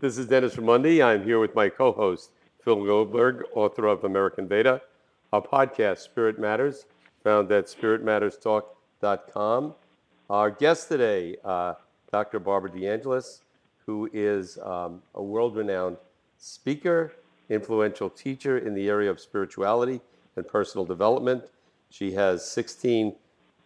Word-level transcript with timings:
This 0.00 0.18
is 0.18 0.26
Dennis 0.26 0.56
Raimondi. 0.56 1.04
I'm 1.04 1.22
here 1.22 1.38
with 1.38 1.54
my 1.54 1.68
co-host, 1.68 2.30
Phil 2.64 2.84
Goldberg, 2.84 3.44
author 3.54 3.86
of 3.86 4.02
American 4.02 4.48
Veda, 4.48 4.82
our 5.32 5.40
podcast, 5.40 5.98
Spirit 5.98 6.36
Matters, 6.36 6.86
found 7.22 7.50
at 7.52 7.66
spiritmatterstalk.com. 7.66 9.74
Our 10.28 10.50
guest 10.50 10.88
today, 10.88 11.36
uh, 11.44 11.74
Dr. 12.10 12.40
Barbara 12.40 12.70
DeAngelis, 12.70 13.42
who 13.86 14.10
is 14.12 14.58
um, 14.64 15.00
a 15.14 15.22
world-renowned 15.22 15.96
speaker, 16.38 17.12
influential 17.48 18.10
teacher 18.10 18.58
in 18.58 18.74
the 18.74 18.88
area 18.88 19.08
of 19.08 19.20
spirituality 19.20 20.00
and 20.34 20.46
personal 20.46 20.84
development. 20.84 21.44
She 21.90 22.10
has 22.12 22.44
16 22.50 23.14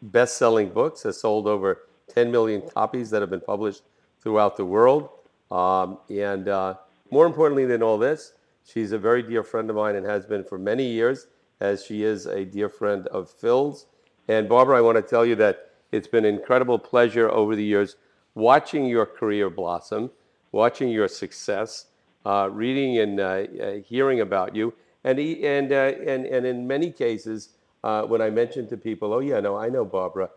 best-selling 0.02 0.68
books, 0.68 1.04
has 1.04 1.18
sold 1.18 1.46
over 1.46 1.86
10 2.10 2.30
million 2.30 2.60
copies 2.60 3.08
that 3.10 3.22
have 3.22 3.30
been 3.30 3.40
published 3.40 3.82
throughout 4.20 4.58
the 4.58 4.66
world. 4.66 5.08
Um, 5.50 5.98
and 6.10 6.48
uh, 6.48 6.74
more 7.10 7.26
importantly 7.26 7.64
than 7.64 7.82
all 7.82 7.98
this, 7.98 8.34
she's 8.64 8.92
a 8.92 8.98
very 8.98 9.22
dear 9.22 9.42
friend 9.42 9.70
of 9.70 9.76
mine 9.76 9.96
and 9.96 10.06
has 10.06 10.26
been 10.26 10.44
for 10.44 10.58
many 10.58 10.86
years, 10.86 11.26
as 11.60 11.84
she 11.84 12.02
is 12.04 12.26
a 12.26 12.44
dear 12.44 12.68
friend 12.68 13.06
of 13.08 13.30
Phil's. 13.30 13.86
And 14.28 14.48
Barbara, 14.48 14.78
I 14.78 14.80
want 14.80 14.96
to 14.96 15.02
tell 15.02 15.24
you 15.24 15.34
that 15.36 15.70
it's 15.90 16.06
been 16.06 16.24
an 16.24 16.34
incredible 16.34 16.78
pleasure 16.78 17.30
over 17.30 17.56
the 17.56 17.64
years 17.64 17.96
watching 18.34 18.86
your 18.86 19.06
career 19.06 19.48
blossom, 19.48 20.10
watching 20.52 20.88
your 20.88 21.08
success, 21.08 21.86
uh, 22.26 22.48
reading 22.52 22.98
and 22.98 23.20
uh, 23.20 23.24
uh 23.62 23.72
hearing 23.84 24.20
about 24.20 24.54
you. 24.54 24.74
And, 25.04 25.18
and, 25.18 25.72
uh, 25.72 25.92
and, 26.06 26.26
and 26.26 26.44
in 26.44 26.66
many 26.66 26.90
cases, 26.90 27.50
uh, 27.82 28.02
when 28.02 28.20
I 28.20 28.28
mention 28.28 28.68
to 28.68 28.76
people, 28.76 29.14
oh, 29.14 29.20
yeah, 29.20 29.40
no, 29.40 29.56
I 29.56 29.70
know 29.70 29.84
Barbara, 29.84 30.28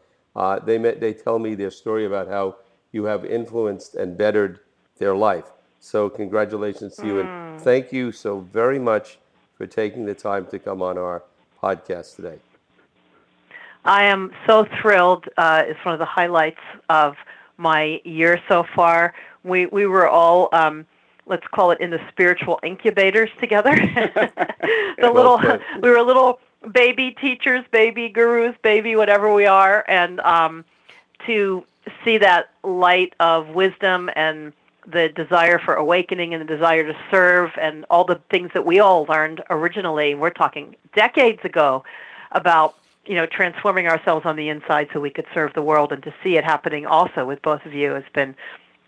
they, 0.66 0.78
met, 0.78 1.02
they 1.02 1.14
tell 1.14 1.40
me 1.40 1.56
their 1.56 1.72
story 1.72 2.06
about 2.06 2.30
how 2.30 2.58
you 2.94 3.04
have 3.06 3.26
influenced 3.26 3.96
and 3.96 4.18
bettered 4.18 4.60
their 5.02 5.16
life. 5.16 5.52
So 5.80 6.10
congratulations 6.10 6.96
to 6.98 7.08
you, 7.08 7.20
and 7.20 7.30
Mm. 7.30 7.60
thank 7.64 7.92
you 7.92 8.12
so 8.12 8.40
very 8.40 8.80
much 8.80 9.18
for 9.58 9.66
taking 9.68 10.06
the 10.06 10.14
time 10.14 10.46
to 10.48 10.60
come 10.60 10.82
on 10.82 10.98
our 10.98 11.24
podcast 11.62 12.16
today. 12.16 12.40
I 13.84 14.04
am 14.04 14.32
so 14.48 14.66
thrilled. 14.80 15.28
Uh, 15.38 15.64
it's 15.66 15.84
one 15.84 15.94
of 15.94 16.00
the 16.00 16.06
highlights 16.06 16.62
of 16.90 17.18
my 17.58 18.00
year 18.06 18.40
so 18.48 18.64
far. 18.76 19.14
We 19.44 19.66
we 19.66 19.88
were 19.88 20.08
all 20.08 20.50
um, 20.54 20.86
let's 21.26 21.46
call 21.48 21.72
it 21.72 21.80
in 21.82 21.90
the 21.90 22.00
spiritual 22.10 22.60
incubators 22.64 23.30
together. 23.40 23.76
the 23.76 25.12
Well 25.12 25.14
little 25.14 25.38
put. 25.40 25.62
we 25.82 25.90
were 25.90 26.02
little 26.02 26.40
baby 26.74 27.12
teachers, 27.20 27.66
baby 27.72 28.08
gurus, 28.10 28.56
baby 28.62 28.96
whatever 28.96 29.34
we 29.34 29.48
are, 29.48 29.84
and 29.88 30.20
um, 30.20 30.64
to 31.26 31.64
see 32.06 32.20
that 32.20 32.52
light 32.64 33.14
of 33.20 33.50
wisdom 33.50 34.10
and 34.16 34.54
the 34.86 35.10
desire 35.10 35.60
for 35.60 35.76
awakening 35.76 36.34
and 36.34 36.42
the 36.42 36.56
desire 36.56 36.84
to 36.84 36.98
serve 37.10 37.52
and 37.60 37.86
all 37.90 38.04
the 38.04 38.20
things 38.30 38.52
that 38.54 38.66
we 38.66 38.80
all 38.80 39.06
learned 39.06 39.44
originally. 39.50 40.16
We're 40.16 40.32
talking 40.32 40.76
decades 40.96 41.40
ago 41.44 41.84
about 42.32 42.76
you 43.06 43.16
know 43.16 43.26
transforming 43.26 43.88
ourselves 43.88 44.26
on 44.26 44.36
the 44.36 44.50
inside 44.50 44.88
so 44.94 45.00
we 45.00 45.10
could 45.10 45.26
serve 45.34 45.54
the 45.54 45.62
world 45.62 45.92
and 45.92 46.04
to 46.04 46.14
see 46.24 46.38
it 46.38 46.44
happening 46.44 46.86
also 46.86 47.26
with 47.26 47.42
both 47.42 47.66
of 47.66 47.74
you 47.74 47.92
has 47.92 48.04
been 48.14 48.36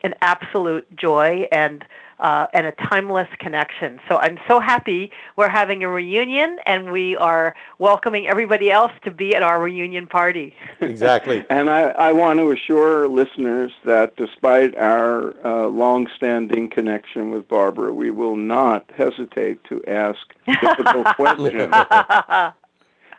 an 0.04 0.14
absolute 0.22 0.86
joy 0.96 1.48
and 1.52 1.86
uh, 2.20 2.48
and 2.54 2.66
a 2.66 2.72
timeless 2.72 3.28
connection. 3.40 4.00
So 4.08 4.18
I'm 4.18 4.40
so 4.48 4.60
happy 4.60 5.12
we're 5.36 5.50
having 5.50 5.84
a 5.84 5.90
reunion 5.90 6.58
and 6.66 6.92
we 6.92 7.18
are 7.18 7.54
welcoming 7.80 8.28
everybody 8.28 8.72
else 8.72 8.94
to 9.04 9.12
be 9.12 9.36
at 9.36 9.44
our 9.44 9.62
reunion 9.62 10.08
party. 10.08 10.56
Exactly. 10.80 11.44
And 11.50 11.70
I, 11.70 11.90
I 11.90 12.12
want 12.12 12.40
to 12.40 12.52
assure 12.52 13.08
listeners 13.08 13.72
that 13.84 14.16
despite 14.16 14.76
our 14.78 15.34
uh, 15.46 15.68
long-standing 15.68 16.70
connection 16.70 17.32
with 17.32 17.48
Barbara, 17.48 17.94
we 17.94 18.12
will 18.12 18.36
not 18.36 18.90
hesitate 18.96 19.64
to 19.66 19.84
ask 19.88 20.20
difficult 20.46 21.06
questions. 21.16 21.74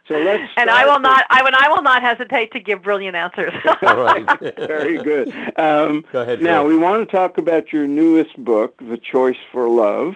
So 0.07 0.19
let's. 0.19 0.43
and 0.57 0.69
I 0.69 0.85
will 0.85 0.95
with- 0.95 1.03
not 1.03 1.25
I 1.31 1.43
will 1.43 1.51
I 1.55 1.69
will 1.69 1.83
not 1.83 2.03
hesitate 2.03 2.53
to 2.53 2.61
give 2.61 2.83
brilliant 2.83 3.17
answers. 3.17 3.53
All 3.83 3.97
right. 3.97 4.27
Very 4.57 4.99
good. 5.03 5.29
Um, 5.59 6.05
Go 6.13 6.23
ahead. 6.23 6.43
now 6.43 6.63
Phil. 6.63 6.69
we 6.69 6.77
want 6.77 7.09
to 7.09 7.17
talk 7.17 7.39
about 7.39 7.73
your 7.73 7.87
newest 7.87 8.37
book, 8.45 8.77
The 8.79 8.99
Choice 8.99 9.39
for 9.51 9.69
Love. 9.69 10.15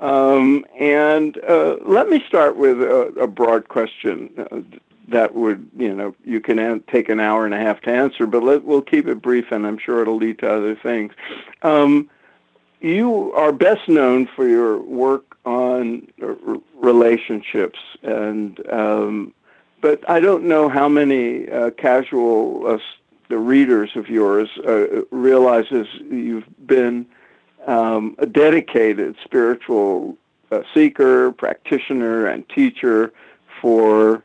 Um, 0.00 0.64
and 0.78 1.38
uh, 1.48 1.76
let 1.84 2.08
me 2.08 2.22
start 2.26 2.56
with 2.56 2.82
a, 2.82 3.12
a 3.20 3.26
broad 3.28 3.68
question 3.68 4.30
uh, 4.50 4.60
that 5.08 5.34
would, 5.34 5.68
you 5.76 5.94
know, 5.94 6.14
you 6.24 6.40
can 6.40 6.58
an- 6.58 6.82
take 6.90 7.08
an 7.08 7.20
hour 7.20 7.44
and 7.44 7.54
a 7.54 7.58
half 7.58 7.80
to 7.82 7.90
answer, 7.90 8.26
but 8.26 8.42
let, 8.42 8.64
we'll 8.64 8.82
keep 8.82 9.06
it 9.06 9.22
brief, 9.22 9.52
and 9.52 9.64
I'm 9.66 9.78
sure 9.78 10.02
it'll 10.02 10.16
lead 10.16 10.40
to 10.40 10.50
other 10.52 10.74
things. 10.74 11.12
Um, 11.62 12.10
you 12.82 13.32
are 13.32 13.52
best 13.52 13.88
known 13.88 14.26
for 14.26 14.46
your 14.46 14.80
work 14.80 15.36
on 15.44 16.08
uh, 16.22 16.34
r- 16.46 16.58
relationships, 16.74 17.78
and 18.02 18.60
um, 18.72 19.34
but 19.80 20.08
I 20.08 20.20
don't 20.20 20.44
know 20.44 20.68
how 20.68 20.88
many 20.88 21.48
uh, 21.48 21.70
casual 21.70 22.66
uh, 22.66 22.78
the 23.28 23.38
readers 23.38 23.90
of 23.96 24.08
yours 24.08 24.48
uh, 24.66 25.04
realizes 25.10 25.86
you've 26.10 26.44
been 26.66 27.06
um, 27.66 28.14
a 28.18 28.26
dedicated 28.26 29.16
spiritual 29.24 30.16
uh, 30.50 30.62
seeker, 30.74 31.32
practitioner, 31.32 32.26
and 32.26 32.48
teacher 32.48 33.12
for 33.60 34.22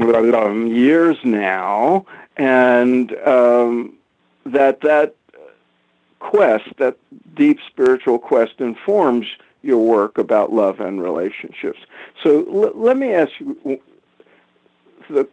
um, 0.00 0.66
years 0.66 1.16
now, 1.22 2.06
and 2.36 3.16
um, 3.26 3.94
that 4.46 4.80
that 4.80 5.14
quest, 6.20 6.64
that 6.78 6.96
deep 7.34 7.58
spiritual 7.66 8.18
quest, 8.18 8.60
informs 8.60 9.26
your 9.62 9.78
work 9.78 10.16
about 10.16 10.52
love 10.52 10.80
and 10.80 11.02
relationships. 11.02 11.80
So 12.22 12.46
l- 12.46 12.72
let 12.74 12.96
me 12.96 13.12
ask 13.12 13.32
you 13.40 13.80
the 15.08 15.28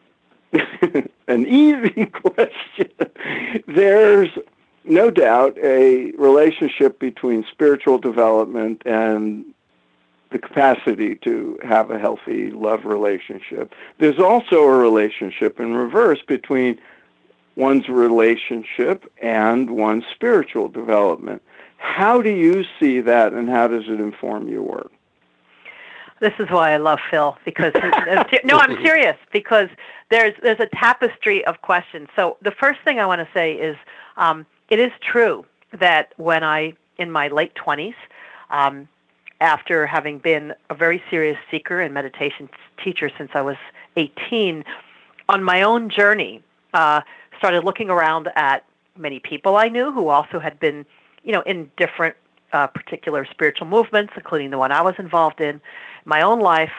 an 1.27 1.45
easy 1.45 2.05
question. 2.23 2.89
There's 3.67 4.29
no 4.83 5.11
doubt 5.11 5.57
a 5.61 6.11
relationship 6.11 6.99
between 6.99 7.45
spiritual 7.51 7.97
development 7.97 8.81
and 8.85 9.45
the 10.31 10.39
capacity 10.39 11.15
to 11.15 11.57
have 11.63 11.91
a 11.91 11.99
healthy 11.99 12.51
love 12.51 12.85
relationship. 12.85 13.73
There's 13.99 14.19
also 14.19 14.63
a 14.63 14.77
relationship 14.77 15.59
in 15.59 15.73
reverse 15.73 16.19
between 16.27 16.79
one's 17.57 17.89
relationship 17.89 19.11
and 19.21 19.71
one's 19.71 20.03
spiritual 20.13 20.69
development. 20.69 21.41
How 21.77 22.21
do 22.21 22.29
you 22.29 22.63
see 22.79 23.01
that 23.01 23.33
and 23.33 23.49
how 23.49 23.67
does 23.67 23.83
it 23.87 23.99
inform 23.99 24.47
your 24.47 24.61
work? 24.61 24.91
This 26.19 26.33
is 26.39 26.49
why 26.49 26.71
I 26.71 26.77
love 26.77 26.99
Phil 27.11 27.37
because 27.45 27.73
no, 28.43 28.57
I'm 28.57 28.81
serious 28.83 29.17
because 29.33 29.69
there's 30.09 30.33
there's 30.41 30.59
a 30.59 30.67
tapestry 30.75 31.45
of 31.45 31.61
questions. 31.61 32.07
So 32.15 32.37
the 32.41 32.51
first 32.51 32.79
thing 32.85 32.99
I 32.99 33.05
want 33.05 33.21
to 33.21 33.27
say 33.33 33.53
is 33.53 33.75
um, 34.15 34.45
it 34.69 34.79
is 34.79 34.91
true 35.01 35.45
that 35.79 36.13
when 36.17 36.43
I 36.43 36.73
in 36.97 37.11
my 37.11 37.27
late 37.27 37.53
20s, 37.55 37.93
um, 38.49 38.87
after 39.41 39.85
having 39.85 40.17
been 40.17 40.53
a 40.71 40.75
very 40.75 41.03
serious 41.09 41.37
seeker 41.51 41.81
and 41.81 41.93
meditation 41.93 42.49
teacher 42.83 43.11
since 43.15 43.31
I 43.35 43.41
was 43.41 43.57
18, 43.95 44.63
on 45.29 45.43
my 45.43 45.61
own 45.61 45.91
journey, 45.91 46.41
uh, 46.73 47.01
started 47.37 47.63
looking 47.63 47.89
around 47.89 48.29
at 48.35 48.65
many 48.97 49.19
people 49.19 49.55
I 49.55 49.69
knew 49.69 49.91
who 49.91 50.09
also 50.09 50.39
had 50.39 50.59
been, 50.59 50.85
you 51.23 51.31
know, 51.31 51.41
in 51.41 51.69
different 51.77 52.15
uh, 52.53 52.67
particular 52.67 53.25
spiritual 53.25 53.67
movements, 53.67 54.13
including 54.15 54.49
the 54.49 54.57
one 54.57 54.71
I 54.71 54.81
was 54.81 54.95
involved 54.97 55.41
in, 55.41 55.61
my 56.05 56.21
own 56.21 56.39
life, 56.39 56.71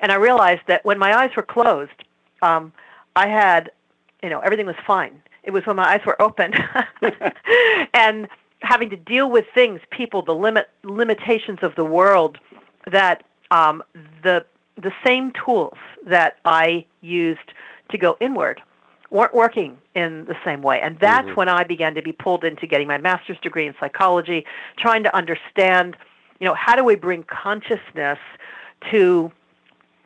and 0.00 0.10
I 0.10 0.16
realized 0.16 0.62
that 0.66 0.84
when 0.84 0.98
my 0.98 1.14
eyes 1.14 1.30
were 1.36 1.42
closed, 1.42 1.92
um, 2.42 2.72
I 3.16 3.28
had, 3.28 3.70
you 4.22 4.30
know, 4.30 4.40
everything 4.40 4.66
was 4.66 4.76
fine. 4.86 5.20
It 5.42 5.52
was 5.52 5.66
when 5.66 5.76
my 5.76 5.88
eyes 5.88 6.00
were 6.06 6.20
open, 6.20 6.52
and 7.94 8.28
having 8.62 8.90
to 8.90 8.96
deal 8.96 9.30
with 9.30 9.46
things, 9.54 9.80
people, 9.90 10.22
the 10.22 10.34
limit 10.34 10.68
limitations 10.82 11.58
of 11.62 11.74
the 11.76 11.84
world, 11.84 12.38
that 12.90 13.24
um, 13.50 13.82
the 14.22 14.44
the 14.76 14.92
same 15.04 15.32
tools 15.44 15.76
that 16.06 16.38
I 16.44 16.86
used 17.02 17.52
to 17.90 17.98
go 17.98 18.16
inward 18.20 18.62
weren't 19.10 19.34
working 19.34 19.76
in 19.94 20.24
the 20.26 20.36
same 20.44 20.62
way. 20.62 20.80
And 20.80 20.98
that's 20.98 21.28
Mhm. 21.28 21.36
when 21.36 21.48
I 21.48 21.64
began 21.64 21.94
to 21.94 22.02
be 22.02 22.12
pulled 22.12 22.44
into 22.44 22.66
getting 22.66 22.86
my 22.86 22.98
master's 22.98 23.38
degree 23.40 23.66
in 23.66 23.74
psychology, 23.80 24.46
trying 24.76 25.02
to 25.02 25.14
understand, 25.14 25.96
you 26.38 26.46
know, 26.46 26.54
how 26.54 26.76
do 26.76 26.84
we 26.84 26.94
bring 26.94 27.24
consciousness 27.24 28.18
to 28.90 29.32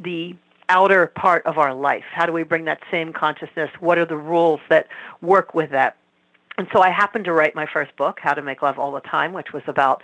the 0.00 0.34
outer 0.70 1.08
part 1.08 1.44
of 1.44 1.58
our 1.58 1.74
life? 1.74 2.04
How 2.10 2.24
do 2.24 2.32
we 2.32 2.42
bring 2.42 2.64
that 2.64 2.80
same 2.90 3.12
consciousness? 3.12 3.70
What 3.80 3.98
are 3.98 4.06
the 4.06 4.16
rules 4.16 4.60
that 4.70 4.88
work 5.20 5.54
with 5.54 5.70
that? 5.70 5.96
And 6.56 6.68
so 6.72 6.80
I 6.80 6.88
happened 6.88 7.24
to 7.26 7.32
write 7.32 7.54
my 7.54 7.66
first 7.66 7.94
book, 7.96 8.20
How 8.20 8.32
to 8.32 8.40
Make 8.40 8.62
Love 8.62 8.78
All 8.78 8.92
the 8.92 9.00
Time, 9.00 9.32
which 9.32 9.52
was 9.52 9.64
about 9.66 10.02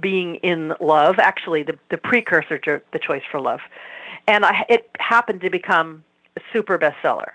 being 0.00 0.36
in 0.36 0.74
love, 0.80 1.18
actually 1.18 1.62
the, 1.62 1.78
the 1.90 1.98
precursor 1.98 2.58
to 2.58 2.80
The 2.92 2.98
Choice 2.98 3.22
for 3.30 3.38
Love. 3.38 3.60
And 4.26 4.44
I, 4.44 4.64
it 4.68 4.90
happened 4.98 5.42
to 5.42 5.50
become 5.50 6.04
a 6.36 6.40
super 6.52 6.78
bestseller. 6.78 7.32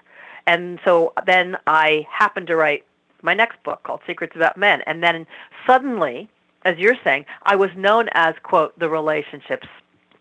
And 0.48 0.80
so 0.84 1.14
then 1.28 1.58
I 1.68 2.08
happened 2.10 2.48
to 2.48 2.56
write 2.56 2.84
my 3.22 3.36
next 3.36 3.62
book 3.64 3.84
called 3.84 4.02
Secrets 4.08 4.36
About 4.36 4.58
Men. 4.58 4.82
And 4.88 5.04
then 5.04 5.28
suddenly 5.68 6.30
as 6.68 6.78
you're 6.78 6.98
saying, 7.04 7.26
I 7.44 7.56
was 7.56 7.70
known 7.78 8.10
as 8.12 8.36
quote 8.44 8.78
the 8.78 8.90
relationships 8.90 9.68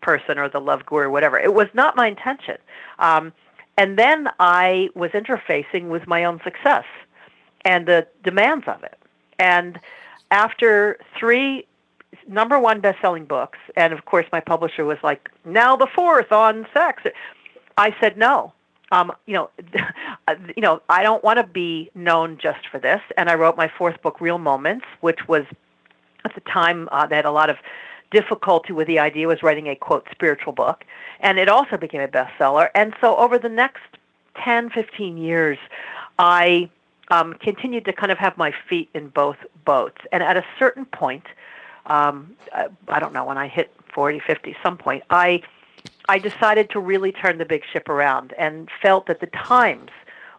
person 0.01 0.37
or 0.37 0.47
the 0.47 0.61
love 0.61 0.85
guru 0.85 1.03
or 1.03 1.09
whatever. 1.09 1.37
It 1.37 1.53
was 1.53 1.67
not 1.73 1.97
my 1.97 2.07
intention. 2.07 2.57
Um, 2.99 3.33
and 3.77 3.99
then 3.99 4.29
I 4.39 4.89
was 4.95 5.11
interfacing 5.11 5.89
with 5.89 6.07
my 6.07 6.23
own 6.23 6.39
success 6.43 6.85
and 7.65 7.85
the 7.85 8.07
demands 8.23 8.65
of 8.67 8.81
it. 8.83 8.97
And 9.39 9.77
after 10.31 10.97
three 11.19 11.67
number 12.27 12.57
one 12.57 12.79
best-selling 12.79 13.25
books, 13.25 13.59
and 13.75 13.91
of 13.91 14.05
course 14.05 14.25
my 14.31 14.39
publisher 14.39 14.85
was 14.85 14.97
like, 15.03 15.29
"Now 15.43 15.75
the 15.75 15.87
fourth 15.87 16.31
on 16.31 16.65
sex." 16.73 17.03
I 17.77 17.93
said 17.99 18.17
no. 18.17 18.53
Um, 18.91 19.11
you 19.25 19.33
know, 19.33 19.49
you 20.55 20.61
know, 20.61 20.81
I 20.89 21.03
don't 21.03 21.23
want 21.23 21.37
to 21.37 21.43
be 21.43 21.91
known 21.95 22.37
just 22.41 22.67
for 22.69 22.79
this. 22.79 23.01
And 23.17 23.29
I 23.29 23.35
wrote 23.35 23.57
my 23.57 23.71
fourth 23.77 24.01
book, 24.01 24.21
Real 24.21 24.37
Moments, 24.37 24.85
which 25.01 25.27
was 25.27 25.45
at 26.25 26.35
the 26.35 26.41
time 26.41 26.89
uh, 26.91 27.07
had 27.09 27.25
a 27.25 27.31
lot 27.31 27.49
of 27.49 27.57
difficulty 28.11 28.73
with 28.73 28.87
the 28.87 28.99
idea 28.99 29.27
was 29.27 29.43
writing 29.43 29.67
a 29.67 29.75
quote 29.75 30.07
spiritual 30.11 30.53
book, 30.53 30.85
and 31.19 31.37
it 31.37 31.49
also 31.49 31.77
became 31.77 32.01
a 32.01 32.07
bestseller. 32.07 32.69
And 32.73 32.93
so 33.01 33.15
over 33.17 33.37
the 33.37 33.49
next 33.49 33.83
10, 34.43 34.69
15 34.69 35.17
years, 35.17 35.57
I 36.19 36.69
um, 37.09 37.33
continued 37.35 37.85
to 37.85 37.93
kind 37.93 38.11
of 38.11 38.17
have 38.17 38.37
my 38.37 38.53
feet 38.69 38.89
in 38.93 39.09
both 39.09 39.37
boats. 39.65 39.97
And 40.11 40.23
at 40.23 40.37
a 40.37 40.45
certain 40.59 40.85
point, 40.85 41.25
um, 41.87 42.35
I, 42.53 42.67
I 42.87 42.99
don't 42.99 43.13
know 43.13 43.25
when 43.25 43.37
I 43.37 43.47
hit 43.47 43.71
40, 43.93 44.19
50, 44.19 44.55
some 44.63 44.77
point, 44.77 45.03
I 45.09 45.41
I 46.09 46.19
decided 46.19 46.69
to 46.71 46.79
really 46.79 47.11
turn 47.11 47.37
the 47.37 47.45
big 47.45 47.63
ship 47.71 47.89
around 47.89 48.33
and 48.37 48.69
felt 48.81 49.07
that 49.07 49.19
the 49.19 49.27
times 49.27 49.91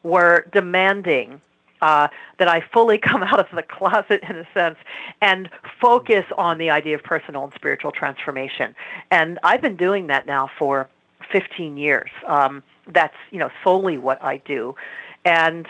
were 0.02 0.46
demanding 0.52 1.40
uh, 1.82 2.08
that 2.38 2.48
I 2.48 2.62
fully 2.72 2.98
come 3.10 3.22
out 3.22 3.38
of 3.38 3.46
the 3.54 3.62
closet 3.62 4.22
in 4.28 4.36
a 4.36 4.46
sense 4.54 4.76
and 5.20 5.48
focus 5.80 6.24
on 6.36 6.58
the 6.58 6.70
idea 6.70 6.94
of 6.94 7.02
personal 7.02 7.44
and 7.44 7.52
spiritual 7.54 7.92
transformation. 7.92 8.74
And 9.10 9.38
I've 9.42 9.60
been 9.60 9.76
doing 9.76 10.06
that 10.08 10.26
now 10.26 10.50
for 10.58 10.88
15 11.32 11.76
years. 11.76 12.10
Um, 12.26 12.62
that's 12.90 13.14
you 13.30 13.38
know 13.38 13.50
solely 13.62 13.98
what 13.98 14.22
I 14.22 14.38
do, 14.38 14.74
and 15.26 15.68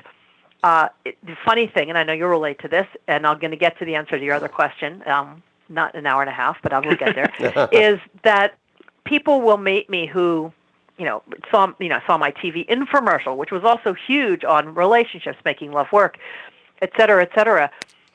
uh, 0.63 0.89
it, 1.05 1.19
the 1.25 1.37
funny 1.45 1.67
thing, 1.67 1.89
and 1.89 1.99
I 1.99 2.05
know 2.05 2.13
you'll 2.13 2.29
relate 2.29 2.61
to 2.61 2.69
this, 2.69 2.87
and 3.09 3.27
I'm 3.27 3.41
going 3.41 3.51
to 3.51 3.57
get 3.57 3.77
to 3.81 3.85
the 3.85 3.97
answer 3.97 4.17
to 4.19 4.25
your 4.25 4.35
other 4.35 4.49
question. 4.49 5.03
Um, 5.07 5.43
not 5.69 5.95
an 5.97 6.07
hour 6.07 6.23
and 6.23 6.31
a 6.31 6.33
half, 6.33 6.59
but 6.63 6.73
I 6.73 6.79
will 6.79 6.95
get 6.95 7.15
there. 7.15 7.69
is 7.73 7.99
that 8.23 8.57
people 9.09 9.41
will 9.41 9.57
meet 9.57 9.89
me 9.89 10.07
who 10.07 10.53
you 10.99 11.05
know 11.05 11.23
saw 11.51 11.73
you 11.81 11.89
know 11.89 12.01
saw 12.07 12.19
my 12.19 12.31
TV 12.31 12.69
infomercial, 12.69 13.37
which 13.37 13.51
was 13.51 13.65
also 13.65 13.95
huge 13.95 14.45
on 14.45 14.75
relationships, 14.75 15.39
making 15.45 15.73
love 15.73 15.91
work, 15.93 16.19
et 16.83 16.91
cetera, 16.97 17.23
et 17.23 17.31
cetera, 17.35 17.71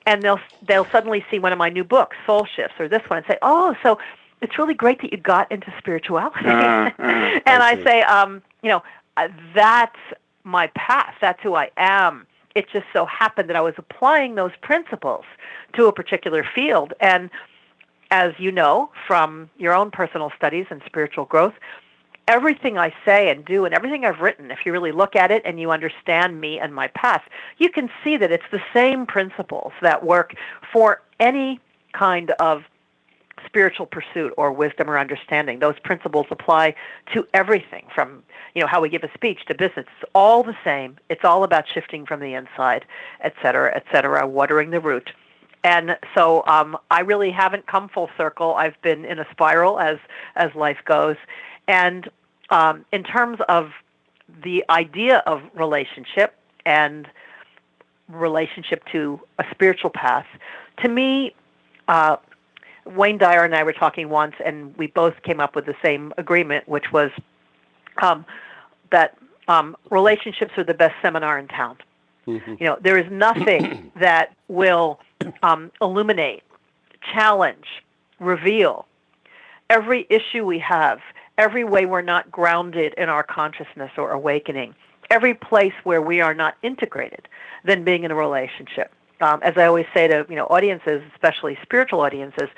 and 0.06 0.22
they'll 0.22 0.40
they'll 0.68 0.88
suddenly 0.92 1.25
see 1.31 1.40
one 1.40 1.51
of 1.51 1.57
my 1.57 1.69
new 1.69 1.84
books, 1.84 2.16
Soul 2.25 2.45
Shifts, 2.56 2.75
or 2.80 2.88
this 2.88 3.01
one, 3.10 3.18
and 3.18 3.25
say, 3.28 3.38
"Oh, 3.42 3.75
so 3.81 3.98
it's 4.42 4.57
really 4.57 4.75
great 4.75 5.01
that 5.01 5.12
you 5.12 5.18
got 5.18 5.51
into 5.51 5.74
spirituality." 5.78 6.45
Uh, 6.45 6.92
uh, 7.00 7.40
and 7.45 7.63
I, 7.63 7.72
I 7.72 7.84
say, 7.84 8.01
um, 8.04 8.42
you 8.62 8.69
know, 8.69 8.84
uh, 9.18 9.28
that's 9.56 9.98
my 10.44 10.68
path. 10.75 11.16
That's 11.22 11.42
who 11.42 11.56
I 11.56 11.72
am. 11.78 12.28
It 12.56 12.68
just 12.72 12.86
so 12.94 13.06
happened 13.06 13.50
that 13.50 13.56
I 13.56 13.62
was 13.62 13.74
applying 13.78 14.36
those 14.36 14.51
principles 14.62 15.25
to 15.74 15.88
a 15.88 15.92
particular 15.94 16.44
field, 16.56 16.94
and 17.00 17.31
as 18.13 18.31
you 18.38 18.51
know 18.51 18.92
from 19.07 19.50
your 19.57 19.74
own 19.74 19.89
personal 19.89 20.31
studies 20.38 20.68
and 20.69 20.83
spiritual 20.86 21.25
growth, 21.25 21.56
everything 22.27 22.77
I 22.77 22.94
say 23.04 23.31
and 23.31 23.44
do 23.44 23.65
and 23.65 23.74
everything 23.74 24.06
I've 24.06 24.19
written, 24.19 24.51
if 24.51 24.60
you 24.68 24.71
really 24.71 24.92
look 24.92 25.15
at 25.15 25.31
it 25.31 25.42
and 25.45 25.60
you 25.60 25.71
understand 25.71 26.39
me 26.39 26.60
and 26.60 26.75
my 26.75 26.89
path, 26.89 27.24
you 27.57 27.71
can 27.71 27.89
see 28.04 28.15
that 28.18 28.31
it's 28.31 28.44
the 28.51 28.62
same 28.71 29.07
principles 29.07 29.74
that 29.81 30.06
work 30.06 30.36
for 30.71 31.01
any 31.19 31.60
kind 31.92 32.30
of 32.39 32.65
spiritual 33.48 33.88
pursuit 33.88 34.31
or 34.38 34.51
wisdom 34.51 34.92
or 34.92 35.00
understanding. 35.00 35.57
Those 35.57 35.80
principles 35.80 36.27
apply 36.30 36.75
to 37.13 37.27
everything 37.33 37.88
from, 37.95 38.21
you 38.54 38.62
know, 38.62 38.68
how 38.68 38.80
we 38.80 38.89
give 38.89 39.04
a 39.04 39.12
speech 39.16 39.39
to 39.48 39.56
business. 39.56 39.88
It's 40.00 40.12
all 40.13 40.44
the 40.44 40.56
same. 40.63 40.98
It's 41.09 41.25
all 41.25 41.44
about 41.44 41.66
shifting 41.68 42.06
from 42.06 42.19
the 42.19 42.36
inside, 42.36 42.86
et 43.21 43.33
cetera, 43.42 43.75
et 43.75 43.86
cetera, 43.92 44.27
watering 44.27 44.69
the 44.69 44.80
root. 44.80 45.13
And 45.63 45.98
so 46.15 46.44
um, 46.45 46.77
I 46.92 47.01
really 47.01 47.31
haven't 47.31 47.68
come 47.68 47.88
full 47.88 48.10
circle. 48.18 48.54
I've 48.56 48.80
been 48.81 49.06
in 49.06 49.19
a 49.19 49.25
spiral 49.31 49.80
as 49.80 49.98
as 50.36 50.54
life 50.56 50.80
goes, 50.86 51.15
and 51.68 52.10
um, 52.50 52.86
in 52.92 53.04
terms 53.04 53.39
of 53.48 53.71
the 54.44 54.65
idea 54.69 55.24
of 55.25 55.42
relationship 55.54 56.36
and 56.65 57.07
relationship 58.10 58.83
to 58.92 59.19
a 59.39 59.45
spiritual 59.51 59.89
path, 59.89 60.25
to 60.81 60.89
me, 60.89 61.33
uh, 61.88 62.18
Wayne 62.86 63.18
Dyer 63.18 63.45
and 63.45 63.56
I 63.56 63.63
were 63.63 63.74
talking 63.74 64.09
once, 64.09 64.36
and 64.44 64.75
we 64.77 64.88
both 64.88 65.21
came 65.24 65.39
up 65.39 65.56
with 65.56 65.66
the 65.66 65.75
same 65.83 66.13
agreement, 66.18 66.68
which 66.68 66.92
was 66.92 67.12
um, 68.01 68.25
that 68.92 69.18
um, 69.48 69.75
relationships 69.89 70.51
are 70.57 70.63
the 70.63 70.74
best 70.74 70.95
seminar 71.01 71.39
in 71.39 71.48
town. 71.48 71.77
Mm-hmm. 72.27 72.56
You 72.59 72.66
know, 72.68 72.77
there 72.81 72.98
is 72.98 73.09
nothing 73.12 73.92
that 74.00 74.33
will 74.48 75.00
um, 75.43 75.71
illuminate, 75.81 76.43
challenge, 77.13 77.65
reveal 78.19 78.85
every 79.69 80.05
issue 80.09 80.45
we 80.45 80.59
have, 80.59 80.99
every 81.37 81.63
way 81.63 81.85
we're 81.85 82.01
not 82.01 82.31
grounded 82.31 82.93
in 82.97 83.09
our 83.09 83.23
consciousness 83.23 83.91
or 83.97 84.11
awakening, 84.11 84.75
every 85.09 85.33
place 85.33 85.73
where 85.83 86.01
we 86.01 86.21
are 86.21 86.33
not 86.33 86.55
integrated 86.61 87.27
than 87.65 87.83
being 87.83 88.03
in 88.03 88.11
a 88.11 88.15
relationship. 88.15 88.91
Um, 89.21 89.39
as 89.41 89.57
I 89.57 89.65
always 89.65 89.85
say 89.93 90.07
to 90.07 90.25
you 90.29 90.35
know 90.35 90.45
audiences, 90.45 91.01
especially 91.13 91.57
spiritual 91.63 92.01
audiences, 92.01 92.49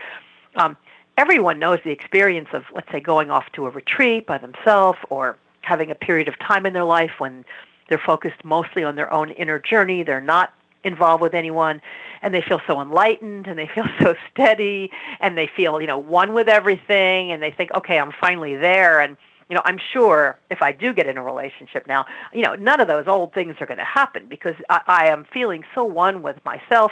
um, 0.55 0.75
everyone 1.17 1.59
knows 1.59 1.79
the 1.83 1.91
experience 1.91 2.49
of 2.53 2.63
let's 2.73 2.91
say 2.91 2.99
going 2.99 3.29
off 3.29 3.45
to 3.53 3.65
a 3.65 3.69
retreat 3.69 4.25
by 4.25 4.37
themselves 4.37 4.99
or 5.09 5.37
having 5.61 5.91
a 5.91 5.95
period 5.95 6.27
of 6.27 6.37
time 6.39 6.65
in 6.65 6.73
their 6.73 6.83
life 6.83 7.11
when 7.17 7.45
they're 7.89 8.01
focused 8.03 8.43
mostly 8.43 8.83
on 8.83 8.95
their 8.95 9.11
own 9.11 9.31
inner 9.31 9.59
journey. 9.59 10.03
They're 10.03 10.21
not 10.21 10.53
involved 10.85 11.21
with 11.21 11.33
anyone 11.33 11.81
and 12.21 12.33
they 12.33 12.41
feel 12.41 12.61
so 12.65 12.79
enlightened 12.79 13.47
and 13.47 13.59
they 13.59 13.67
feel 13.67 13.87
so 14.01 14.15
steady 14.31 14.91
and 15.19 15.37
they 15.37 15.47
feel 15.47 15.81
you 15.81 15.87
know 15.87 15.97
one 15.97 16.33
with 16.33 16.47
everything 16.47 17.31
and 17.31 17.43
they 17.43 17.51
think 17.51 17.71
okay 17.73 17.99
i'm 17.99 18.13
finally 18.21 18.55
there 18.55 19.01
and 19.01 19.17
you 19.49 19.55
know 19.55 19.61
i'm 19.65 19.79
sure 19.91 20.37
if 20.49 20.61
i 20.61 20.71
do 20.71 20.93
get 20.93 21.07
in 21.07 21.17
a 21.17 21.23
relationship 21.23 21.85
now 21.87 22.05
you 22.31 22.43
know 22.43 22.55
none 22.55 22.79
of 22.79 22.87
those 22.87 23.07
old 23.07 23.33
things 23.33 23.55
are 23.59 23.65
going 23.65 23.79
to 23.79 23.83
happen 23.83 24.25
because 24.29 24.55
i, 24.69 24.81
I 24.87 25.07
am 25.07 25.25
feeling 25.33 25.63
so 25.73 25.83
one 25.83 26.21
with 26.21 26.37
myself 26.45 26.91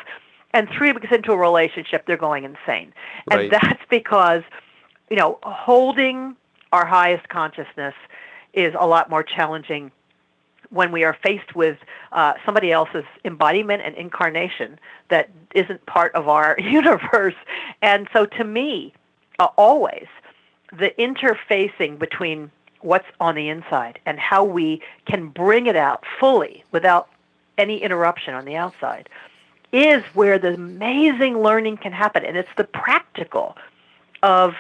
and 0.51 0.67
three 0.69 0.91
weeks 0.91 1.07
into 1.11 1.31
a 1.31 1.37
relationship 1.37 2.05
they're 2.07 2.17
going 2.17 2.43
insane 2.43 2.91
and 3.31 3.39
right. 3.39 3.51
that's 3.51 3.83
because 3.89 4.41
you 5.09 5.15
know 5.15 5.37
holding 5.43 6.35
our 6.71 6.85
highest 6.85 7.29
consciousness 7.29 7.93
is 8.53 8.73
a 8.79 8.87
lot 8.87 9.09
more 9.09 9.23
challenging 9.23 9.91
when 10.73 10.91
we 10.91 11.03
are 11.03 11.15
faced 11.23 11.55
with 11.55 11.77
uh, 12.11 12.33
somebody 12.45 12.71
else's 12.71 13.05
embodiment 13.23 13.83
and 13.85 13.95
incarnation 13.95 14.79
that 15.09 15.29
isn't 15.53 15.85
part 15.85 16.13
of 16.15 16.27
our 16.27 16.57
universe. 16.59 17.35
And 17.81 18.07
so 18.11 18.25
to 18.25 18.43
me, 18.43 18.93
uh, 19.39 19.47
always, 19.55 20.07
the 20.71 20.91
interfacing 20.97 21.99
between 21.99 22.51
what's 22.81 23.05
on 23.19 23.35
the 23.35 23.49
inside 23.49 23.99
and 24.05 24.19
how 24.19 24.43
we 24.43 24.81
can 25.05 25.29
bring 25.29 25.67
it 25.67 25.75
out 25.75 26.03
fully 26.19 26.63
without 26.71 27.07
any 27.57 27.81
interruption 27.81 28.33
on 28.33 28.43
the 28.45 28.55
outside 28.55 29.07
is 29.71 30.03
where 30.13 30.37
the 30.37 30.53
amazing 30.53 31.41
learning 31.41 31.77
can 31.77 31.91
happen. 31.91 32.25
And 32.25 32.35
it's 32.35 32.49
the 32.57 32.63
practical 32.63 33.55
of 34.21 34.55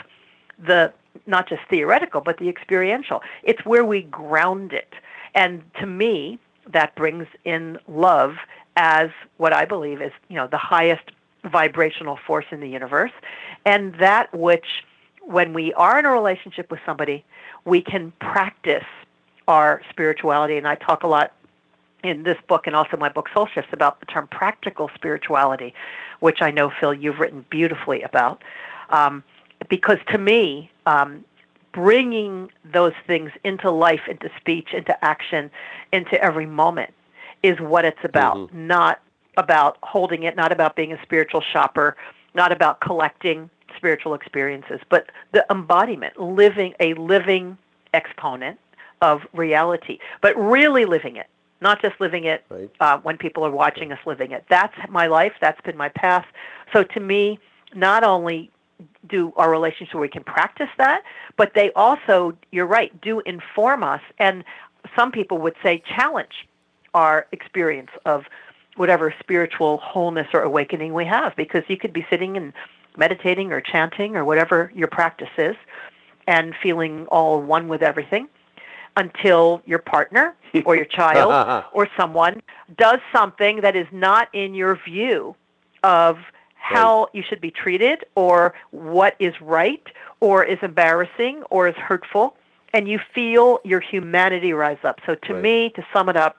the 0.59 0.93
not 1.25 1.47
just 1.47 1.61
theoretical, 1.69 2.21
but 2.21 2.37
the 2.37 2.49
experiential. 2.49 3.21
It's 3.43 3.63
where 3.65 3.85
we 3.85 4.03
ground 4.03 4.73
it. 4.73 4.93
And 5.35 5.63
to 5.79 5.85
me, 5.85 6.39
that 6.71 6.95
brings 6.95 7.27
in 7.43 7.77
love 7.87 8.35
as 8.75 9.09
what 9.37 9.53
I 9.53 9.65
believe 9.65 10.01
is, 10.01 10.11
you 10.29 10.35
know, 10.35 10.47
the 10.47 10.57
highest 10.57 11.03
vibrational 11.43 12.17
force 12.25 12.45
in 12.51 12.59
the 12.61 12.69
universe, 12.69 13.11
and 13.65 13.93
that 13.95 14.33
which, 14.33 14.83
when 15.21 15.53
we 15.53 15.73
are 15.73 15.99
in 15.99 16.05
a 16.05 16.11
relationship 16.11 16.71
with 16.71 16.79
somebody, 16.85 17.23
we 17.65 17.81
can 17.81 18.13
practice 18.19 18.85
our 19.47 19.81
spirituality. 19.89 20.57
And 20.57 20.67
I 20.67 20.75
talk 20.75 21.03
a 21.03 21.07
lot 21.07 21.33
in 22.03 22.23
this 22.23 22.37
book 22.47 22.67
and 22.67 22.75
also 22.75 22.97
my 22.97 23.09
book 23.09 23.29
Soul 23.33 23.47
Shifts 23.47 23.71
about 23.71 23.99
the 23.99 24.05
term 24.05 24.27
practical 24.27 24.89
spirituality, 24.95 25.73
which 26.19 26.41
I 26.41 26.51
know 26.51 26.71
Phil 26.79 26.93
you've 26.93 27.19
written 27.19 27.45
beautifully 27.49 28.01
about. 28.01 28.43
Um, 28.89 29.23
because 29.69 29.97
to 30.11 30.17
me, 30.17 30.69
um, 30.85 31.23
bringing 31.73 32.49
those 32.71 32.93
things 33.05 33.31
into 33.43 33.69
life, 33.69 34.01
into 34.07 34.29
speech, 34.39 34.69
into 34.73 35.03
action, 35.03 35.51
into 35.91 36.21
every 36.23 36.45
moment 36.45 36.93
is 37.41 37.59
what 37.59 37.83
it's 37.83 38.03
about, 38.03 38.37
mm-hmm. 38.37 38.67
not 38.67 39.01
about 39.35 39.77
holding 39.83 40.23
it, 40.23 40.35
not 40.35 40.51
about 40.51 40.75
being 40.75 40.93
a 40.93 41.01
spiritual 41.01 41.41
shopper, 41.41 41.97
not 42.35 42.51
about 42.51 42.79
collecting 42.79 43.49
spiritual 43.75 44.13
experiences, 44.13 44.79
but 44.89 45.09
the 45.31 45.45
embodiment, 45.49 46.17
living 46.19 46.73
a 46.79 46.93
living 46.93 47.57
exponent 47.93 48.59
of 49.01 49.21
reality, 49.33 49.97
but 50.21 50.35
really 50.37 50.85
living 50.85 51.15
it, 51.15 51.27
not 51.59 51.81
just 51.81 51.99
living 51.99 52.23
it 52.23 52.45
right. 52.49 52.69
uh, 52.79 52.97
when 52.99 53.17
people 53.17 53.43
are 53.43 53.51
watching 53.51 53.91
us 53.91 53.99
living 54.05 54.31
it. 54.31 54.45
That's 54.49 54.75
my 54.89 55.07
life. 55.07 55.33
That's 55.41 55.59
been 55.61 55.75
my 55.75 55.89
path. 55.89 56.25
So 56.71 56.83
to 56.83 56.99
me, 56.99 57.39
not 57.73 58.03
only 58.03 58.51
do 59.07 59.33
our 59.35 59.49
relationship 59.49 59.93
where 59.93 60.01
we 60.01 60.09
can 60.09 60.23
practice 60.23 60.69
that, 60.77 61.03
but 61.37 61.53
they 61.53 61.71
also, 61.73 62.35
you're 62.51 62.65
right, 62.65 62.99
do 63.01 63.21
inform 63.21 63.83
us. 63.83 64.01
And 64.19 64.43
some 64.95 65.11
people 65.11 65.37
would 65.39 65.55
say 65.63 65.83
challenge 65.95 66.47
our 66.93 67.27
experience 67.31 67.89
of 68.05 68.25
whatever 68.75 69.13
spiritual 69.19 69.77
wholeness 69.77 70.27
or 70.33 70.41
awakening 70.41 70.93
we 70.93 71.05
have, 71.05 71.35
because 71.35 71.63
you 71.67 71.77
could 71.77 71.93
be 71.93 72.05
sitting 72.09 72.37
and 72.37 72.53
meditating 72.97 73.51
or 73.51 73.61
chanting 73.61 74.15
or 74.15 74.25
whatever 74.25 74.71
your 74.75 74.87
practice 74.87 75.29
is 75.37 75.55
and 76.27 76.53
feeling 76.61 77.05
all 77.07 77.41
one 77.41 77.67
with 77.67 77.81
everything 77.81 78.27
until 78.95 79.61
your 79.65 79.79
partner 79.79 80.35
or 80.65 80.75
your 80.75 80.85
child 80.85 81.65
or 81.73 81.87
someone 81.97 82.41
does 82.77 82.99
something 83.11 83.61
that 83.61 83.75
is 83.75 83.87
not 83.91 84.33
in 84.33 84.53
your 84.53 84.75
view 84.75 85.35
of 85.83 86.17
how 86.63 87.01
right. 87.01 87.09
you 87.15 87.23
should 87.27 87.41
be 87.41 87.51
treated 87.51 88.05
or 88.15 88.53
what 88.71 89.17
is 89.19 89.33
right 89.41 89.85
or 90.21 90.45
is 90.45 90.57
embarrassing 90.61 91.43
or 91.49 91.67
is 91.67 91.75
hurtful 91.75 92.37
and 92.73 92.87
you 92.87 92.99
feel 93.13 93.59
your 93.65 93.81
humanity 93.81 94.53
rise 94.53 94.77
up. 94.85 95.01
So 95.05 95.15
to 95.15 95.33
right. 95.33 95.43
me, 95.43 95.73
to 95.75 95.85
sum 95.91 96.07
it 96.07 96.15
up, 96.15 96.37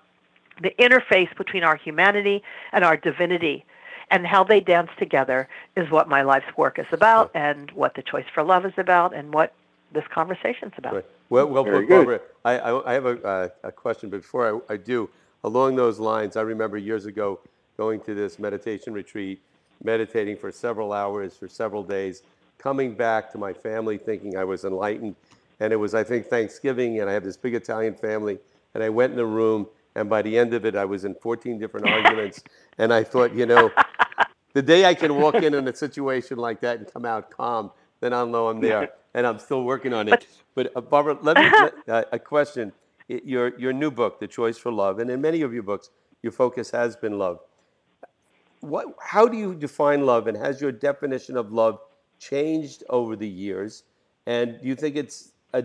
the 0.62 0.70
interface 0.78 1.34
between 1.36 1.62
our 1.62 1.76
humanity 1.76 2.42
and 2.72 2.84
our 2.84 2.96
divinity 2.96 3.66
and 4.10 4.26
how 4.26 4.42
they 4.42 4.60
dance 4.60 4.88
together 4.98 5.46
is 5.76 5.90
what 5.90 6.08
my 6.08 6.22
life's 6.22 6.56
work 6.56 6.78
is 6.78 6.86
about 6.90 7.30
and 7.34 7.70
what 7.72 7.94
the 7.94 8.02
choice 8.02 8.24
for 8.32 8.42
love 8.42 8.64
is 8.64 8.72
about 8.78 9.14
and 9.14 9.34
what 9.34 9.52
this 9.92 10.04
conversation 10.10 10.68
is 10.68 10.74
about. 10.78 10.94
Right. 10.94 11.06
Well, 11.28 11.48
well 11.48 11.64
Very 11.64 11.86
Barbara, 11.86 12.20
I, 12.46 12.58
I, 12.58 12.90
I, 12.90 12.92
have 12.94 13.04
a, 13.04 13.22
uh, 13.22 13.48
a 13.64 13.72
question, 13.72 14.08
but 14.08 14.22
before 14.22 14.62
I, 14.70 14.72
I 14.72 14.76
do, 14.78 15.10
along 15.42 15.76
those 15.76 15.98
lines, 15.98 16.38
I 16.38 16.42
remember 16.42 16.78
years 16.78 17.04
ago 17.04 17.40
going 17.76 18.00
to 18.00 18.14
this 18.14 18.38
meditation 18.38 18.94
retreat, 18.94 19.42
meditating 19.84 20.36
for 20.36 20.50
several 20.50 20.92
hours, 20.92 21.36
for 21.36 21.48
several 21.48 21.82
days, 21.82 22.22
coming 22.58 22.94
back 22.94 23.30
to 23.32 23.38
my 23.38 23.52
family 23.52 23.98
thinking 23.98 24.36
I 24.36 24.44
was 24.44 24.64
enlightened. 24.64 25.14
And 25.60 25.72
it 25.72 25.76
was, 25.76 25.94
I 25.94 26.02
think, 26.02 26.26
Thanksgiving, 26.26 27.00
and 27.00 27.08
I 27.08 27.12
have 27.12 27.22
this 27.22 27.36
big 27.36 27.54
Italian 27.54 27.94
family, 27.94 28.38
and 28.74 28.82
I 28.82 28.88
went 28.88 29.12
in 29.12 29.16
the 29.16 29.26
room, 29.26 29.66
and 29.94 30.10
by 30.10 30.22
the 30.22 30.36
end 30.36 30.54
of 30.54 30.64
it, 30.64 30.74
I 30.74 30.84
was 30.84 31.04
in 31.04 31.14
14 31.14 31.58
different 31.58 31.88
arguments. 31.88 32.42
and 32.78 32.92
I 32.92 33.04
thought, 33.04 33.32
you 33.34 33.46
know, 33.46 33.70
the 34.54 34.62
day 34.62 34.84
I 34.84 34.94
can 34.94 35.16
walk 35.16 35.36
in 35.36 35.54
in 35.54 35.68
a 35.68 35.74
situation 35.74 36.38
like 36.38 36.60
that 36.62 36.78
and 36.78 36.92
come 36.92 37.04
out 37.04 37.30
calm, 37.30 37.70
then 38.00 38.12
I'll 38.12 38.26
know 38.26 38.48
I'm 38.48 38.60
there 38.60 38.90
and 39.14 39.26
I'm 39.26 39.38
still 39.38 39.62
working 39.64 39.92
on 39.92 40.08
it. 40.08 40.26
But, 40.54 40.72
uh, 40.76 40.80
Barbara, 40.80 41.18
let 41.22 41.36
me 41.36 41.50
uh, 41.88 42.04
a 42.12 42.18
question. 42.18 42.72
Your 43.08 43.58
your 43.58 43.72
new 43.72 43.90
book, 43.90 44.18
The 44.20 44.26
Choice 44.26 44.56
for 44.56 44.72
Love, 44.72 44.98
and 44.98 45.10
in 45.10 45.20
many 45.20 45.42
of 45.42 45.52
your 45.52 45.62
books, 45.62 45.90
your 46.22 46.32
focus 46.32 46.70
has 46.70 46.96
been 46.96 47.18
love. 47.18 47.40
What? 48.64 48.94
How 49.00 49.26
do 49.28 49.36
you 49.36 49.54
define 49.54 50.06
love, 50.06 50.26
and 50.26 50.36
has 50.36 50.60
your 50.60 50.72
definition 50.72 51.36
of 51.36 51.52
love 51.52 51.80
changed 52.18 52.84
over 52.88 53.16
the 53.16 53.28
years? 53.28 53.84
And 54.26 54.60
do 54.60 54.68
you 54.68 54.74
think 54.74 54.96
it's 54.96 55.32
a 55.52 55.64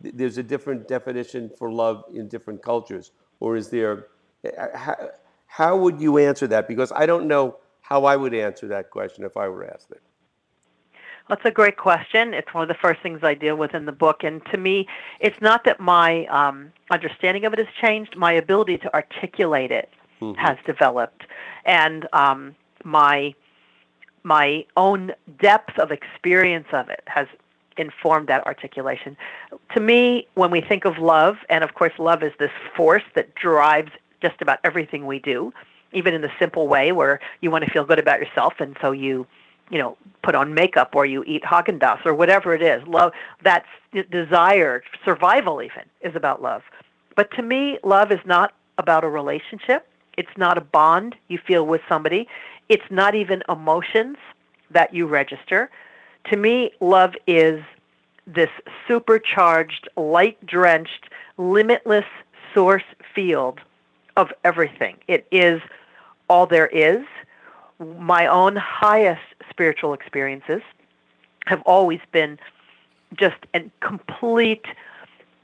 there's 0.00 0.38
a 0.38 0.42
different 0.42 0.88
definition 0.88 1.50
for 1.58 1.70
love 1.70 2.04
in 2.14 2.28
different 2.28 2.62
cultures, 2.62 3.12
or 3.40 3.56
is 3.56 3.68
there? 3.68 4.06
How, 4.74 4.96
how 5.46 5.76
would 5.76 6.00
you 6.00 6.18
answer 6.18 6.46
that? 6.46 6.66
Because 6.68 6.92
I 6.92 7.06
don't 7.06 7.26
know 7.26 7.56
how 7.80 8.04
I 8.04 8.16
would 8.16 8.34
answer 8.34 8.68
that 8.68 8.90
question 8.90 9.24
if 9.24 9.36
I 9.36 9.48
were 9.48 9.64
asked 9.64 9.90
it. 9.90 10.00
That's 11.28 11.44
a 11.44 11.50
great 11.50 11.76
question. 11.76 12.34
It's 12.34 12.52
one 12.54 12.62
of 12.62 12.68
the 12.68 12.80
first 12.80 13.02
things 13.02 13.20
I 13.22 13.34
deal 13.34 13.56
with 13.56 13.74
in 13.74 13.84
the 13.84 13.92
book. 13.92 14.24
And 14.24 14.44
to 14.46 14.56
me, 14.56 14.88
it's 15.20 15.40
not 15.40 15.64
that 15.64 15.78
my 15.78 16.26
um, 16.26 16.72
understanding 16.90 17.44
of 17.44 17.52
it 17.52 17.58
has 17.58 17.68
changed, 17.80 18.16
my 18.16 18.32
ability 18.32 18.78
to 18.78 18.94
articulate 18.94 19.70
it 19.70 19.90
mm-hmm. 20.20 20.38
has 20.40 20.56
developed. 20.66 21.22
And 21.64 22.08
um, 22.12 22.54
my, 22.84 23.34
my 24.22 24.64
own 24.76 25.12
depth 25.40 25.78
of 25.78 25.90
experience 25.90 26.68
of 26.72 26.88
it 26.88 27.02
has 27.06 27.26
informed 27.76 28.28
that 28.28 28.46
articulation. 28.46 29.16
To 29.74 29.80
me, 29.80 30.26
when 30.34 30.50
we 30.50 30.60
think 30.60 30.84
of 30.84 30.98
love, 30.98 31.36
and 31.48 31.64
of 31.64 31.74
course, 31.74 31.92
love 31.98 32.22
is 32.22 32.32
this 32.38 32.50
force 32.76 33.04
that 33.14 33.34
drives 33.34 33.90
just 34.20 34.40
about 34.42 34.58
everything 34.64 35.06
we 35.06 35.18
do, 35.18 35.52
even 35.92 36.14
in 36.14 36.20
the 36.20 36.30
simple 36.38 36.68
way 36.68 36.92
where 36.92 37.20
you 37.40 37.50
want 37.50 37.64
to 37.64 37.70
feel 37.70 37.84
good 37.84 37.98
about 37.98 38.20
yourself, 38.20 38.54
and 38.58 38.76
so 38.80 38.92
you 38.92 39.26
you 39.70 39.78
know, 39.78 39.96
put 40.22 40.34
on 40.34 40.52
makeup 40.52 40.94
or 40.94 41.06
you 41.06 41.22
eat 41.24 41.42
Haagen 41.44 41.80
or 42.04 42.12
whatever 42.12 42.54
it 42.54 42.62
is. 42.62 42.86
Love, 42.86 43.12
that 43.44 43.64
desire, 44.10 44.82
survival 45.04 45.62
even, 45.62 45.84
is 46.00 46.14
about 46.14 46.42
love. 46.42 46.62
But 47.16 47.30
to 47.32 47.42
me, 47.42 47.78
love 47.84 48.10
is 48.10 48.18
not 48.26 48.52
about 48.78 49.04
a 49.04 49.08
relationship. 49.08 49.86
It's 50.16 50.36
not 50.36 50.58
a 50.58 50.60
bond 50.60 51.16
you 51.28 51.38
feel 51.38 51.66
with 51.66 51.80
somebody. 51.88 52.28
It's 52.68 52.90
not 52.90 53.14
even 53.14 53.42
emotions 53.48 54.16
that 54.70 54.94
you 54.94 55.06
register. 55.06 55.70
To 56.30 56.36
me, 56.36 56.72
love 56.80 57.14
is 57.26 57.62
this 58.26 58.50
supercharged, 58.86 59.88
light 59.96 60.44
drenched, 60.46 61.08
limitless 61.38 62.04
source 62.54 62.84
field 63.14 63.60
of 64.16 64.32
everything. 64.44 64.96
It 65.08 65.26
is 65.30 65.60
all 66.28 66.46
there 66.46 66.68
is. 66.68 67.04
My 67.98 68.26
own 68.26 68.56
highest 68.56 69.22
spiritual 69.48 69.94
experiences 69.94 70.62
have 71.46 71.62
always 71.62 72.00
been 72.12 72.38
just 73.16 73.38
a 73.54 73.68
complete, 73.80 74.66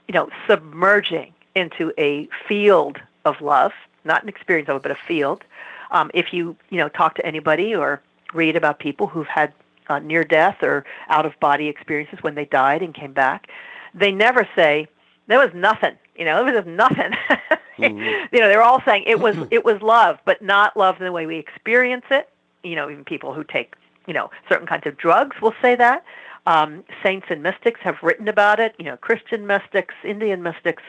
you 0.07 0.15
know, 0.15 0.29
submerging 0.47 1.33
into 1.55 1.93
a 1.99 2.29
field 2.47 3.01
of 3.25 3.41
love, 3.41 3.73
not 4.07 4.23
an 4.23 4.29
experience 4.29 4.69
of 4.69 4.77
it, 4.77 4.83
but 4.83 4.93
a 4.93 4.99
field. 5.07 5.45
Um, 5.91 6.11
if 6.15 6.33
you, 6.33 6.57
you 6.71 6.79
know, 6.79 6.89
talk 6.89 7.15
to 7.17 7.27
anybody 7.27 7.75
or 7.75 8.01
read 8.35 8.57
about 8.57 8.79
people 8.79 9.07
who've 9.07 9.27
had 9.27 9.53
uh, 9.89 9.99
near 10.01 10.25
death 10.25 10.63
or 10.63 10.85
out 11.09 11.27
of 11.27 11.39
body 11.39 11.69
experiences 11.69 12.19
when 12.23 12.35
they 12.35 12.45
died 12.47 12.83
and 12.83 12.95
came 12.95 13.13
back, 13.13 13.49
they 13.95 14.11
never 14.11 14.49
say 14.57 14.89
there 15.29 15.39
was 15.39 15.51
nothing. 15.55 15.97
You 16.17 16.25
know, 16.25 16.37
there 16.37 16.55
was 16.55 16.65
just 16.65 16.67
nothing. 16.67 17.13
mm-hmm. 17.79 18.35
You 18.35 18.41
know, 18.41 18.49
they're 18.49 18.63
all 18.63 18.83
saying 18.85 19.05
it 19.07 19.21
was 19.21 19.37
it 19.51 19.65
was 19.65 19.81
love, 19.83 20.19
but 20.25 20.43
not 20.43 20.77
love 20.77 20.99
in 20.99 21.05
the 21.05 21.13
way 21.13 21.27
we 21.27 21.37
experience 21.37 22.07
it. 22.11 22.29
You 22.65 22.75
know, 22.75 22.91
even 22.91 23.05
people 23.05 23.33
who 23.33 23.45
take 23.45 23.75
you 24.07 24.15
know, 24.15 24.31
certain 24.49 24.67
kinds 24.67 24.87
of 24.87 24.97
drugs 24.97 25.41
will 25.41 25.55
say 25.61 25.75
that. 25.77 26.05
Um, 26.47 26.85
saints 27.03 27.27
and 27.29 27.43
mystics 27.43 27.81
have 27.83 27.97
written 28.03 28.29
about 28.29 28.61
it. 28.61 28.75
You 28.79 28.85
know, 28.85 28.97
Christian 28.97 29.47
mystics, 29.47 29.95
Indian 30.05 30.43
mystics, 30.43 30.83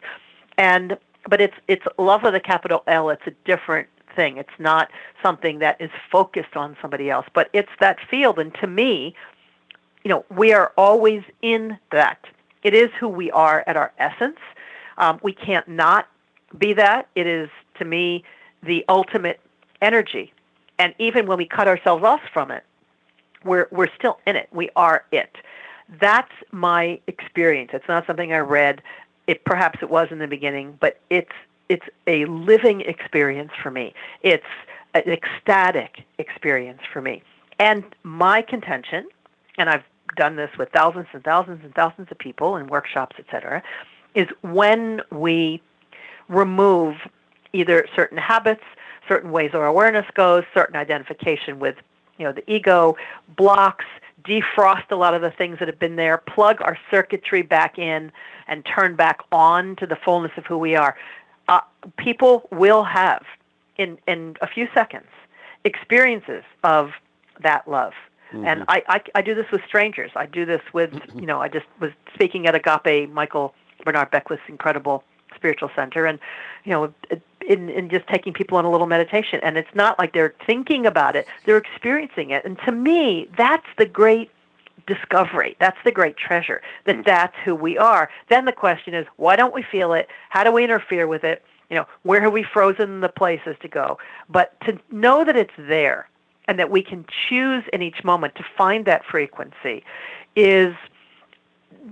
and 0.57 0.97
but 1.29 1.41
it's 1.41 1.55
it's 1.67 1.85
love 1.97 2.23
with 2.23 2.35
a 2.35 2.39
capital 2.39 2.83
L. 2.87 3.09
It's 3.09 3.25
a 3.25 3.31
different 3.45 3.87
thing. 4.15 4.37
It's 4.37 4.59
not 4.59 4.89
something 5.21 5.59
that 5.59 5.79
is 5.79 5.91
focused 6.11 6.55
on 6.55 6.75
somebody 6.81 7.09
else, 7.09 7.25
but 7.33 7.49
it's 7.53 7.71
that 7.79 7.97
field. 8.09 8.39
And 8.39 8.53
to 8.55 8.67
me, 8.67 9.15
you 10.03 10.09
know, 10.09 10.25
we 10.35 10.53
are 10.53 10.73
always 10.77 11.23
in 11.41 11.77
that. 11.91 12.25
It 12.63 12.73
is 12.73 12.89
who 12.99 13.07
we 13.07 13.31
are 13.31 13.63
at 13.67 13.77
our 13.77 13.93
essence. 13.99 14.39
Um, 14.97 15.19
we 15.21 15.33
can't 15.33 15.67
not 15.67 16.07
be 16.57 16.73
that. 16.73 17.07
It 17.15 17.27
is 17.27 17.49
to 17.77 17.85
me 17.85 18.23
the 18.63 18.83
ultimate 18.89 19.39
energy. 19.81 20.33
And 20.79 20.93
even 20.99 21.27
when 21.27 21.37
we 21.37 21.45
cut 21.45 21.67
ourselves 21.67 22.03
off 22.03 22.21
from 22.33 22.51
it, 22.51 22.63
we're 23.43 23.67
we're 23.71 23.93
still 23.97 24.19
in 24.25 24.35
it. 24.35 24.49
We 24.51 24.69
are 24.75 25.05
it. 25.11 25.37
That's 26.01 26.31
my 26.51 26.99
experience. 27.07 27.71
It's 27.73 27.87
not 27.87 28.05
something 28.05 28.33
I 28.33 28.39
read. 28.39 28.81
It 29.27 29.43
perhaps 29.43 29.79
it 29.81 29.89
was 29.89 30.07
in 30.11 30.19
the 30.19 30.27
beginning, 30.27 30.77
but 30.79 30.99
it's 31.09 31.31
it's 31.69 31.85
a 32.07 32.25
living 32.25 32.81
experience 32.81 33.51
for 33.61 33.69
me. 33.69 33.93
It's 34.21 34.45
an 34.93 35.03
ecstatic 35.05 36.05
experience 36.17 36.79
for 36.91 37.01
me. 37.01 37.21
And 37.59 37.83
my 38.03 38.41
contention, 38.41 39.07
and 39.57 39.69
I've 39.69 39.83
done 40.15 40.37
this 40.37 40.49
with 40.57 40.69
thousands 40.69 41.07
and 41.11 41.23
thousands 41.23 41.63
and 41.63 41.73
thousands 41.75 42.07
of 42.09 42.17
people 42.17 42.55
in 42.55 42.67
workshops, 42.67 43.17
etc., 43.19 43.61
is 44.15 44.27
when 44.41 45.01
we 45.11 45.61
remove 46.29 46.95
either 47.53 47.85
certain 47.95 48.17
habits, 48.17 48.63
certain 49.07 49.31
ways 49.31 49.51
our 49.53 49.65
awareness 49.65 50.05
goes, 50.13 50.43
certain 50.53 50.75
identification 50.75 51.59
with 51.59 51.75
you 52.17 52.25
know, 52.25 52.31
the 52.31 52.49
ego 52.51 52.95
blocks, 53.35 53.85
defrost 54.23 54.89
a 54.91 54.95
lot 54.95 55.13
of 55.13 55.21
the 55.21 55.31
things 55.31 55.59
that 55.59 55.67
have 55.67 55.79
been 55.79 55.95
there, 55.95 56.17
plug 56.17 56.61
our 56.61 56.77
circuitry 56.89 57.41
back 57.41 57.77
in, 57.77 58.11
and 58.47 58.65
turn 58.65 58.95
back 58.95 59.19
on 59.31 59.75
to 59.77 59.85
the 59.85 59.95
fullness 59.95 60.31
of 60.37 60.45
who 60.45 60.57
we 60.57 60.75
are. 60.75 60.97
Uh, 61.47 61.61
people 61.97 62.47
will 62.51 62.83
have, 62.83 63.23
in, 63.77 63.97
in 64.07 64.35
a 64.41 64.47
few 64.47 64.67
seconds, 64.73 65.07
experiences 65.63 66.43
of 66.63 66.91
that 67.41 67.67
love. 67.67 67.93
Mm-hmm. 68.33 68.45
And 68.45 68.63
I, 68.67 68.83
I, 68.87 69.01
I 69.15 69.21
do 69.21 69.35
this 69.35 69.45
with 69.51 69.61
strangers. 69.65 70.11
I 70.15 70.25
do 70.25 70.45
this 70.45 70.61
with, 70.73 70.93
you 71.15 71.25
know, 71.25 71.41
I 71.41 71.47
just 71.47 71.65
was 71.79 71.91
speaking 72.13 72.47
at 72.47 72.55
Agape, 72.55 73.09
Michael 73.09 73.53
Bernard 73.85 74.11
Beckwith's 74.11 74.41
incredible 74.47 75.03
spiritual 75.35 75.69
center, 75.75 76.05
and 76.05 76.19
you 76.65 76.71
know, 76.71 76.93
in, 77.47 77.69
in 77.69 77.89
just 77.89 78.07
taking 78.07 78.33
people 78.33 78.57
on 78.57 78.65
a 78.65 78.71
little 78.71 78.87
meditation. 78.87 79.39
And 79.43 79.57
it's 79.57 79.73
not 79.73 79.97
like 79.99 80.13
they're 80.13 80.35
thinking 80.45 80.85
about 80.85 81.15
it; 81.15 81.27
they're 81.45 81.57
experiencing 81.57 82.31
it. 82.31 82.45
And 82.45 82.57
to 82.65 82.71
me, 82.71 83.29
that's 83.37 83.67
the 83.77 83.85
great 83.85 84.31
discovery. 84.87 85.55
That's 85.59 85.77
the 85.83 85.91
great 85.91 86.17
treasure. 86.17 86.61
That 86.85 87.05
that's 87.05 87.35
who 87.43 87.53
we 87.53 87.77
are. 87.77 88.09
Then 88.29 88.45
the 88.45 88.51
question 88.51 88.93
is, 88.93 89.05
why 89.17 89.35
don't 89.35 89.53
we 89.53 89.63
feel 89.63 89.93
it? 89.93 90.07
How 90.29 90.43
do 90.43 90.51
we 90.51 90.63
interfere 90.63 91.07
with 91.07 91.23
it? 91.23 91.43
You 91.69 91.75
know, 91.75 91.85
where 92.03 92.21
have 92.21 92.31
we 92.31 92.43
frozen 92.43 93.01
the 93.01 93.09
places 93.09 93.57
to 93.61 93.67
go? 93.67 93.97
But 94.29 94.59
to 94.61 94.79
know 94.89 95.25
that 95.25 95.35
it's 95.35 95.53
there 95.57 96.07
and 96.47 96.57
that 96.57 96.71
we 96.71 96.81
can 96.81 97.05
choose 97.27 97.63
in 97.73 97.81
each 97.81 98.03
moment 98.05 98.35
to 98.35 98.45
find 98.57 98.85
that 98.85 99.03
frequency 99.05 99.83
is 100.35 100.73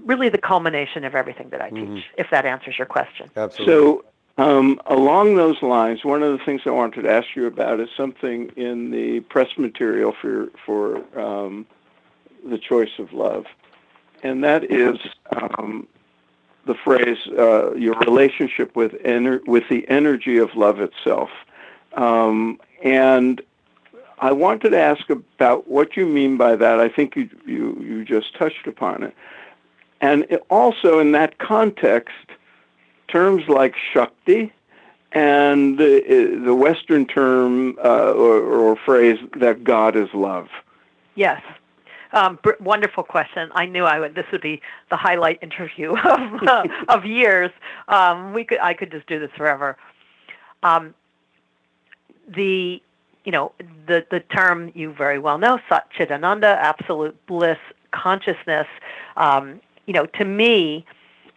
really 0.05 0.29
the 0.29 0.37
culmination 0.37 1.03
of 1.03 1.13
everything 1.13 1.49
that 1.49 1.61
I 1.61 1.69
teach, 1.69 1.79
mm-hmm. 1.79 1.99
if 2.17 2.29
that 2.31 2.45
answers 2.45 2.77
your 2.77 2.85
question. 2.85 3.29
Absolutely. 3.35 3.73
So, 3.73 4.05
um, 4.37 4.81
along 4.87 5.35
those 5.35 5.61
lines, 5.61 6.03
one 6.03 6.21
of 6.21 6.37
the 6.37 6.43
things 6.43 6.61
I 6.65 6.71
wanted 6.71 7.03
to 7.03 7.09
ask 7.09 7.35
you 7.35 7.45
about 7.45 7.79
is 7.79 7.89
something 7.95 8.49
in 8.57 8.91
the 8.91 9.21
press 9.21 9.57
material 9.57 10.13
for 10.19 10.49
for 10.65 10.97
um, 11.19 11.65
the 12.45 12.57
choice 12.57 12.99
of 12.99 13.13
love, 13.13 13.45
and 14.23 14.43
that 14.43 14.69
is 14.69 14.97
um, 15.35 15.87
the 16.65 16.75
phrase 16.75 17.17
uh, 17.37 17.73
"your 17.75 17.95
relationship 17.99 18.75
with 18.75 18.91
ener- 19.03 19.45
with 19.47 19.63
the 19.69 19.87
energy 19.87 20.37
of 20.37 20.53
love 20.53 20.81
itself," 20.81 21.29
um, 21.93 22.59
and 22.83 23.41
I 24.19 24.33
wanted 24.33 24.71
to 24.71 24.79
ask 24.79 25.09
about 25.09 25.69
what 25.69 25.95
you 25.95 26.05
mean 26.05 26.35
by 26.35 26.57
that. 26.57 26.81
I 26.81 26.89
think 26.89 27.15
you 27.15 27.29
you, 27.45 27.77
you 27.79 28.03
just 28.03 28.35
touched 28.35 28.67
upon 28.67 29.03
it, 29.03 29.15
and 30.01 30.23
it 30.29 30.43
also 30.49 30.99
in 30.99 31.13
that 31.13 31.37
context 31.37 32.15
terms 33.07 33.43
like 33.47 33.75
Shakti 33.93 34.51
and 35.11 35.77
the, 35.77 36.41
the 36.43 36.53
Western 36.53 37.05
term 37.05 37.77
uh, 37.83 38.11
or, 38.11 38.41
or, 38.41 38.75
phrase 38.75 39.17
that 39.39 39.63
God 39.63 39.95
is 39.95 40.09
love? 40.13 40.49
Yes. 41.15 41.41
Um, 42.11 42.37
br- 42.43 42.51
wonderful 42.59 43.03
question. 43.03 43.49
I 43.55 43.65
knew 43.65 43.85
I 43.85 43.99
would. 43.99 44.15
This 44.15 44.25
would 44.31 44.41
be 44.41 44.61
the 44.89 44.97
highlight 44.97 45.39
interview 45.41 45.91
of, 46.05 46.43
uh, 46.43 46.63
of 46.89 47.05
years. 47.05 47.51
Um, 47.87 48.33
we 48.33 48.43
could. 48.43 48.59
I 48.59 48.73
could 48.73 48.91
just 48.91 49.07
do 49.07 49.19
this 49.19 49.31
forever. 49.37 49.77
Um, 50.63 50.93
the 52.27 52.81
you 53.23 53.31
know 53.31 53.51
the 53.87 54.05
the 54.11 54.19
term 54.19 54.71
you 54.75 54.93
very 54.93 55.19
well 55.19 55.37
know, 55.37 55.59
Satchitananda, 55.69 56.55
absolute 56.57 57.17
bliss, 57.25 57.57
consciousness. 57.91 58.67
Um, 59.17 59.61
you 59.85 59.93
know, 59.93 60.05
to 60.05 60.25
me, 60.25 60.85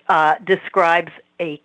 uh, 0.09 0.37
describes 0.45 1.13
a, 1.40 1.61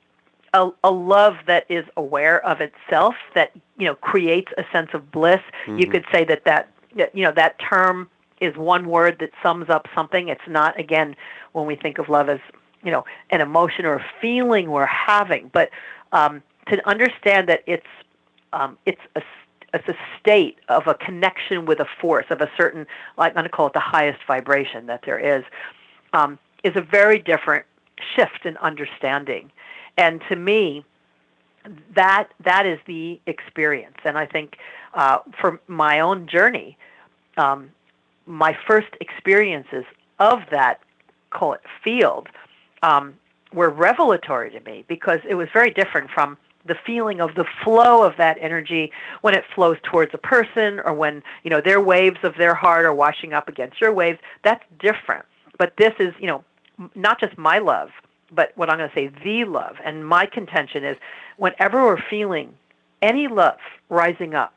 a, 0.53 0.70
a 0.84 0.92
love 0.92 1.36
that 1.48 1.65
is 1.70 1.86
aware 1.98 2.46
of 2.46 2.62
itself, 2.62 3.15
that 3.36 3.51
you 3.77 3.88
know 3.88 3.96
creates 3.96 4.51
a 4.58 4.63
sense 4.72 4.89
of 4.94 5.12
bliss. 5.12 5.42
Mm-hmm. 5.65 5.80
You 5.80 5.88
could 5.88 6.06
say 6.12 6.24
that 6.25 6.46
that 6.46 6.70
you 7.13 7.24
know 7.24 7.32
that 7.36 7.60
term 7.60 8.10
is 8.42 8.56
one 8.58 8.88
word 8.88 9.18
that 9.20 9.32
sums 9.42 9.70
up 9.70 9.88
something. 9.96 10.27
It's 10.27 10.42
not 10.48 10.80
again 10.80 11.15
when 11.53 11.65
we 11.65 11.75
think 11.75 11.98
of 11.98 12.10
love 12.10 12.30
as 12.30 12.39
you 12.84 12.92
know 12.92 13.06
an 13.30 13.42
emotion 13.42 13.86
or 13.86 13.96
a 13.96 14.06
feeling 14.22 14.72
we're 14.72 14.86
having, 14.86 15.50
but 15.53 15.70
um, 16.12 16.44
to 16.70 16.88
understand 16.88 17.50
that 17.50 17.63
it's 17.65 17.88
um, 18.51 18.77
it's 18.86 19.01
a 19.15 19.22
it's 19.74 19.88
a 19.88 19.96
state 20.20 20.60
of 20.70 20.88
a 20.88 20.94
connection 20.94 21.65
with 21.65 21.80
a 21.80 21.88
force 22.00 22.27
of 22.30 22.42
a 22.42 22.50
certain, 22.56 22.86
like 23.18 23.32
I'm 23.32 23.36
going 23.36 23.46
to 23.46 23.50
call 23.50 23.68
it 23.68 23.74
the 23.74 23.80
highest 23.80 24.20
vibration 24.27 24.86
that 24.86 25.01
there 25.06 25.18
is, 25.18 25.44
um, 26.13 26.38
is 26.63 26.74
a 26.75 26.82
very 26.82 27.20
different 27.20 27.65
shift 28.15 28.46
in 28.46 28.56
understanding. 28.58 29.51
And 29.98 30.22
to 30.30 30.36
me, 30.36 30.84
that 31.96 32.30
that 32.44 32.66
is 32.66 32.80
the 32.88 33.20
experience. 33.26 33.98
And 34.04 34.18
I 34.18 34.26
think 34.26 34.58
uh, 34.94 35.20
for 35.40 35.60
my 35.68 36.00
own 36.00 36.28
journey, 36.28 36.78
um, 37.38 37.70
my 38.26 38.58
first 38.68 38.90
experiences 39.00 39.86
of 40.20 40.40
that 40.52 40.80
call 41.30 41.54
it 41.54 41.62
field 41.84 42.28
um, 42.82 43.16
were 43.54 43.70
revelatory 43.70 44.52
to 44.52 44.60
me 44.62 44.86
because 44.88 45.20
it 45.28 45.36
was 45.36 45.48
very 45.54 45.72
different 45.72 46.10
from 46.10 46.38
the 46.66 46.76
feeling 46.86 47.20
of 47.20 47.36
the 47.36 47.46
flow 47.64 48.04
of 48.04 48.16
that 48.18 48.38
energy 48.40 48.92
when 49.22 49.34
it 49.34 49.44
flows 49.54 49.78
towards 49.84 50.14
a 50.14 50.18
person 50.18 50.80
or 50.86 50.94
when 50.94 51.22
you 51.44 51.50
know 51.50 51.60
their 51.60 51.82
waves 51.82 52.18
of 52.24 52.36
their 52.38 52.56
heart 52.56 52.86
are 52.86 52.94
washing 52.94 53.34
up 53.34 53.50
against 53.50 53.82
your 53.82 53.92
waves 53.92 54.20
that's 54.44 54.64
different 54.80 55.26
but 55.58 55.74
this 55.78 55.94
is 56.00 56.14
you 56.20 56.28
know 56.28 56.44
not 56.96 57.20
just 57.20 57.38
my 57.38 57.60
love 57.60 57.90
but 58.34 58.52
what 58.56 58.69
I'm 58.69 58.78
going 58.78 58.89
to 58.89 58.96
say, 58.96 59.12
the 59.24 59.46
love. 59.46 59.78
And 59.84 60.08
my 60.08 60.26
contention 60.26 60.84
is 60.84 60.98
whenever 61.38 61.86
we're 61.86 62.02
feeling 62.10 62.54
any 63.02 63.28
love 63.28 63.60
rising 63.89 64.34
up, 64.34 64.54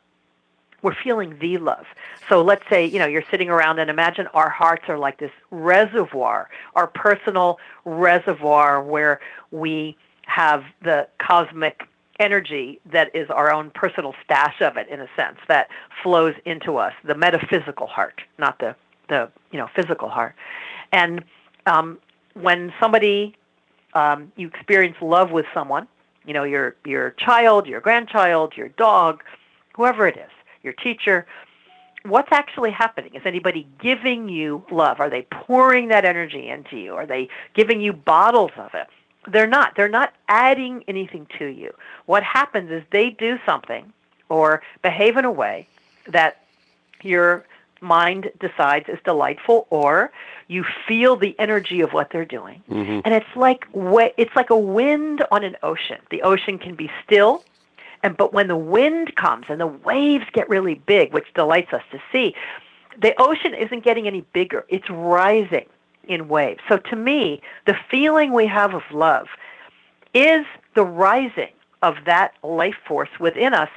we're 0.81 0.95
feeling 0.95 1.37
the 1.39 1.57
love. 1.57 1.85
So 2.29 2.43
let's 2.43 2.63
say, 2.69 2.85
you 2.85 2.99
know, 2.99 3.07
you're 3.07 3.23
sitting 3.31 3.49
around 3.49 3.79
and 3.79 3.89
imagine 3.89 4.27
our 4.33 4.49
hearts 4.49 4.83
are 4.87 4.97
like 4.97 5.17
this 5.17 5.31
reservoir, 5.49 6.49
our 6.75 6.87
personal 6.87 7.59
reservoir 7.83 8.81
where 8.83 9.19
we 9.51 9.97
have 10.23 10.63
the 10.83 11.07
cosmic 11.19 11.83
energy 12.19 12.79
that 12.91 13.15
is 13.15 13.29
our 13.29 13.51
own 13.51 13.69
personal 13.71 14.13
stash 14.23 14.61
of 14.61 14.77
it 14.77 14.87
in 14.89 15.01
a 15.01 15.07
sense 15.15 15.37
that 15.47 15.69
flows 16.01 16.35
into 16.45 16.77
us, 16.77 16.93
the 17.03 17.15
metaphysical 17.15 17.87
heart, 17.87 18.21
not 18.37 18.59
the 18.59 18.75
the 19.09 19.29
you 19.51 19.57
know 19.57 19.69
physical 19.75 20.09
heart. 20.09 20.35
And 20.91 21.23
um, 21.65 21.99
when 22.33 22.73
somebody 22.79 23.35
um, 23.93 24.31
you 24.35 24.47
experience 24.47 24.97
love 25.01 25.31
with 25.31 25.45
someone, 25.53 25.87
you 26.25 26.33
know, 26.33 26.43
your 26.43 26.75
your 26.85 27.11
child, 27.11 27.67
your 27.67 27.81
grandchild, 27.81 28.55
your 28.55 28.69
dog, 28.69 29.23
whoever 29.75 30.07
it 30.07 30.17
is, 30.17 30.31
your 30.63 30.73
teacher, 30.73 31.25
what's 32.03 32.31
actually 32.31 32.71
happening? 32.71 33.13
Is 33.15 33.21
anybody 33.25 33.67
giving 33.81 34.29
you 34.29 34.63
love? 34.71 34.99
Are 34.99 35.09
they 35.09 35.23
pouring 35.23 35.89
that 35.89 36.05
energy 36.05 36.47
into 36.47 36.77
you? 36.77 36.95
Are 36.95 37.05
they 37.05 37.29
giving 37.53 37.81
you 37.81 37.93
bottles 37.93 38.51
of 38.57 38.73
it? 38.73 38.87
They're 39.29 39.47
not. 39.47 39.75
They're 39.75 39.89
not 39.89 40.13
adding 40.29 40.83
anything 40.87 41.27
to 41.37 41.45
you. 41.45 41.73
What 42.05 42.23
happens 42.23 42.71
is 42.71 42.83
they 42.91 43.09
do 43.09 43.37
something 43.45 43.91
or 44.29 44.61
behave 44.81 45.17
in 45.17 45.25
a 45.25 45.31
way 45.31 45.67
that 46.07 46.43
you're 47.03 47.45
mind 47.81 48.31
decides 48.39 48.89
is 48.89 48.99
delightful 49.03 49.67
or 49.69 50.11
you 50.47 50.63
feel 50.87 51.15
the 51.15 51.35
energy 51.39 51.81
of 51.81 51.93
what 51.93 52.09
they're 52.11 52.25
doing. 52.25 52.63
Mm-hmm. 52.69 53.01
and 53.05 53.13
it's 53.13 53.35
like 53.35 53.67
it's 53.75 54.35
like 54.35 54.49
a 54.49 54.57
wind 54.57 55.23
on 55.31 55.43
an 55.43 55.55
ocean. 55.63 55.97
The 56.09 56.21
ocean 56.21 56.57
can 56.57 56.75
be 56.75 56.89
still 57.05 57.43
and 58.03 58.15
but 58.15 58.33
when 58.33 58.47
the 58.47 58.57
wind 58.57 59.15
comes 59.15 59.45
and 59.49 59.59
the 59.59 59.67
waves 59.67 60.25
get 60.33 60.49
really 60.49 60.75
big 60.75 61.13
which 61.13 61.33
delights 61.33 61.73
us 61.73 61.83
to 61.91 61.99
see 62.11 62.35
the 62.99 63.13
ocean 63.19 63.53
isn't 63.53 63.83
getting 63.83 64.07
any 64.07 64.21
bigger. 64.33 64.65
It's 64.69 64.89
rising 64.89 65.67
in 66.07 66.27
waves. 66.27 66.61
So 66.67 66.77
to 66.77 66.95
me 66.95 67.41
the 67.65 67.75
feeling 67.89 68.33
we 68.33 68.47
have 68.47 68.73
of 68.73 68.83
love 68.91 69.27
is 70.13 70.45
the 70.75 70.85
rising 70.85 71.51
of 71.81 71.95
that 72.05 72.33
life 72.43 72.77
force 72.87 73.09
within 73.19 73.53
us 73.53 73.69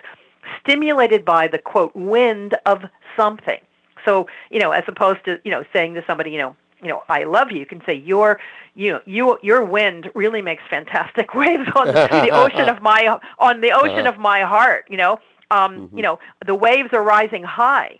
stimulated 0.62 1.24
by 1.24 1.48
the 1.48 1.58
quote 1.58 1.94
wind 1.94 2.56
of 2.66 2.84
something 3.16 3.60
so, 4.04 4.26
you 4.50 4.58
know, 4.58 4.70
as 4.72 4.84
opposed 4.86 5.24
to, 5.24 5.40
you 5.44 5.50
know, 5.50 5.64
saying 5.72 5.94
to 5.94 6.04
somebody, 6.06 6.30
you 6.30 6.38
know, 6.38 6.56
you 6.82 6.88
know, 6.88 7.02
I 7.08 7.24
love 7.24 7.50
you. 7.50 7.58
You 7.58 7.66
can 7.66 7.82
say 7.84 7.94
your, 7.94 8.40
you 8.74 8.92
know, 8.92 9.00
you, 9.04 9.38
your 9.42 9.64
wind 9.64 10.10
really 10.14 10.42
makes 10.42 10.62
fantastic 10.68 11.34
waves 11.34 11.68
on 11.74 11.88
the, 11.88 11.92
the 12.10 12.30
ocean 12.30 12.68
of 12.68 12.82
my, 12.82 13.18
on 13.38 13.60
the 13.60 13.72
ocean 13.72 14.06
uh-huh. 14.06 14.08
of 14.10 14.18
my 14.18 14.42
heart. 14.42 14.86
You 14.88 14.96
know, 14.96 15.18
um, 15.50 15.88
mm-hmm. 15.88 15.96
you 15.96 16.02
know, 16.02 16.18
the 16.46 16.54
waves 16.54 16.90
are 16.92 17.02
rising 17.02 17.42
high, 17.42 17.98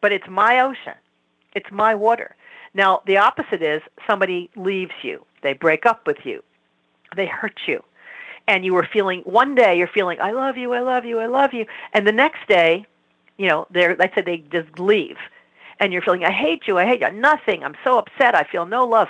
but 0.00 0.12
it's 0.12 0.26
my 0.28 0.60
ocean, 0.60 0.94
it's 1.54 1.70
my 1.70 1.94
water. 1.94 2.34
Now, 2.74 3.02
the 3.06 3.16
opposite 3.16 3.62
is 3.62 3.80
somebody 4.06 4.50
leaves 4.56 4.92
you, 5.02 5.24
they 5.42 5.54
break 5.54 5.86
up 5.86 6.06
with 6.06 6.18
you, 6.24 6.42
they 7.14 7.26
hurt 7.26 7.60
you, 7.66 7.82
and 8.48 8.64
you 8.64 8.74
were 8.74 8.88
feeling 8.90 9.20
one 9.20 9.54
day 9.54 9.78
you're 9.78 9.88
feeling 9.88 10.20
I 10.20 10.32
love 10.32 10.56
you, 10.56 10.72
I 10.72 10.80
love 10.80 11.04
you, 11.04 11.18
I 11.18 11.26
love 11.26 11.54
you, 11.54 11.66
and 11.92 12.06
the 12.06 12.12
next 12.12 12.46
day, 12.48 12.86
you 13.38 13.48
know, 13.48 13.66
they're 13.70 13.96
let's 13.96 14.14
say 14.14 14.22
they 14.22 14.38
just 14.50 14.78
leave 14.78 15.16
and 15.80 15.92
you're 15.92 16.02
feeling, 16.02 16.24
I 16.24 16.30
hate 16.30 16.66
you, 16.66 16.78
I 16.78 16.86
hate 16.86 17.00
you, 17.00 17.10
nothing, 17.12 17.62
I'm 17.62 17.76
so 17.84 17.98
upset, 17.98 18.34
I 18.34 18.44
feel 18.44 18.66
no 18.66 18.86
love. 18.86 19.08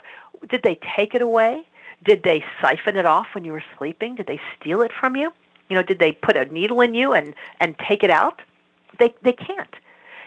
Did 0.49 0.63
they 0.63 0.79
take 0.97 1.15
it 1.15 1.23
away? 1.23 1.67
Did 2.05 2.23
they 2.23 2.45
siphon 2.61 2.97
it 2.97 3.07
off 3.07 3.29
when 3.35 3.45
you 3.45 3.53
were 3.53 3.65
sleeping? 3.79 4.17
Did 4.17 4.27
they 4.27 4.41
steal 4.59 4.83
it 4.83 4.93
from 4.99 5.17
you? 5.17 5.33
You 5.69 5.77
know, 5.77 5.83
did 5.83 5.99
they 5.99 6.13
put 6.13 6.37
a 6.37 6.45
needle 6.47 6.81
in 6.81 6.95
you 6.95 7.13
and, 7.13 7.35
and 7.61 7.77
take 7.79 8.03
it 8.03 8.11
out? 8.11 8.43
They, 8.99 9.15
they 9.23 9.33
can't. 9.33 9.75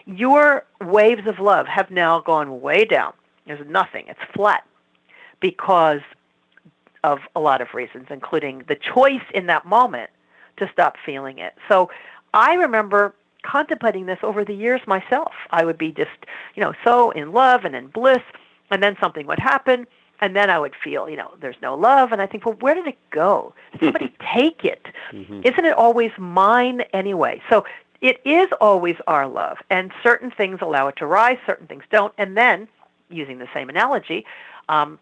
Your 0.06 0.66
waves 0.82 1.28
of 1.28 1.40
love 1.40 1.68
have 1.68 1.92
now 1.92 2.20
gone 2.20 2.62
way 2.62 2.86
down. 2.86 3.14
There's 3.46 3.66
nothing. 3.68 4.06
It's 4.08 4.20
flat 4.34 4.64
because 5.40 6.02
of 7.04 7.20
a 7.36 7.40
lot 7.40 7.62
of 7.62 7.74
reasons, 7.74 8.08
including 8.10 8.64
the 8.68 8.76
choice 8.76 9.24
in 9.34 9.46
that 9.48 9.66
moment 9.66 10.10
to 10.58 10.70
stop 10.72 10.98
feeling 11.06 11.40
it. 11.40 11.56
So 11.70 11.90
I 12.34 12.56
remember 12.56 13.14
contemplating 13.44 14.06
this 14.06 14.20
over 14.24 14.44
the 14.44 14.54
years 14.54 14.82
myself. 14.88 15.32
I 15.52 15.66
would 15.66 15.78
be 15.78 15.92
just, 15.92 16.26
you 16.56 16.64
know, 16.64 16.74
so 16.84 17.12
in 17.12 17.32
love 17.32 17.66
and 17.66 17.76
in 17.76 17.88
bliss, 17.88 18.22
and 18.72 18.84
then 18.84 18.96
something 19.02 19.26
would 19.28 19.40
happen, 19.40 19.88
and 20.22 20.36
then 20.36 20.50
I 20.50 20.60
would 20.60 20.74
feel, 20.84 21.10
you 21.10 21.16
know, 21.16 21.32
there's 21.40 21.56
no 21.62 21.76
love, 21.76 22.12
and 22.12 22.22
I 22.22 22.28
think, 22.28 22.46
well, 22.46 22.56
where 22.60 22.76
did 22.76 22.88
it 22.88 22.98
go? 23.12 23.54
Did 23.72 23.82
somebody 23.82 24.14
take 24.34 24.66
it? 24.66 24.88
Mm-hmm. 25.12 25.42
Isn't 25.44 25.66
it 25.66 25.74
always 25.74 26.12
mine 26.18 26.82
anyway? 26.94 27.42
So 27.50 27.66
it 28.02 28.22
is 28.26 28.48
always 28.62 28.96
our 29.08 29.28
love, 29.28 29.58
and 29.70 29.92
certain 30.04 30.32
things 30.32 30.60
allow 30.62 30.88
it 30.88 30.96
to 30.98 31.06
rise, 31.06 31.38
certain 31.46 31.68
things 31.68 31.84
don't, 31.92 32.14
and 32.18 32.38
then, 32.38 32.68
using 33.10 33.40
the 33.40 33.48
same 33.54 33.70
analogy, 33.70 34.26
um, 34.68 35.00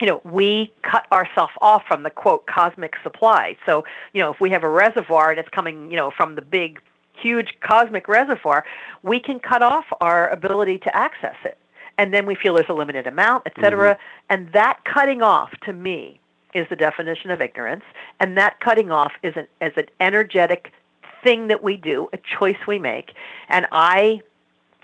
you 0.00 0.06
know, 0.06 0.20
we 0.24 0.72
cut 0.82 1.06
ourselves 1.12 1.52
off 1.60 1.84
from 1.86 2.02
the 2.02 2.10
quote 2.10 2.46
cosmic 2.46 2.94
supply. 3.04 3.56
So, 3.66 3.84
you 4.12 4.20
know, 4.20 4.32
if 4.32 4.40
we 4.40 4.50
have 4.50 4.64
a 4.64 4.68
reservoir 4.68 5.30
and 5.30 5.38
it's 5.38 5.48
coming, 5.50 5.90
you 5.90 5.96
know, 5.96 6.10
from 6.10 6.34
the 6.34 6.42
big 6.42 6.80
huge 7.22 7.54
cosmic 7.60 8.08
reservoir, 8.08 8.64
we 9.02 9.20
can 9.20 9.38
cut 9.38 9.62
off 9.62 9.84
our 10.00 10.28
ability 10.28 10.78
to 10.78 10.96
access 10.96 11.36
it. 11.44 11.58
And 11.98 12.12
then 12.12 12.26
we 12.26 12.34
feel 12.34 12.54
there's 12.54 12.68
a 12.68 12.74
limited 12.74 13.06
amount, 13.06 13.44
et 13.46 13.52
cetera. 13.60 13.94
Mm-hmm. 13.94 14.26
And 14.30 14.52
that 14.52 14.84
cutting 14.84 15.22
off, 15.22 15.50
to 15.66 15.72
me, 15.72 16.18
is 16.54 16.66
the 16.68 16.76
definition 16.76 17.30
of 17.30 17.40
ignorance. 17.40 17.84
And 18.20 18.36
that 18.36 18.60
cutting 18.60 18.90
off 18.90 19.12
is 19.22 19.34
an, 19.36 19.46
is 19.60 19.72
an 19.76 19.86
energetic 20.00 20.72
thing 21.22 21.48
that 21.48 21.62
we 21.62 21.76
do, 21.76 22.08
a 22.12 22.18
choice 22.38 22.56
we 22.66 22.78
make. 22.78 23.12
And 23.48 23.66
I, 23.72 24.22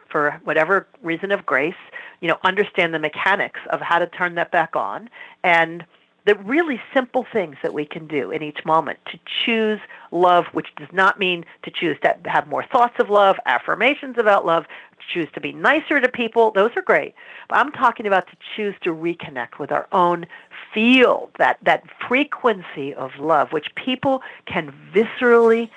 for 0.09 0.41
whatever 0.45 0.87
reason 1.03 1.33
of 1.33 1.45
grace, 1.45 1.75
you 2.21 2.29
know, 2.29 2.39
understand 2.45 2.95
the 2.95 2.99
mechanics 2.99 3.61
of 3.71 3.81
how 3.81 3.99
to 3.99 4.07
turn 4.07 4.35
that 4.37 4.51
back 4.51 4.77
on. 4.77 5.09
And 5.43 5.85
the 6.29 6.35
really 6.35 6.79
simple 6.93 7.25
things 7.33 7.57
that 7.63 7.73
we 7.73 7.87
can 7.87 8.07
do 8.07 8.31
in 8.31 8.43
each 8.43 8.63
moment 8.67 8.99
to 9.07 9.19
choose 9.47 9.81
love, 10.13 10.45
which 10.53 10.67
does 10.77 10.89
not 10.93 11.19
mean 11.19 11.43
to 11.63 11.71
choose 11.71 11.97
to 12.03 12.15
have 12.27 12.47
more 12.47 12.63
thoughts 12.71 12.97
of 12.99 13.09
love, 13.09 13.37
affirmations 13.47 14.17
about 14.19 14.45
love, 14.45 14.67
choose 15.11 15.29
to 15.33 15.41
be 15.41 15.53
nicer 15.53 15.99
to 16.03 16.09
people. 16.09 16.51
Those 16.51 16.71
are 16.77 16.83
great. 16.83 17.15
But 17.49 17.57
I'm 17.57 17.73
talking 17.73 18.07
about 18.07 18.27
to 18.27 18.37
choose 18.55 18.75
to 18.83 18.91
reconnect 18.91 19.59
with 19.59 19.73
our 19.73 19.89
own 19.91 20.27
field, 20.75 21.31
that, 21.39 21.57
that 21.63 21.85
frequency 22.07 22.93
of 22.93 23.13
love, 23.19 23.51
which 23.51 23.75
people 23.75 24.21
can 24.45 24.71
viscerally 24.95 25.71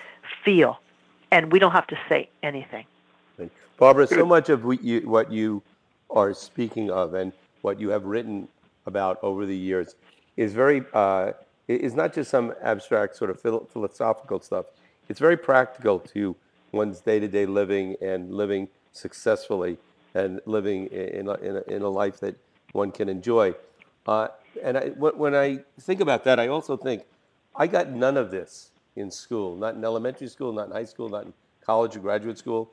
feel. 0.43 0.81
And 1.31 1.49
we 1.49 1.59
don't 1.59 1.71
have 1.71 1.87
to 1.87 1.97
say 2.09 2.29
anything. 2.43 2.85
Barbara, 3.77 4.05
so 4.05 4.25
much 4.25 4.49
of 4.49 4.65
what 4.65 4.83
you, 4.83 5.09
what 5.09 5.31
you 5.31 5.63
are 6.09 6.33
speaking 6.33 6.91
of 6.91 7.13
and 7.13 7.31
what 7.61 7.79
you 7.79 7.87
have 7.87 8.03
written 8.03 8.49
about 8.85 9.17
over 9.23 9.45
the 9.45 9.55
years 9.55 9.95
is 10.41 10.53
very 10.53 10.83
uh, 10.93 11.33
is 11.67 11.93
not 11.93 12.13
just 12.13 12.29
some 12.29 12.53
abstract 12.61 13.15
sort 13.15 13.29
of 13.29 13.39
philosophical 13.39 14.39
stuff. 14.39 14.65
It's 15.07 15.19
very 15.19 15.37
practical 15.37 15.99
to 16.13 16.35
one's 16.71 16.99
day-to-day 17.01 17.45
living 17.45 17.95
and 18.01 18.33
living 18.33 18.67
successfully 18.91 19.77
and 20.13 20.41
living 20.45 20.87
in 20.87 21.27
a, 21.27 21.33
in 21.33 21.55
a, 21.57 21.61
in 21.75 21.81
a 21.83 21.89
life 21.89 22.19
that 22.19 22.35
one 22.71 22.91
can 22.91 23.07
enjoy. 23.07 23.53
Uh, 24.07 24.29
and 24.63 24.77
I, 24.77 24.87
when 24.89 25.35
I 25.35 25.59
think 25.79 26.01
about 26.01 26.23
that, 26.23 26.39
I 26.39 26.47
also 26.47 26.75
think 26.75 27.03
I 27.55 27.67
got 27.67 27.89
none 27.91 28.17
of 28.17 28.31
this 28.31 28.71
in 28.95 29.11
school, 29.11 29.55
not 29.55 29.75
in 29.75 29.85
elementary 29.85 30.27
school, 30.27 30.51
not 30.51 30.67
in 30.67 30.71
high 30.71 30.85
school, 30.85 31.07
not 31.07 31.25
in 31.25 31.33
college 31.63 31.95
or 31.95 31.99
graduate 31.99 32.37
school. 32.37 32.71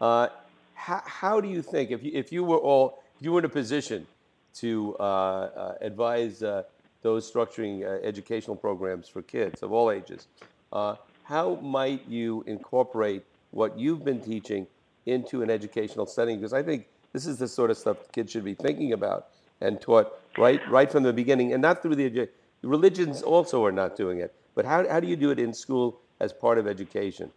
Uh, 0.00 0.28
how, 0.74 1.02
how, 1.04 1.40
do 1.40 1.48
you 1.48 1.62
think, 1.62 1.90
if 1.90 2.02
you, 2.02 2.10
if 2.14 2.32
you 2.32 2.42
were 2.42 2.58
all, 2.58 3.02
if 3.18 3.24
you 3.24 3.32
were 3.32 3.38
in 3.38 3.44
a 3.44 3.48
position 3.48 4.06
to 4.54 4.96
uh, 4.98 5.02
uh 5.02 5.74
advise 5.80 6.42
uh, 6.42 6.62
those 7.02 7.30
structuring 7.30 7.84
uh, 7.84 8.00
educational 8.04 8.56
programs 8.56 9.08
for 9.08 9.22
kids 9.22 9.62
of 9.62 9.72
all 9.72 9.90
ages. 9.90 10.28
Uh, 10.72 10.96
how 11.24 11.56
might 11.56 12.06
you 12.08 12.42
incorporate 12.46 13.24
what 13.50 13.78
you've 13.78 14.04
been 14.04 14.20
teaching 14.20 14.66
into 15.06 15.42
an 15.42 15.50
educational 15.50 16.06
setting? 16.06 16.38
Because 16.38 16.52
I 16.52 16.62
think 16.62 16.86
this 17.12 17.26
is 17.26 17.38
the 17.38 17.48
sort 17.48 17.70
of 17.70 17.76
stuff 17.76 18.10
kids 18.12 18.32
should 18.32 18.44
be 18.44 18.54
thinking 18.54 18.92
about 18.92 19.28
and 19.60 19.80
taught 19.80 20.12
right 20.38 20.60
right 20.68 20.90
from 20.90 21.02
the 21.02 21.12
beginning, 21.12 21.52
and 21.52 21.62
not 21.62 21.82
through 21.82 21.96
the 21.96 22.28
religions 22.62 23.22
also 23.22 23.64
are 23.64 23.72
not 23.72 23.96
doing 23.96 24.18
it. 24.18 24.34
But 24.54 24.64
how 24.64 24.88
how 24.88 25.00
do 25.00 25.06
you 25.06 25.16
do 25.16 25.30
it 25.30 25.38
in 25.38 25.52
school 25.52 26.00
as 26.20 26.32
part 26.32 26.58
of 26.58 26.66
education? 26.66 27.30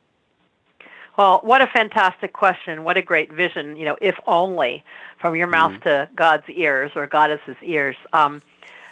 Well, 1.17 1.39
what 1.43 1.61
a 1.61 1.67
fantastic 1.67 2.33
question. 2.33 2.83
What 2.83 2.97
a 2.97 3.01
great 3.01 3.31
vision. 3.31 3.77
You 3.77 3.85
know, 3.85 3.97
if 4.01 4.15
only 4.27 4.83
from 5.19 5.35
your 5.35 5.47
mouth 5.47 5.71
mm-hmm. 5.71 5.89
to 5.89 6.09
God's 6.15 6.43
ears 6.49 6.91
or 6.95 7.07
Goddess's 7.07 7.55
ears. 7.61 7.95
Um, 8.11 8.41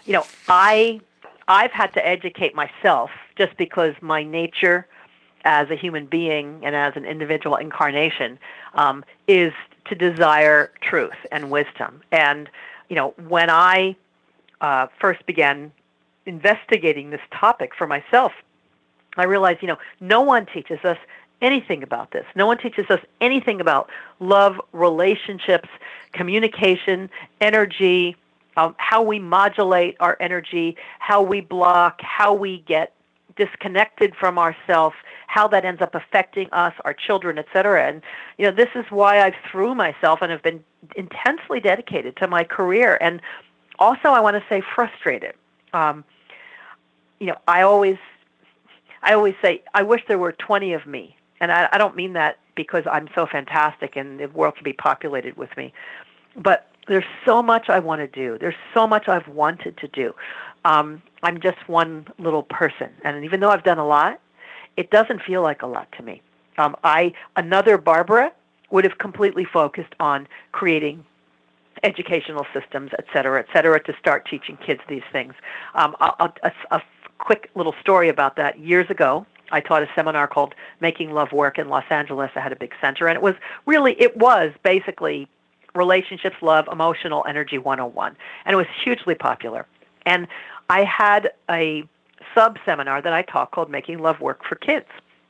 you 0.05 0.13
know, 0.13 0.25
I 0.47 1.01
I've 1.47 1.71
had 1.71 1.93
to 1.93 2.07
educate 2.07 2.55
myself 2.55 3.11
just 3.35 3.57
because 3.57 3.95
my 4.01 4.23
nature 4.23 4.87
as 5.45 5.69
a 5.69 5.75
human 5.75 6.05
being 6.05 6.61
and 6.63 6.75
as 6.75 6.95
an 6.95 7.05
individual 7.05 7.57
incarnation 7.57 8.39
um, 8.75 9.03
is 9.27 9.51
to 9.85 9.95
desire 9.95 10.71
truth 10.81 11.17
and 11.31 11.51
wisdom. 11.51 12.01
And 12.11 12.49
you 12.89 12.95
know, 12.95 13.13
when 13.27 13.49
I 13.49 13.95
uh, 14.61 14.87
first 14.99 15.25
began 15.25 15.71
investigating 16.25 17.09
this 17.09 17.21
topic 17.31 17.73
for 17.75 17.87
myself, 17.87 18.31
I 19.17 19.25
realized, 19.25 19.61
you 19.61 19.67
know, 19.67 19.77
no 19.99 20.21
one 20.21 20.45
teaches 20.45 20.79
us 20.83 20.97
anything 21.41 21.83
about 21.83 22.11
this. 22.11 22.25
No 22.35 22.45
one 22.45 22.57
teaches 22.57 22.89
us 22.89 23.01
anything 23.19 23.59
about 23.59 23.89
love, 24.19 24.59
relationships, 24.71 25.69
communication, 26.13 27.09
energy, 27.41 28.15
um, 28.57 28.75
how 28.77 29.01
we 29.01 29.19
modulate 29.19 29.95
our 29.99 30.17
energy, 30.19 30.77
how 30.99 31.21
we 31.21 31.41
block, 31.41 32.01
how 32.01 32.33
we 32.33 32.59
get 32.67 32.93
disconnected 33.35 34.15
from 34.15 34.37
ourselves, 34.37 34.95
how 35.27 35.47
that 35.47 35.65
ends 35.65 35.81
up 35.81 35.95
affecting 35.95 36.47
us, 36.51 36.73
our 36.85 36.93
children, 36.93 37.39
etc. 37.39 37.87
And 37.87 38.01
you 38.37 38.45
know, 38.45 38.51
this 38.51 38.69
is 38.75 38.85
why 38.89 39.21
I've 39.21 39.35
threw 39.51 39.73
myself 39.73 40.21
and 40.21 40.31
have 40.31 40.43
been 40.43 40.63
intensely 40.95 41.59
dedicated 41.59 42.15
to 42.17 42.27
my 42.27 42.43
career, 42.43 42.97
and 43.01 43.21
also 43.79 44.09
I 44.09 44.19
want 44.19 44.35
to 44.35 44.43
say 44.47 44.61
frustrated. 44.75 45.33
Um, 45.73 46.03
you 47.19 47.27
know, 47.27 47.37
I 47.47 47.61
always, 47.61 47.97
I 49.01 49.13
always 49.13 49.35
say, 49.41 49.63
I 49.73 49.83
wish 49.83 50.01
there 50.07 50.19
were 50.19 50.33
20 50.33 50.73
of 50.73 50.85
me, 50.85 51.15
and 51.39 51.51
I, 51.51 51.69
I 51.71 51.77
don't 51.77 51.95
mean 51.95 52.13
that 52.13 52.37
because 52.55 52.83
I'm 52.91 53.09
so 53.15 53.25
fantastic 53.25 53.95
and 53.95 54.19
the 54.19 54.27
world 54.27 54.55
can 54.55 54.63
be 54.63 54.73
populated 54.73 55.35
with 55.37 55.55
me, 55.57 55.73
but 56.35 56.72
there's 56.87 57.05
so 57.25 57.41
much 57.41 57.69
I 57.69 57.79
want 57.79 58.01
to 58.01 58.07
do. 58.07 58.37
There's 58.39 58.55
so 58.73 58.85
much 58.87 59.07
I've 59.07 59.27
wanted 59.27 59.77
to 59.77 59.87
do. 59.87 60.13
Um, 60.65 61.01
I'm 61.23 61.39
just 61.39 61.57
one 61.67 62.07
little 62.19 62.43
person, 62.43 62.89
and 63.03 63.23
even 63.25 63.39
though 63.39 63.49
I've 63.49 63.63
done 63.63 63.79
a 63.79 63.85
lot, 63.87 64.19
it 64.77 64.91
doesn't 64.91 65.21
feel 65.21 65.41
like 65.41 65.61
a 65.61 65.67
lot 65.67 65.87
to 65.97 66.03
me. 66.03 66.21
Um, 66.57 66.75
I 66.83 67.13
another 67.35 67.77
Barbara 67.77 68.31
would 68.71 68.83
have 68.83 68.97
completely 68.97 69.45
focused 69.45 69.93
on 69.99 70.27
creating 70.51 71.05
educational 71.83 72.45
systems, 72.53 72.91
et 72.97 73.05
cetera, 73.13 73.39
et 73.39 73.47
cetera, 73.53 73.83
to 73.83 73.93
start 73.99 74.25
teaching 74.29 74.57
kids 74.57 74.81
these 74.87 75.03
things. 75.11 75.33
Um, 75.75 75.95
I'll, 75.99 76.33
a, 76.43 76.51
a 76.71 76.81
quick 77.17 77.49
little 77.55 77.75
story 77.81 78.09
about 78.09 78.35
that. 78.37 78.57
Years 78.57 78.89
ago, 78.89 79.25
I 79.51 79.59
taught 79.59 79.83
a 79.83 79.89
seminar 79.93 80.27
called 80.27 80.55
Making 80.79 81.11
Love 81.11 81.31
Work 81.31 81.59
in 81.59 81.67
Los 81.69 81.83
Angeles. 81.89 82.31
I 82.35 82.39
had 82.39 82.51
a 82.51 82.55
big 82.55 82.73
center, 82.79 83.07
and 83.07 83.15
it 83.15 83.21
was 83.21 83.35
really, 83.65 83.93
it 84.01 84.15
was 84.17 84.51
basically 84.63 85.27
Relationships, 85.75 86.35
Love, 86.41 86.67
Emotional 86.71 87.25
Energy 87.27 87.57
101. 87.57 88.15
And 88.45 88.53
it 88.53 88.57
was 88.57 88.67
hugely 88.83 89.15
popular. 89.15 89.65
And 90.05 90.27
I 90.69 90.83
had 90.83 91.31
a 91.49 91.83
sub 92.35 92.57
seminar 92.65 93.01
that 93.01 93.13
I 93.13 93.23
taught 93.23 93.51
called 93.51 93.69
Making 93.69 93.99
Love 93.99 94.19
Work 94.19 94.43
for 94.47 94.55
Kids. 94.55 94.87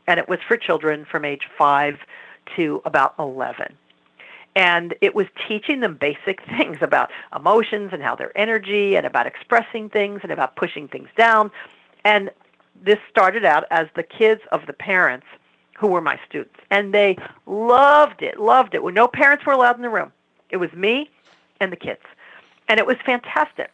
And 0.08 0.20
it 0.20 0.28
was 0.28 0.40
for 0.48 0.58
children 0.58 1.06
from 1.10 1.26
age 1.26 1.48
5 1.58 1.98
to 2.58 2.82
about 2.86 3.14
11. 3.20 3.76
And 4.56 4.94
it 5.02 5.16
was 5.16 5.26
teaching 5.48 5.80
them 5.80 5.96
basic 5.96 6.42
things 6.58 6.78
about 6.82 7.10
emotions 7.36 7.90
and 7.94 8.04
how 8.04 8.16
their 8.16 8.38
energy 8.38 8.96
and 8.96 9.06
about 9.06 9.28
expressing 9.28 9.90
things 9.90 10.20
and 10.24 10.32
about 10.32 10.56
pushing 10.56 10.88
things 10.88 11.10
down. 11.18 11.52
And 12.04 12.30
this 12.84 13.00
started 13.10 13.46
out 13.46 13.64
as 13.72 13.88
the 13.96 14.04
kids 14.04 14.42
of 14.52 14.66
the 14.68 14.74
parents 14.74 15.26
who 15.78 15.88
were 15.88 16.02
my 16.02 16.20
students. 16.28 16.56
And 16.70 16.94
they 16.94 17.18
loved 17.46 18.22
it, 18.22 18.40
loved 18.40 18.76
it. 18.76 18.84
Well, 18.84 18.94
no 18.94 19.08
parents 19.08 19.46
were 19.46 19.54
allowed 19.54 19.76
in 19.76 19.82
the 19.82 19.90
room. 19.90 20.12
It 20.54 20.58
was 20.58 20.72
me 20.72 21.10
and 21.60 21.72
the 21.72 21.76
kids. 21.76 22.04
And 22.70 22.80
it 22.80 22.86
was 22.86 22.96
fantastic. 23.04 23.72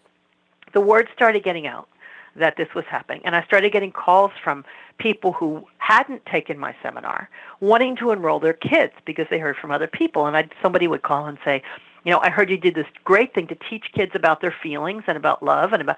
The 0.73 0.79
word 0.79 1.09
started 1.13 1.43
getting 1.43 1.67
out 1.67 1.89
that 2.37 2.55
this 2.55 2.73
was 2.73 2.85
happening. 2.85 3.21
And 3.25 3.35
I 3.35 3.43
started 3.43 3.71
getting 3.71 3.91
calls 3.91 4.31
from 4.41 4.63
people 4.97 5.33
who 5.33 5.67
hadn't 5.77 6.25
taken 6.25 6.57
my 6.57 6.73
seminar 6.81 7.29
wanting 7.59 7.97
to 7.97 8.11
enroll 8.11 8.39
their 8.39 8.53
kids 8.53 8.93
because 9.05 9.27
they 9.29 9.39
heard 9.39 9.57
from 9.57 9.71
other 9.71 9.87
people. 9.87 10.25
And 10.25 10.37
I'd, 10.37 10.53
somebody 10.61 10.87
would 10.87 11.01
call 11.01 11.25
and 11.25 11.37
say, 11.43 11.61
you 12.05 12.11
know, 12.11 12.19
I 12.19 12.29
heard 12.29 12.49
you 12.49 12.57
did 12.57 12.75
this 12.75 12.87
great 13.03 13.33
thing 13.33 13.47
to 13.47 13.55
teach 13.69 13.91
kids 13.93 14.13
about 14.15 14.39
their 14.39 14.55
feelings 14.63 15.03
and 15.07 15.17
about 15.17 15.43
love 15.43 15.73
and 15.73 15.81
about, 15.81 15.97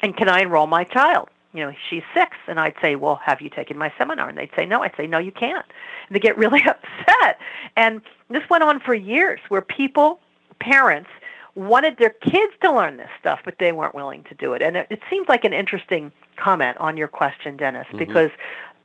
and 0.00 0.16
can 0.16 0.30
I 0.30 0.40
enroll 0.40 0.66
my 0.66 0.84
child? 0.84 1.28
You 1.52 1.66
know, 1.66 1.72
she's 1.90 2.02
six. 2.14 2.36
And 2.48 2.58
I'd 2.58 2.74
say, 2.80 2.96
well, 2.96 3.16
have 3.16 3.42
you 3.42 3.50
taken 3.50 3.76
my 3.76 3.92
seminar? 3.98 4.30
And 4.30 4.38
they'd 4.38 4.50
say, 4.56 4.64
no. 4.64 4.82
I'd 4.82 4.96
say, 4.96 5.06
no, 5.06 5.18
you 5.18 5.32
can't. 5.32 5.66
And 6.08 6.16
they 6.16 6.20
get 6.20 6.38
really 6.44 6.62
upset. 6.62 7.38
And 7.76 8.00
this 8.30 8.48
went 8.48 8.64
on 8.64 8.80
for 8.80 8.94
years 8.94 9.40
where 9.48 9.60
people 9.60 10.20
parents 10.62 11.10
wanted 11.54 11.98
their 11.98 12.10
kids 12.10 12.52
to 12.62 12.72
learn 12.72 12.96
this 12.96 13.10
stuff, 13.20 13.40
but 13.44 13.56
they 13.58 13.72
weren't 13.72 13.94
willing 13.94 14.24
to 14.24 14.34
do 14.36 14.54
it. 14.54 14.62
And 14.62 14.76
it, 14.76 14.86
it 14.88 15.00
seems 15.10 15.28
like 15.28 15.44
an 15.44 15.52
interesting 15.52 16.12
comment 16.36 16.78
on 16.78 16.96
your 16.96 17.08
question, 17.08 17.56
Dennis, 17.56 17.86
mm-hmm. 17.88 17.98
because 17.98 18.30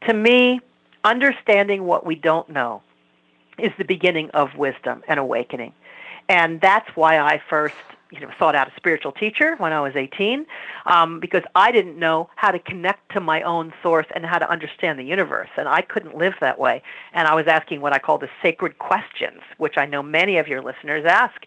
to 0.07 0.13
me, 0.13 0.59
understanding 1.03 1.83
what 1.85 2.05
we 2.05 2.15
don't 2.15 2.49
know 2.49 2.81
is 3.57 3.71
the 3.77 3.85
beginning 3.85 4.29
of 4.31 4.55
wisdom 4.55 5.03
and 5.07 5.19
awakening. 5.19 5.73
And 6.27 6.59
that's 6.59 6.89
why 6.95 7.19
I 7.19 7.41
first 7.49 7.75
you 8.11 8.19
know, 8.19 8.29
sought 8.39 8.55
out 8.55 8.67
a 8.67 8.71
spiritual 8.75 9.11
teacher 9.11 9.55
when 9.57 9.73
I 9.73 9.81
was 9.81 9.95
18 9.95 10.45
um, 10.85 11.19
because 11.19 11.43
I 11.55 11.71
didn't 11.71 11.99
know 11.99 12.29
how 12.35 12.51
to 12.51 12.59
connect 12.59 13.11
to 13.13 13.19
my 13.19 13.41
own 13.41 13.73
source 13.83 14.05
and 14.15 14.25
how 14.25 14.39
to 14.39 14.49
understand 14.49 14.97
the 14.97 15.03
universe. 15.03 15.49
And 15.57 15.67
I 15.67 15.81
couldn't 15.81 16.15
live 16.15 16.33
that 16.39 16.57
way. 16.57 16.81
And 17.13 17.27
I 17.27 17.35
was 17.35 17.47
asking 17.47 17.81
what 17.81 17.93
I 17.93 17.99
call 17.99 18.17
the 18.17 18.29
sacred 18.41 18.79
questions, 18.79 19.41
which 19.57 19.77
I 19.77 19.85
know 19.85 20.01
many 20.01 20.37
of 20.37 20.47
your 20.47 20.61
listeners 20.61 21.05
ask 21.05 21.45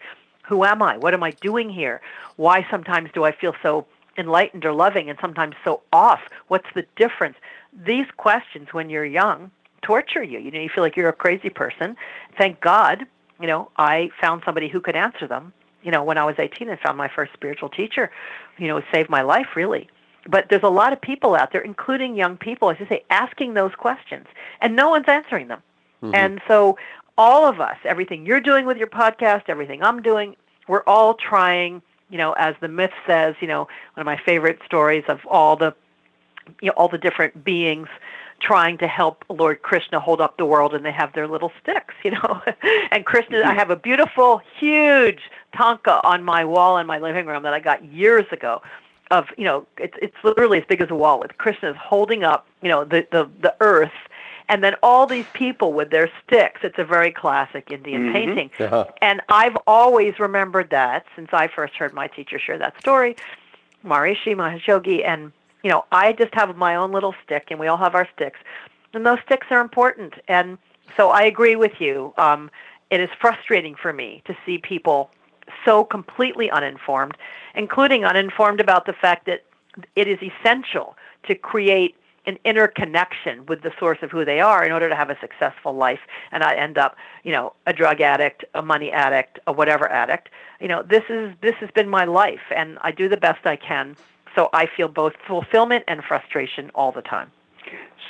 who 0.50 0.64
am 0.64 0.82
I? 0.82 0.98
What 0.98 1.14
am 1.14 1.22
I 1.22 1.30
doing 1.30 1.70
here? 1.70 2.00
Why 2.34 2.66
sometimes 2.68 3.10
do 3.14 3.24
I 3.24 3.30
feel 3.30 3.54
so 3.62 3.86
enlightened 4.18 4.64
or 4.64 4.72
loving 4.72 5.08
and 5.08 5.16
sometimes 5.20 5.54
so 5.64 5.80
off? 5.92 6.20
What's 6.48 6.66
the 6.74 6.84
difference? 6.96 7.36
These 7.72 8.06
questions, 8.16 8.68
when 8.72 8.90
you're 8.90 9.04
young, 9.04 9.52
torture 9.80 10.24
you. 10.24 10.40
You 10.40 10.50
know, 10.50 10.58
you 10.58 10.68
feel 10.68 10.82
like 10.82 10.96
you're 10.96 11.08
a 11.08 11.12
crazy 11.12 11.50
person. 11.50 11.96
Thank 12.36 12.60
God, 12.60 13.06
you 13.40 13.46
know, 13.46 13.70
I 13.76 14.10
found 14.20 14.42
somebody 14.44 14.68
who 14.68 14.80
could 14.80 14.96
answer 14.96 15.28
them. 15.28 15.52
You 15.84 15.92
know, 15.92 16.02
when 16.02 16.18
I 16.18 16.24
was 16.24 16.34
18 16.36 16.68
and 16.68 16.80
found 16.80 16.98
my 16.98 17.08
first 17.08 17.32
spiritual 17.32 17.68
teacher, 17.68 18.10
you 18.58 18.66
know, 18.66 18.76
it 18.76 18.84
saved 18.92 19.08
my 19.08 19.22
life 19.22 19.54
really. 19.54 19.88
But 20.26 20.48
there's 20.50 20.64
a 20.64 20.68
lot 20.68 20.92
of 20.92 21.00
people 21.00 21.36
out 21.36 21.52
there, 21.52 21.62
including 21.62 22.16
young 22.16 22.36
people, 22.36 22.70
as 22.70 22.80
you 22.80 22.86
say, 22.86 23.04
asking 23.08 23.54
those 23.54 23.74
questions, 23.76 24.26
and 24.60 24.74
no 24.74 24.90
one's 24.90 25.08
answering 25.08 25.46
them. 25.46 25.62
Mm-hmm. 26.02 26.14
And 26.14 26.40
so, 26.48 26.76
all 27.20 27.44
of 27.44 27.60
us, 27.60 27.76
everything 27.84 28.24
you're 28.24 28.40
doing 28.40 28.64
with 28.64 28.78
your 28.78 28.86
podcast, 28.86 29.42
everything 29.48 29.82
I'm 29.82 30.00
doing, 30.00 30.36
we're 30.68 30.82
all 30.84 31.12
trying. 31.12 31.82
You 32.08 32.16
know, 32.16 32.32
as 32.32 32.54
the 32.62 32.68
myth 32.68 32.94
says, 33.06 33.34
you 33.42 33.46
know, 33.46 33.68
one 33.92 33.98
of 33.98 34.06
my 34.06 34.16
favorite 34.24 34.58
stories 34.64 35.04
of 35.06 35.20
all 35.26 35.54
the, 35.54 35.74
you 36.62 36.68
know, 36.68 36.72
all 36.78 36.88
the 36.88 36.96
different 36.96 37.44
beings 37.44 37.88
trying 38.40 38.78
to 38.78 38.88
help 38.88 39.22
Lord 39.28 39.60
Krishna 39.60 40.00
hold 40.00 40.22
up 40.22 40.38
the 40.38 40.46
world 40.46 40.72
and 40.72 40.82
they 40.82 40.92
have 40.92 41.12
their 41.12 41.28
little 41.28 41.52
sticks, 41.62 41.94
you 42.04 42.12
know. 42.12 42.40
and 42.90 43.04
Krishna, 43.04 43.42
I 43.44 43.52
have 43.52 43.68
a 43.68 43.76
beautiful, 43.76 44.40
huge 44.58 45.20
tanka 45.54 46.00
on 46.02 46.24
my 46.24 46.46
wall 46.46 46.78
in 46.78 46.86
my 46.86 46.98
living 46.98 47.26
room 47.26 47.42
that 47.42 47.52
I 47.52 47.60
got 47.60 47.84
years 47.84 48.24
ago 48.32 48.62
of, 49.10 49.26
you 49.36 49.44
know, 49.44 49.66
it's 49.76 49.94
it's 50.00 50.16
literally 50.24 50.56
as 50.56 50.64
big 50.66 50.80
as 50.80 50.88
a 50.88 50.94
wall 50.94 51.20
with 51.20 51.36
Krishna 51.36 51.74
holding 51.74 52.24
up, 52.24 52.46
you 52.62 52.70
know, 52.70 52.82
the, 52.84 53.06
the, 53.12 53.28
the 53.42 53.54
earth 53.60 53.92
and 54.50 54.64
then 54.64 54.74
all 54.82 55.06
these 55.06 55.26
people 55.32 55.72
with 55.72 55.90
their 55.90 56.10
sticks. 56.26 56.60
It's 56.64 56.78
a 56.78 56.84
very 56.84 57.12
classic 57.12 57.70
Indian 57.70 58.06
mm-hmm. 58.06 58.12
painting. 58.12 58.50
Uh-huh. 58.58 58.84
And 59.00 59.22
I've 59.28 59.56
always 59.66 60.18
remembered 60.18 60.70
that 60.70 61.06
since 61.14 61.28
I 61.32 61.46
first 61.46 61.74
heard 61.74 61.94
my 61.94 62.08
teacher 62.08 62.38
share 62.38 62.58
that 62.58 62.78
story, 62.80 63.14
Maharishi 63.84 64.34
Mahesh 64.34 65.04
and 65.06 65.32
you 65.62 65.70
know, 65.70 65.84
I 65.92 66.12
just 66.14 66.34
have 66.34 66.56
my 66.56 66.74
own 66.74 66.90
little 66.90 67.14
stick, 67.22 67.48
and 67.50 67.60
we 67.60 67.66
all 67.68 67.76
have 67.76 67.94
our 67.94 68.08
sticks, 68.14 68.40
and 68.92 69.06
those 69.06 69.18
sticks 69.24 69.46
are 69.50 69.60
important. 69.60 70.14
And 70.26 70.58
so 70.96 71.10
I 71.10 71.22
agree 71.22 71.54
with 71.54 71.80
you. 71.80 72.12
Um, 72.18 72.50
it 72.90 72.98
is 73.00 73.10
frustrating 73.20 73.76
for 73.76 73.92
me 73.92 74.22
to 74.24 74.34
see 74.44 74.58
people 74.58 75.10
so 75.64 75.84
completely 75.84 76.50
uninformed, 76.50 77.16
including 77.54 78.04
uninformed 78.04 78.60
about 78.60 78.86
the 78.86 78.94
fact 78.94 79.26
that 79.26 79.44
it 79.94 80.08
is 80.08 80.18
essential 80.22 80.96
to 81.28 81.34
create 81.34 81.94
an 82.26 82.38
interconnection 82.44 83.46
with 83.46 83.62
the 83.62 83.72
source 83.78 83.98
of 84.02 84.10
who 84.10 84.24
they 84.24 84.40
are 84.40 84.64
in 84.64 84.72
order 84.72 84.88
to 84.88 84.96
have 84.96 85.10
a 85.10 85.18
successful 85.20 85.74
life 85.74 86.00
and 86.32 86.42
not 86.42 86.58
end 86.58 86.78
up, 86.78 86.96
you 87.24 87.32
know, 87.32 87.54
a 87.66 87.72
drug 87.72 88.00
addict, 88.00 88.44
a 88.54 88.62
money 88.62 88.92
addict, 88.92 89.38
a 89.46 89.52
whatever 89.52 89.90
addict. 89.90 90.28
You 90.60 90.68
know, 90.68 90.82
this 90.82 91.04
is 91.08 91.34
this 91.40 91.54
has 91.56 91.70
been 91.70 91.88
my 91.88 92.04
life 92.04 92.52
and 92.54 92.78
I 92.82 92.90
do 92.92 93.08
the 93.08 93.16
best 93.16 93.46
I 93.46 93.56
can 93.56 93.96
so 94.34 94.48
I 94.52 94.66
feel 94.66 94.88
both 94.88 95.14
fulfillment 95.26 95.84
and 95.88 96.02
frustration 96.04 96.70
all 96.74 96.92
the 96.92 97.02
time. 97.02 97.30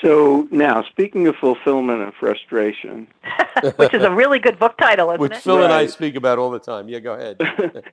So 0.03 0.49
now, 0.51 0.83
speaking 0.85 1.27
of 1.27 1.37
fulfillment 1.37 2.03
and 2.03 2.14
frustration, 2.14 3.07
which 3.77 3.92
is 3.92 4.03
a 4.03 4.11
really 4.11 4.38
good 4.38 4.59
book 4.59 4.79
title, 4.79 5.11
isn't 5.11 5.20
which 5.20 5.33
it? 5.33 5.42
Phil 5.42 5.57
right. 5.57 5.64
and 5.64 5.73
I 5.73 5.87
speak 5.87 6.14
about 6.14 6.38
all 6.38 6.51
the 6.51 6.59
time. 6.59 6.88
Yeah, 6.88 7.01
go 7.01 7.14
ahead. 7.14 7.85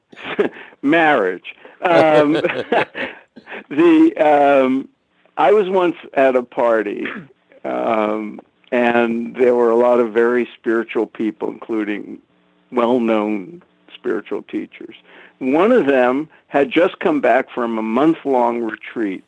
Marriage. 0.82 1.56
Um, 1.82 2.34
the 3.70 4.14
um, 4.18 4.90
I 5.38 5.52
was 5.54 5.70
once 5.70 5.96
at 6.14 6.36
a 6.36 6.44
party, 6.44 7.06
um, 7.64 8.42
and 8.72 9.36
there 9.36 9.56
were 9.56 9.70
a 9.70 9.76
lot 9.76 10.00
of 10.00 10.12
very 10.12 10.50
spiritual 10.58 11.06
people, 11.06 11.50
including 11.50 12.20
well-known 12.72 13.62
spiritual 13.94 14.42
teachers. 14.44 14.96
One 15.40 15.72
of 15.72 15.86
them 15.86 16.28
had 16.48 16.72
just 16.72 17.00
come 17.00 17.22
back 17.22 17.50
from 17.52 17.78
a 17.78 17.84
month 17.84 18.18
long 18.26 18.62
retreat 18.62 19.24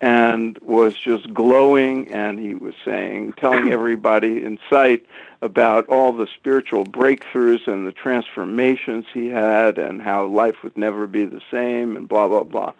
and 0.00 0.58
was 0.58 0.94
just 0.96 1.32
glowing 1.34 2.12
and 2.12 2.38
he 2.38 2.54
was 2.54 2.74
saying 2.84 3.32
telling 3.32 3.72
everybody 3.72 4.44
in 4.44 4.58
sight 4.70 5.04
about 5.42 5.88
all 5.88 6.12
the 6.12 6.28
spiritual 6.36 6.84
breakthroughs 6.84 7.66
and 7.66 7.86
the 7.86 7.92
transformations 7.92 9.06
he 9.12 9.28
had 9.28 9.76
and 9.76 10.00
how 10.00 10.24
life 10.26 10.62
would 10.62 10.76
never 10.76 11.06
be 11.06 11.24
the 11.24 11.40
same 11.50 11.96
and 11.96 12.08
blah 12.08 12.28
blah 12.28 12.44
blah 12.44 12.72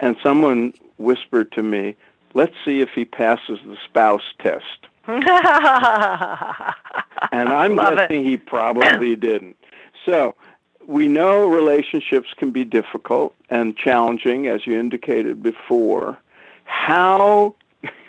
and 0.00 0.16
someone 0.20 0.74
whispered 0.96 1.50
to 1.52 1.62
me 1.62 1.94
let's 2.34 2.54
see 2.64 2.80
if 2.80 2.90
he 2.90 3.04
passes 3.04 3.58
the 3.66 3.76
spouse 3.84 4.32
test 4.40 4.86
and 5.06 5.24
i'm 7.48 7.76
Love 7.76 7.96
guessing 7.96 8.20
it. 8.24 8.28
he 8.28 8.36
probably 8.36 9.16
didn't 9.16 9.56
so 10.04 10.34
we 10.86 11.08
know 11.08 11.46
relationships 11.48 12.28
can 12.36 12.50
be 12.50 12.64
difficult 12.64 13.34
and 13.50 13.76
challenging, 13.76 14.46
as 14.46 14.66
you 14.66 14.78
indicated 14.78 15.42
before. 15.42 16.18
How, 16.64 17.54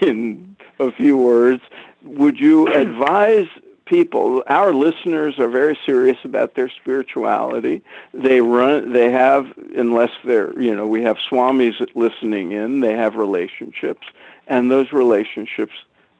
in 0.00 0.56
a 0.78 0.92
few 0.92 1.16
words, 1.16 1.62
would 2.02 2.38
you 2.38 2.72
advise 2.72 3.48
people 3.86 4.42
our 4.46 4.72
listeners 4.72 5.38
are 5.38 5.48
very 5.48 5.78
serious 5.84 6.16
about 6.24 6.54
their 6.54 6.70
spirituality 6.70 7.82
they 8.12 8.40
run 8.40 8.92
they 8.92 9.10
have 9.10 9.46
unless 9.76 10.10
they're 10.24 10.58
you 10.60 10.74
know 10.74 10.86
we 10.86 11.02
have 11.02 11.16
swamis 11.30 11.74
listening 11.94 12.52
in 12.52 12.80
they 12.80 12.94
have 12.94 13.14
relationships 13.16 14.06
and 14.46 14.70
those 14.70 14.92
relationships 14.92 15.74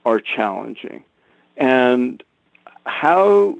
are 0.04 0.20
challenging 0.20 1.02
and 1.56 2.22
how 2.86 3.56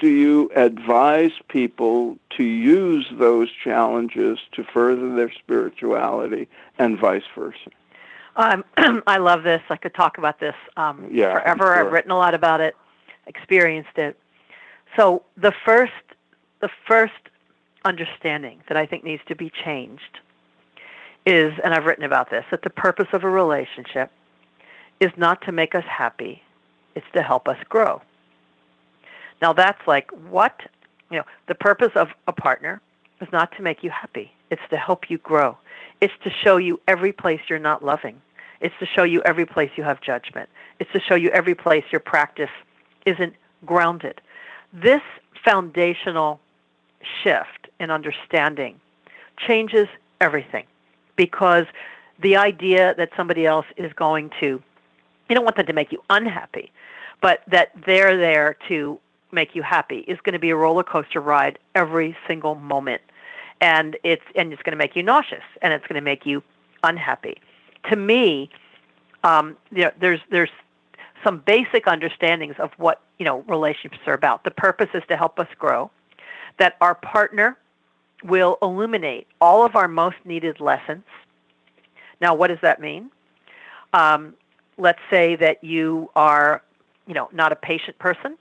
do 0.00 0.08
you 0.08 0.50
advise 0.56 1.32
people 1.48 2.18
to 2.36 2.42
use 2.42 3.06
those 3.12 3.48
challenges 3.62 4.38
to 4.52 4.64
further 4.64 5.14
their 5.14 5.30
spirituality 5.30 6.48
and 6.78 6.98
vice 6.98 7.22
versa? 7.34 7.70
Um, 8.36 8.64
I 9.06 9.18
love 9.18 9.42
this. 9.42 9.60
I 9.68 9.76
could 9.76 9.94
talk 9.94 10.16
about 10.16 10.40
this 10.40 10.54
um, 10.76 11.08
yeah, 11.12 11.34
forever. 11.34 11.64
Sure. 11.64 11.86
I've 11.86 11.92
written 11.92 12.10
a 12.10 12.16
lot 12.16 12.34
about 12.34 12.60
it, 12.60 12.76
experienced 13.30 13.96
it. 13.96 14.18
So 14.96 15.22
the 15.36 15.52
first, 15.64 15.92
the 16.60 16.68
first 16.86 17.12
understanding 17.84 18.60
that 18.68 18.76
I 18.76 18.84
think 18.86 19.04
needs 19.04 19.22
to 19.28 19.34
be 19.34 19.50
changed 19.64 20.18
is, 21.24 21.52
and 21.64 21.72
I've 21.72 21.84
written 21.84 22.04
about 22.04 22.30
this, 22.30 22.44
that 22.50 22.62
the 22.62 22.70
purpose 22.70 23.08
of 23.12 23.24
a 23.24 23.30
relationship 23.30 24.10
is 24.98 25.10
not 25.16 25.40
to 25.42 25.52
make 25.52 25.74
us 25.74 25.84
happy; 25.84 26.42
it's 26.94 27.06
to 27.14 27.22
help 27.22 27.48
us 27.48 27.58
grow. 27.68 28.02
Now 29.40 29.52
that's 29.52 29.80
like 29.86 30.10
what? 30.28 30.60
You 31.10 31.18
know, 31.18 31.24
the 31.48 31.54
purpose 31.54 31.92
of 31.94 32.08
a 32.26 32.32
partner 32.32 32.80
is 33.20 33.28
not 33.32 33.54
to 33.56 33.62
make 33.62 33.82
you 33.82 33.90
happy. 33.90 34.32
It's 34.50 34.62
to 34.70 34.76
help 34.76 35.08
you 35.08 35.18
grow. 35.18 35.56
It's 36.00 36.12
to 36.24 36.30
show 36.30 36.56
you 36.56 36.80
every 36.88 37.12
place 37.12 37.40
you're 37.48 37.58
not 37.58 37.84
loving. 37.84 38.20
It's 38.60 38.74
to 38.80 38.86
show 38.86 39.04
you 39.04 39.22
every 39.22 39.46
place 39.46 39.70
you 39.76 39.84
have 39.84 40.00
judgment. 40.00 40.48
It's 40.78 40.90
to 40.92 41.00
show 41.00 41.14
you 41.14 41.30
every 41.30 41.54
place 41.54 41.84
your 41.90 42.00
practice 42.00 42.50
isn't 43.06 43.34
grounded. 43.64 44.20
This 44.72 45.02
foundational 45.44 46.40
shift 47.22 47.68
in 47.78 47.90
understanding 47.90 48.80
changes 49.38 49.88
everything 50.20 50.64
because 51.16 51.66
the 52.20 52.36
idea 52.36 52.94
that 52.96 53.10
somebody 53.16 53.46
else 53.46 53.66
is 53.76 53.92
going 53.94 54.30
to, 54.40 54.62
you 55.28 55.34
don't 55.34 55.44
want 55.44 55.56
them 55.56 55.66
to 55.66 55.72
make 55.72 55.92
you 55.92 56.02
unhappy, 56.10 56.70
but 57.20 57.42
that 57.46 57.70
they're 57.86 58.16
there 58.16 58.56
to 58.68 58.98
make 59.32 59.54
you 59.54 59.62
happy 59.62 60.00
is 60.00 60.18
going 60.22 60.32
to 60.32 60.38
be 60.38 60.50
a 60.50 60.56
roller 60.56 60.82
coaster 60.82 61.20
ride 61.20 61.58
every 61.74 62.16
single 62.26 62.56
moment 62.56 63.00
and 63.60 63.96
it's 64.02 64.24
and 64.34 64.52
it's 64.52 64.62
going 64.62 64.72
to 64.72 64.76
make 64.76 64.96
you 64.96 65.02
nauseous 65.02 65.44
and 65.62 65.72
it's 65.72 65.86
going 65.86 65.94
to 65.94 66.04
make 66.04 66.26
you 66.26 66.42
unhappy 66.82 67.40
to 67.88 67.94
me 67.94 68.50
um, 69.22 69.56
you 69.70 69.82
know, 69.84 69.90
there's 70.00 70.20
there's 70.30 70.50
some 71.24 71.42
basic 71.46 71.86
understandings 71.86 72.56
of 72.58 72.70
what 72.76 73.00
you 73.18 73.24
know 73.24 73.40
relationships 73.42 74.02
are 74.06 74.14
about. 74.14 74.44
The 74.44 74.50
purpose 74.50 74.88
is 74.94 75.02
to 75.08 75.16
help 75.16 75.38
us 75.38 75.48
grow 75.58 75.90
that 76.58 76.76
our 76.80 76.94
partner 76.94 77.56
will 78.24 78.58
illuminate 78.60 79.26
all 79.40 79.64
of 79.64 79.76
our 79.76 79.88
most 79.88 80.16
needed 80.24 80.60
lessons. 80.60 81.04
Now 82.20 82.34
what 82.34 82.48
does 82.48 82.60
that 82.62 82.80
mean? 82.80 83.10
Um, 83.92 84.34
let's 84.78 85.00
say 85.10 85.36
that 85.36 85.62
you 85.64 86.10
are 86.16 86.62
you 87.06 87.14
know 87.14 87.28
not 87.32 87.52
a 87.52 87.56
patient 87.56 87.98
person 87.98 88.36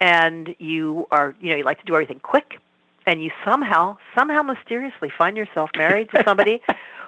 and 0.00 0.54
you 0.58 1.06
are, 1.10 1.34
you 1.40 1.50
know, 1.50 1.56
you 1.56 1.64
like 1.64 1.78
to 1.78 1.84
do 1.84 1.94
everything 1.94 2.20
quick, 2.20 2.58
and 3.06 3.22
you 3.22 3.30
somehow, 3.44 3.96
somehow 4.14 4.42
mysteriously 4.42 5.10
find 5.16 5.36
yourself 5.36 5.70
married 5.76 6.10
to 6.10 6.22
somebody 6.24 6.60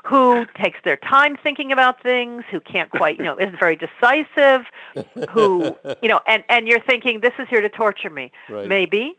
who 0.05 0.47
takes 0.63 0.79
their 0.85 0.97
time 0.97 1.37
thinking 1.43 1.73
about 1.73 2.03
things, 2.03 2.45
who 2.51 2.61
can't 2.61 2.91
quite, 2.91 3.19
you 3.19 3.25
know, 3.25 3.39
isn't 3.39 3.59
very 3.59 3.77
decisive, 3.77 4.63
who, 5.31 5.77
you 6.03 6.09
know, 6.09 6.21
and 6.27 6.45
and 6.49 6.67
you're 6.67 6.81
thinking 6.81 7.21
this 7.21 7.35
is 7.39 7.49
here 7.49 7.61
to 7.61 7.69
torture 7.69 8.11
me, 8.11 8.31
right. 8.49 8.69
maybe, 8.69 9.19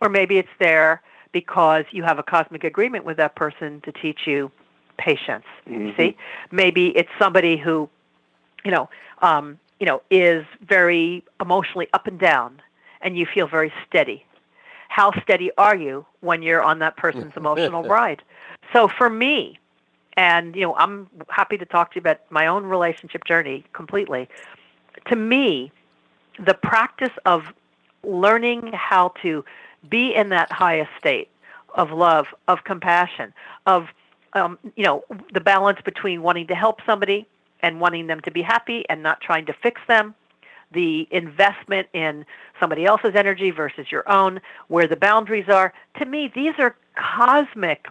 or 0.00 0.08
maybe 0.08 0.38
it's 0.38 0.48
there 0.58 1.02
because 1.32 1.84
you 1.90 2.02
have 2.04 2.18
a 2.18 2.22
cosmic 2.22 2.64
agreement 2.64 3.04
with 3.04 3.16
that 3.16 3.34
person 3.34 3.80
to 3.82 3.92
teach 3.92 4.20
you 4.26 4.50
patience. 4.96 5.44
Mm-hmm. 5.68 5.96
See, 6.00 6.16
maybe 6.52 6.88
it's 6.96 7.10
somebody 7.18 7.56
who, 7.56 7.90
you 8.64 8.70
know, 8.70 8.88
um, 9.20 9.58
you 9.80 9.86
know, 9.86 10.00
is 10.10 10.46
very 10.66 11.24
emotionally 11.40 11.88
up 11.92 12.06
and 12.06 12.18
down 12.18 12.62
and 13.02 13.18
you 13.18 13.26
feel 13.26 13.46
very 13.48 13.72
steady. 13.86 14.24
How 14.94 15.10
steady 15.22 15.50
are 15.58 15.74
you 15.74 16.06
when 16.20 16.40
you're 16.40 16.62
on 16.62 16.78
that 16.78 16.96
person's 16.96 17.32
emotional 17.36 17.82
ride? 17.82 18.22
So 18.72 18.86
for 18.86 19.10
me, 19.10 19.58
and 20.16 20.54
you 20.54 20.62
know, 20.62 20.76
I'm 20.76 21.08
happy 21.28 21.58
to 21.58 21.66
talk 21.66 21.90
to 21.90 21.96
you 21.96 21.98
about 21.98 22.20
my 22.30 22.46
own 22.46 22.64
relationship 22.64 23.24
journey 23.24 23.64
completely. 23.72 24.28
to 25.08 25.16
me, 25.16 25.72
the 26.38 26.54
practice 26.54 27.10
of 27.26 27.42
learning 28.04 28.70
how 28.72 29.12
to 29.22 29.44
be 29.90 30.14
in 30.14 30.28
that 30.28 30.52
highest 30.52 30.92
state 30.96 31.28
of 31.74 31.90
love, 31.90 32.26
of 32.46 32.62
compassion, 32.62 33.34
of 33.66 33.88
um, 34.34 34.56
you 34.76 34.84
know 34.84 35.02
the 35.32 35.40
balance 35.40 35.80
between 35.84 36.22
wanting 36.22 36.46
to 36.46 36.54
help 36.54 36.78
somebody 36.86 37.26
and 37.64 37.80
wanting 37.80 38.06
them 38.06 38.20
to 38.20 38.30
be 38.30 38.42
happy 38.42 38.84
and 38.88 39.02
not 39.02 39.20
trying 39.20 39.46
to 39.46 39.54
fix 39.60 39.80
them, 39.88 40.14
the 40.74 41.08
investment 41.10 41.88
in 41.92 42.26
somebody 42.60 42.84
else's 42.84 43.14
energy 43.14 43.50
versus 43.50 43.90
your 43.90 44.08
own, 44.10 44.40
where 44.68 44.86
the 44.86 44.96
boundaries 44.96 45.48
are. 45.48 45.72
To 45.98 46.04
me, 46.04 46.30
these 46.34 46.54
are 46.58 46.76
cosmic, 46.96 47.86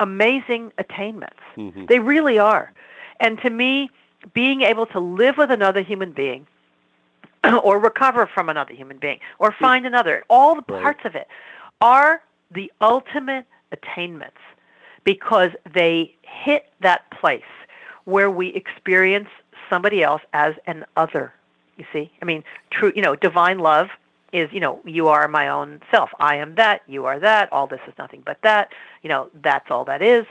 amazing 0.00 0.72
attainments. 0.78 1.40
Mm-hmm. 1.56 1.86
They 1.86 1.98
really 1.98 2.38
are. 2.38 2.72
And 3.20 3.40
to 3.42 3.50
me, 3.50 3.90
being 4.34 4.62
able 4.62 4.86
to 4.86 5.00
live 5.00 5.36
with 5.36 5.50
another 5.50 5.82
human 5.82 6.12
being 6.12 6.46
or 7.62 7.78
recover 7.78 8.26
from 8.26 8.48
another 8.48 8.74
human 8.74 8.98
being 8.98 9.20
or 9.38 9.52
find 9.52 9.86
another, 9.86 10.24
all 10.28 10.54
the 10.54 10.62
parts 10.62 11.04
right. 11.04 11.06
of 11.06 11.14
it 11.14 11.28
are 11.80 12.22
the 12.50 12.72
ultimate 12.80 13.46
attainments 13.72 14.38
because 15.04 15.50
they 15.74 16.14
hit 16.22 16.66
that 16.80 17.10
place 17.10 17.42
where 18.04 18.30
we 18.30 18.48
experience 18.48 19.28
somebody 19.68 20.02
else 20.02 20.22
as 20.32 20.54
an 20.66 20.84
other. 20.96 21.32
You 21.76 21.84
see? 21.92 22.10
I 22.20 22.24
mean, 22.24 22.44
true, 22.70 22.92
you 22.94 23.02
know, 23.02 23.16
divine 23.16 23.58
love 23.58 23.88
is, 24.32 24.50
you 24.52 24.60
know, 24.60 24.80
you 24.84 25.08
are 25.08 25.28
my 25.28 25.48
own 25.48 25.80
self. 25.90 26.10
I 26.18 26.36
am 26.36 26.54
that, 26.56 26.82
you 26.86 27.06
are 27.06 27.18
that, 27.18 27.52
all 27.52 27.66
this 27.66 27.80
is 27.86 27.94
nothing 27.98 28.22
but 28.24 28.38
that. 28.42 28.72
You 29.02 29.08
know, 29.08 29.30
that's 29.42 29.70
all 29.70 29.84
that 29.86 30.02
is. 30.02 30.26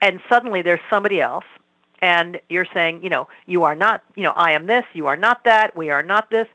And 0.00 0.20
suddenly 0.28 0.62
there's 0.62 0.80
somebody 0.90 1.20
else 1.20 1.44
and 2.00 2.40
you're 2.48 2.66
saying, 2.72 3.02
you 3.02 3.10
know, 3.10 3.28
you 3.46 3.64
are 3.64 3.74
not, 3.74 4.02
you 4.14 4.22
know, 4.22 4.32
I 4.32 4.52
am 4.52 4.66
this, 4.66 4.84
you 4.92 5.06
are 5.06 5.16
not 5.16 5.44
that, 5.44 5.76
we 5.76 5.90
are 5.90 6.02
not 6.02 6.30
this. 6.30 6.46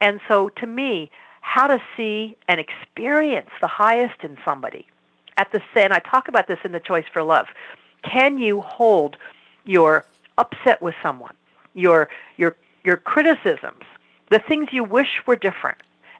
And 0.00 0.20
so 0.28 0.48
to 0.50 0.66
me, 0.66 1.10
how 1.40 1.66
to 1.66 1.80
see 1.96 2.36
and 2.48 2.58
experience 2.60 3.50
the 3.60 3.66
highest 3.66 4.22
in 4.22 4.38
somebody 4.44 4.86
at 5.36 5.50
the 5.52 5.60
and 5.74 5.92
I 5.92 5.98
talk 5.98 6.28
about 6.28 6.46
this 6.46 6.58
in 6.64 6.72
the 6.72 6.80
choice 6.80 7.04
for 7.12 7.22
love. 7.22 7.46
Can 8.02 8.38
you 8.38 8.60
hold 8.60 9.16
your 9.64 10.04
upset 10.38 10.80
with 10.80 10.94
someone, 11.02 11.34
your 11.74 12.08
your 12.36 12.56
your 12.84 12.96
criticisms, 12.96 13.82
the 14.30 14.38
things 14.38 14.68
you 14.72 14.84
wish 14.84 15.20
were 15.26 15.36
different, 15.36 15.78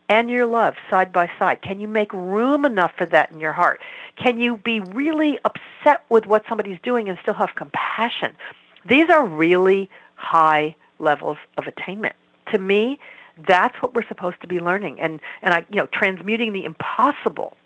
and 0.09 0.29
your 0.31 0.47
love 0.47 0.75
side 0.91 1.13
by 1.13 1.31
side? 1.39 1.63
Can 1.63 1.81
you 1.81 1.89
make 1.89 2.13
room 2.13 2.65
enough 2.65 2.93
for 2.97 3.07
that 3.07 3.31
in 3.31 3.41
your 3.41 3.53
heart? 3.53 3.81
Can 4.17 4.39
you 4.39 4.57
be 4.59 4.81
really 4.81 5.39
upset 5.45 6.05
with 6.09 6.27
what 6.27 6.45
somebody's 6.49 6.79
doing 6.83 7.09
and 7.09 7.19
still 7.23 7.35
have 7.35 7.55
compassion? 7.55 8.35
These 8.87 9.09
are 9.11 9.25
really 9.25 9.89
high 10.17 10.75
levels 10.99 11.39
of 11.57 11.67
attainment. 11.67 12.15
To 12.53 12.59
me, 12.59 12.99
that's 13.49 13.81
what 13.83 13.95
we're 13.95 14.07
supposed 14.07 14.41
to 14.41 14.47
be 14.47 14.61
learning 14.61 15.01
and 15.01 15.21
and 15.43 15.55
I 15.55 15.67
you 15.71 15.77
know 15.77 15.87
transmuting 15.87 16.53
the 16.53 16.65
impossible 16.65 17.57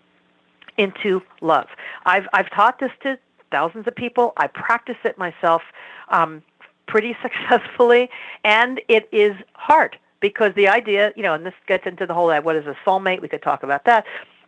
into 0.78 1.22
love. 1.40 1.66
I've 2.06 2.26
I've 2.32 2.50
taught 2.50 2.78
this 2.78 2.92
to 3.02 3.18
thousands 3.50 3.86
of 3.86 3.94
people. 3.94 4.32
I 4.36 4.46
practice 4.46 4.96
it 5.04 5.18
myself 5.18 5.62
um, 6.08 6.42
pretty 6.88 7.16
successfully, 7.22 8.10
and 8.44 8.80
it 8.88 9.08
is 9.12 9.36
hard 9.54 9.96
because 10.20 10.52
the 10.54 10.68
idea, 10.68 11.12
you 11.14 11.22
know, 11.22 11.34
and 11.34 11.46
this 11.46 11.54
gets 11.66 11.86
into 11.86 12.06
the 12.06 12.14
whole 12.14 12.28
that 12.28 12.44
what 12.44 12.56
is 12.56 12.66
a 12.66 12.76
soulmate. 12.84 13.22
We 13.22 13.28
could 13.28 13.42
talk 13.42 13.62
about 13.62 13.84
that. 13.84 14.04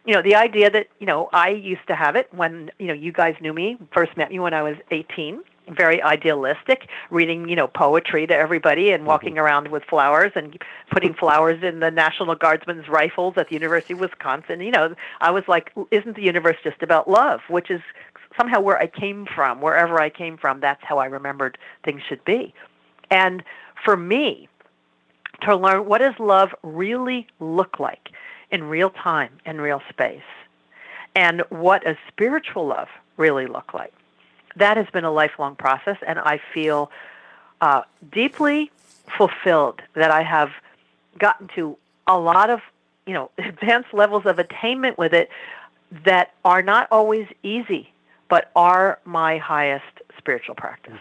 You 0.07 0.15
know, 0.15 0.23
the 0.23 0.35
idea 0.35 0.71
that 0.71 0.89
you 0.99 1.07
know 1.07 1.29
I 1.33 1.51
used 1.51 1.87
to 1.87 1.95
have 1.95 2.17
it 2.17 2.29
when 2.33 2.71
you 2.79 2.89
know 2.89 2.95
you 2.95 3.13
guys 3.13 3.37
knew 3.41 3.53
me 3.53 3.79
first 3.95 4.17
met 4.17 4.31
me 4.31 4.41
when 4.41 4.55
I 4.55 4.63
was 4.63 4.77
18 4.91 5.43
very 5.71 6.03
idealistic, 6.03 6.89
reading, 7.11 7.49
you 7.49 7.57
know, 7.57 7.69
poetry 7.69 8.27
to 8.27 8.35
everybody 8.35 8.91
and 8.91 9.01
mm-hmm. 9.01 9.09
walking 9.09 9.35
mm-hmm. 9.35 9.45
around 9.45 9.69
with 9.69 9.85
flowers 9.85 10.33
and 10.35 10.61
putting 10.91 11.15
flowers 11.15 11.63
in 11.63 11.81
the 11.81 11.91
National 11.91 12.35
Guardsmen's 12.35 12.89
rifles 12.89 13.35
at 13.37 13.49
the 13.49 13.55
University 13.55 13.95
of 13.95 14.01
Wisconsin. 14.01 14.61
You 14.61 14.73
know, 14.73 14.95
I 15.21 15.31
was 15.31 15.45
like, 15.49 15.73
isn't 15.91 16.17
the 16.17 16.23
universe 16.23 16.57
just 16.63 16.83
about 16.83 17.09
love? 17.09 17.41
Which 17.49 17.71
is 17.71 17.81
somehow 18.37 18.61
where 18.61 18.79
I 18.79 18.87
came 18.87 19.27
from, 19.27 19.61
wherever 19.61 20.01
I 20.01 20.11
came 20.11 20.37
from, 20.37 20.61
that's 20.61 20.83
how 20.83 20.99
I 20.99 21.07
remembered 21.07 21.59
things 21.85 22.03
should 22.09 22.25
be. 22.25 22.55
And 23.11 23.43
for 23.85 23.97
me, 23.97 24.49
to 25.43 25.57
learn 25.57 25.87
what 25.87 25.99
does 25.99 26.15
love 26.19 26.51
really 26.63 27.27
look 27.41 27.81
like 27.81 28.11
in 28.51 28.65
real 28.65 28.91
time 28.91 29.33
and 29.47 29.61
real 29.61 29.83
space, 29.89 30.21
and 31.15 31.43
what 31.49 31.85
does 31.85 31.97
spiritual 32.09 32.67
love 32.67 32.89
really 33.17 33.47
look 33.47 33.75
like 33.75 33.93
that 34.57 34.77
has 34.77 34.87
been 34.93 35.05
a 35.05 35.11
lifelong 35.11 35.57
process, 35.57 35.97
and 36.07 36.19
I 36.19 36.41
feel 36.53 36.91
uh, 37.61 37.83
deeply 38.13 38.71
fulfilled 39.17 39.83
that 39.95 40.11
I 40.11 40.23
have 40.23 40.51
gotten 41.19 41.49
to 41.57 41.77
a 42.07 42.19
lot 42.19 42.51
of 42.51 42.61
you 43.07 43.15
know 43.15 43.31
advanced 43.39 43.93
levels 43.93 44.27
of 44.27 44.39
attainment 44.39 44.99
with 44.99 45.13
it 45.13 45.29
that 46.05 46.33
are 46.45 46.63
not 46.63 46.89
always 46.91 47.27
easy, 47.43 47.93
but 48.31 48.51
are 48.57 49.01
my 49.05 49.37
highest 49.39 49.85
spiritual 50.17 50.55
practice. 50.55 50.99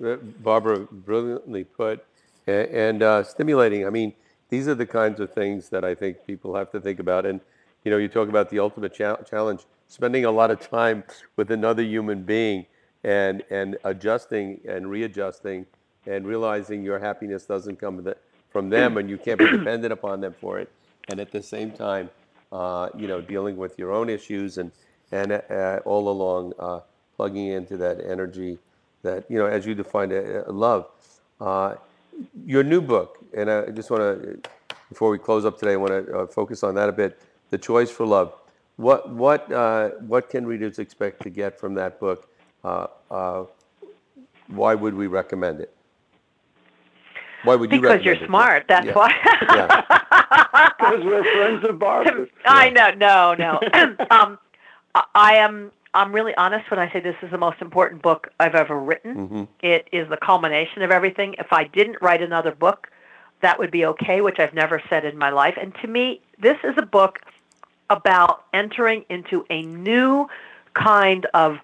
Barbara, 0.00 0.86
brilliantly 0.90 1.64
put 1.64 2.06
and, 2.46 3.02
uh, 3.02 3.22
stimulating. 3.24 3.86
I 3.86 3.90
mean, 3.90 4.14
these 4.48 4.68
are 4.68 4.74
the 4.74 4.86
kinds 4.86 5.20
of 5.20 5.32
things 5.34 5.68
that 5.68 5.84
I 5.84 5.94
think 5.94 6.24
people 6.26 6.54
have 6.54 6.70
to 6.70 6.80
think 6.80 7.00
about. 7.00 7.26
And 7.26 7.40
you 7.84 7.90
know, 7.90 7.98
you 7.98 8.08
talk 8.08 8.28
about 8.28 8.50
the 8.50 8.58
ultimate 8.58 8.94
cha- 8.94 9.16
challenge 9.22 9.62
spending 9.88 10.24
a 10.24 10.30
lot 10.30 10.50
of 10.50 10.60
time 10.60 11.04
with 11.36 11.50
another 11.50 11.82
human 11.82 12.22
being 12.22 12.66
and, 13.04 13.42
and 13.50 13.76
adjusting 13.84 14.60
and 14.68 14.90
readjusting 14.90 15.66
and 16.06 16.26
realizing 16.26 16.82
your 16.82 16.98
happiness 16.98 17.44
doesn't 17.44 17.76
come 17.76 18.06
from 18.50 18.70
them 18.70 18.96
and 18.96 19.08
you 19.10 19.18
can't 19.18 19.38
be 19.38 19.50
dependent 19.58 19.92
upon 19.92 20.20
them 20.20 20.34
for 20.40 20.58
it. 20.58 20.70
And 21.08 21.20
at 21.20 21.30
the 21.30 21.42
same 21.42 21.70
time, 21.70 22.10
uh, 22.52 22.88
you 22.96 23.08
know, 23.08 23.20
dealing 23.20 23.56
with 23.56 23.78
your 23.78 23.92
own 23.92 24.08
issues 24.08 24.58
and, 24.58 24.70
and 25.12 25.32
uh, 25.32 25.80
all 25.84 26.08
along 26.08 26.52
uh, 26.58 26.80
plugging 27.16 27.48
into 27.48 27.76
that 27.76 28.00
energy 28.04 28.58
that, 29.02 29.24
you 29.30 29.38
know, 29.38 29.46
as 29.46 29.66
you 29.66 29.74
defined 29.74 30.12
it, 30.12 30.46
uh, 30.46 30.52
love. 30.52 30.86
Uh, 31.40 31.74
your 32.44 32.64
new 32.64 32.80
book, 32.80 33.18
and 33.36 33.50
I 33.50 33.70
just 33.70 33.90
want 33.90 34.02
to, 34.02 34.40
before 34.88 35.10
we 35.10 35.18
close 35.18 35.44
up 35.44 35.58
today, 35.58 35.74
I 35.74 35.76
want 35.76 35.92
to 35.92 36.18
uh, 36.18 36.26
focus 36.26 36.62
on 36.62 36.74
that 36.74 36.88
a 36.88 36.92
bit, 36.92 37.20
The 37.50 37.58
Choice 37.58 37.90
for 37.90 38.06
Love. 38.06 38.34
What, 38.76 39.10
what, 39.10 39.50
uh, 39.52 39.90
what 40.06 40.30
can 40.30 40.46
readers 40.46 40.78
expect 40.78 41.22
to 41.22 41.30
get 41.30 41.58
from 41.58 41.74
that 41.74 42.00
book? 42.00 42.28
Uh, 42.64 42.86
uh, 43.10 43.44
why 44.48 44.74
would 44.74 44.94
we 44.94 45.06
recommend 45.06 45.60
it? 45.60 45.72
Why 47.44 47.54
would 47.54 47.70
you 47.70 47.80
because 47.80 48.04
you're 48.04 48.26
smart. 48.26 48.64
That's 48.68 48.86
yeah. 48.86 48.92
why. 48.92 49.84
Because 50.78 51.04
we're 51.04 51.24
friends 51.24 51.64
of 51.68 51.78
Barbara. 51.78 52.26
I 52.46 52.70
know. 52.70 52.90
No, 52.92 53.34
no. 53.34 53.60
um, 54.10 54.38
I 55.14 55.34
am. 55.36 55.72
I'm 55.94 56.12
really 56.12 56.34
honest 56.36 56.70
when 56.70 56.78
I 56.78 56.92
say 56.92 57.00
this 57.00 57.16
is 57.22 57.30
the 57.30 57.38
most 57.38 57.60
important 57.62 58.02
book 58.02 58.28
I've 58.38 58.54
ever 58.54 58.78
written. 58.78 59.14
Mm-hmm. 59.16 59.44
It 59.60 59.88
is 59.90 60.08
the 60.08 60.18
culmination 60.18 60.82
of 60.82 60.90
everything. 60.90 61.34
If 61.38 61.52
I 61.52 61.64
didn't 61.64 61.96
write 62.02 62.22
another 62.22 62.52
book, 62.52 62.88
that 63.40 63.58
would 63.58 63.70
be 63.70 63.86
okay, 63.86 64.20
which 64.20 64.38
I've 64.38 64.54
never 64.54 64.82
said 64.88 65.04
in 65.04 65.16
my 65.16 65.30
life. 65.30 65.54
And 65.60 65.74
to 65.76 65.88
me, 65.88 66.20
this 66.38 66.58
is 66.62 66.74
a 66.76 66.84
book 66.84 67.20
about 67.90 68.44
entering 68.52 69.04
into 69.08 69.46
a 69.48 69.62
new 69.62 70.28
kind 70.74 71.26
of 71.34 71.58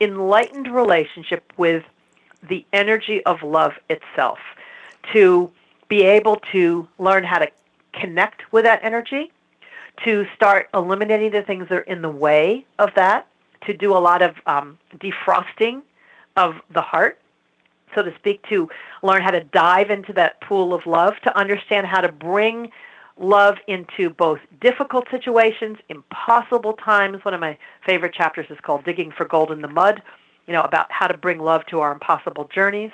enlightened 0.00 0.72
relationship 0.72 1.52
with 1.56 1.84
the 2.48 2.64
energy 2.72 3.24
of 3.24 3.42
love 3.42 3.72
itself, 3.90 4.38
to 5.12 5.50
be 5.88 6.02
able 6.02 6.36
to 6.52 6.86
learn 6.98 7.24
how 7.24 7.38
to 7.38 7.50
connect 7.92 8.52
with 8.52 8.64
that 8.64 8.80
energy, 8.82 9.32
to 10.04 10.26
start 10.34 10.68
eliminating 10.74 11.30
the 11.30 11.42
things 11.42 11.68
that 11.68 11.78
are 11.78 11.82
in 11.82 12.02
the 12.02 12.10
way 12.10 12.66
of 12.78 12.90
that, 12.96 13.26
to 13.66 13.74
do 13.74 13.96
a 13.96 13.98
lot 13.98 14.22
of 14.22 14.34
um, 14.46 14.78
defrosting 14.98 15.82
of 16.36 16.56
the 16.72 16.82
heart, 16.82 17.18
so 17.94 18.02
to 18.02 18.14
speak, 18.16 18.42
to 18.48 18.68
learn 19.02 19.22
how 19.22 19.30
to 19.30 19.44
dive 19.44 19.90
into 19.90 20.12
that 20.12 20.40
pool 20.40 20.74
of 20.74 20.84
love, 20.86 21.14
to 21.22 21.36
understand 21.36 21.86
how 21.86 22.00
to 22.00 22.10
bring 22.10 22.70
love 23.16 23.56
into 23.68 24.10
both 24.10 24.40
difficult 24.60 25.06
situations, 25.10 25.78
impossible 25.88 26.72
times. 26.72 27.24
One 27.24 27.34
of 27.34 27.40
my 27.40 27.56
favorite 27.86 28.12
chapters 28.12 28.46
is 28.50 28.58
called 28.60 28.84
Digging 28.84 29.12
for 29.12 29.24
Gold 29.24 29.52
in 29.52 29.62
the 29.62 29.68
Mud, 29.68 30.02
you 30.46 30.52
know, 30.52 30.62
about 30.62 30.90
how 30.90 31.06
to 31.06 31.16
bring 31.16 31.38
love 31.38 31.64
to 31.66 31.80
our 31.80 31.92
impossible 31.92 32.50
journeys, 32.52 32.90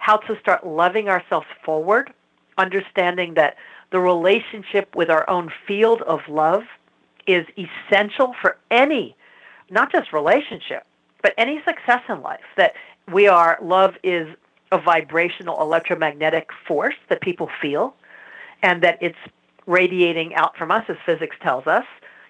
how 0.00 0.16
to 0.16 0.38
start 0.40 0.66
loving 0.66 1.08
ourselves 1.08 1.46
forward, 1.64 2.12
understanding 2.58 3.34
that 3.34 3.56
the 3.90 4.00
relationship 4.00 4.94
with 4.94 5.10
our 5.10 5.28
own 5.28 5.52
field 5.66 6.02
of 6.02 6.20
love 6.28 6.62
is 7.26 7.46
essential 7.56 8.34
for 8.40 8.56
any, 8.70 9.16
not 9.70 9.92
just 9.92 10.12
relationship, 10.12 10.84
but 11.22 11.34
any 11.36 11.62
success 11.64 12.00
in 12.08 12.22
life. 12.22 12.40
That 12.56 12.74
we 13.12 13.28
are, 13.28 13.58
love 13.62 13.94
is 14.02 14.28
a 14.72 14.78
vibrational 14.78 15.60
electromagnetic 15.60 16.50
force 16.66 16.94
that 17.08 17.20
people 17.20 17.50
feel, 17.60 17.94
and 18.62 18.82
that 18.82 18.98
it's 19.00 19.18
radiating 19.66 20.34
out 20.34 20.56
from 20.56 20.70
us, 20.70 20.84
as 20.88 20.96
physics 21.04 21.36
tells 21.42 21.66
us, 21.66 21.84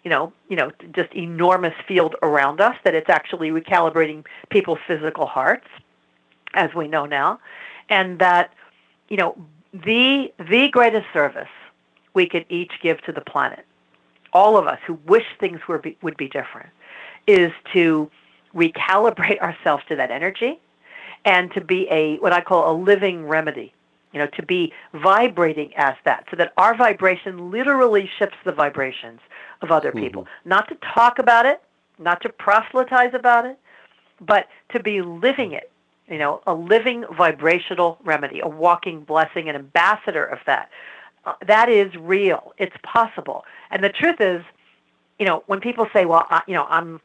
you 0.05 0.11
know, 0.11 0.33
you 0.49 0.57
know, 0.57 0.71
just 0.93 1.13
enormous 1.13 1.75
field 1.87 2.17
around 2.23 2.61
us, 2.61 2.75
that 2.85 2.95
it's 2.95 3.11
actually 3.11 3.51
recalibrating 3.51 4.25
people's 4.49 4.79
physical 4.87 5.27
hearts, 5.27 5.67
as 6.55 6.75
we 6.75 6.89
know 6.89 7.05
now, 7.05 7.39
and 7.89 8.19
that, 8.19 8.53
you 9.09 9.17
know, 9.17 9.37
the 9.73 10.33
the 10.39 10.69
greatest 10.69 11.07
service 11.13 11.49
we 12.15 12.29
could 12.29 12.45
each 12.49 12.73
give 12.83 13.01
to 13.03 13.13
the 13.13 13.21
planet, 13.21 13.65
all 14.33 14.57
of 14.57 14.67
us 14.67 14.79
who 14.87 14.95
wish 15.07 15.25
things 15.39 15.61
were 15.69 15.79
be, 15.79 15.97
would 16.03 16.17
be 16.17 16.29
different, 16.29 16.71
is 17.27 17.53
to 17.73 18.11
recalibrate 18.55 19.39
ourselves 19.41 19.85
to 19.89 19.97
that 19.97 20.11
energy 20.11 20.59
and 21.25 21.53
to 21.53 21.61
be 21.61 21.87
a 21.91 22.17
what 22.19 22.33
I 22.33 22.41
call 22.41 22.71
a 22.71 22.75
living 22.77 23.27
remedy. 23.27 23.73
You 24.13 24.19
know, 24.19 24.27
to 24.27 24.43
be 24.45 24.73
vibrating 24.93 25.73
as 25.77 25.95
that, 26.05 26.25
so 26.31 26.37
that 26.37 26.53
our 26.57 26.75
vibration 26.77 27.53
literally 27.53 28.11
shifts 28.19 28.39
the 28.45 28.51
vibrations 28.51 29.21
of 29.63 29.71
other 29.71 29.93
people. 29.93 30.23
Mm-hmm. 30.23 30.49
Not 30.49 30.67
to 30.69 30.77
talk 30.83 31.21
about 31.21 31.47
it, 31.47 31.63
not 31.97 32.21
to 32.23 32.29
proselytize 32.29 33.15
about 33.15 33.47
it, 33.47 33.57
but 34.21 34.49
to 34.73 34.83
be 34.83 35.01
living 35.01 35.53
it. 35.53 35.71
You 36.11 36.19
know, 36.19 36.43
a 36.47 36.55
living 36.55 37.05
vibrational 37.17 37.99
remedy, 38.05 38.41
a 38.41 38.49
walking 38.49 39.03
blessing, 39.03 39.49
an 39.49 39.55
ambassador 39.55 40.25
of 40.25 40.41
that. 40.47 40.69
Uh, 41.25 41.35
that 41.47 41.69
is 41.69 41.95
real. 41.97 42.53
It's 42.59 42.75
possible. 42.83 43.45
And 43.71 43.85
the 43.85 43.91
truth 43.91 44.21
is, 44.21 44.43
you 45.19 45.27
know, 45.27 45.45
when 45.47 45.61
people 45.61 45.87
say, 45.93 46.07
"Well, 46.07 46.27
I, 46.29 46.43
you 46.47 46.55
know, 46.55 46.67
I'm 46.69 47.01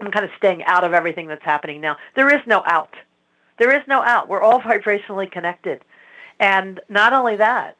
I'm 0.00 0.10
kind 0.10 0.24
of 0.24 0.32
staying 0.36 0.64
out 0.64 0.82
of 0.82 0.92
everything 0.92 1.28
that's 1.28 1.44
happening 1.44 1.80
now," 1.80 1.96
there 2.16 2.34
is 2.34 2.40
no 2.46 2.62
out. 2.66 2.94
There 3.58 3.74
is 3.74 3.86
no 3.86 4.02
out. 4.02 4.28
We're 4.28 4.42
all 4.42 4.60
vibrationally 4.72 5.30
connected. 5.30 5.84
And 6.40 6.80
not 6.88 7.12
only 7.12 7.36
that, 7.36 7.76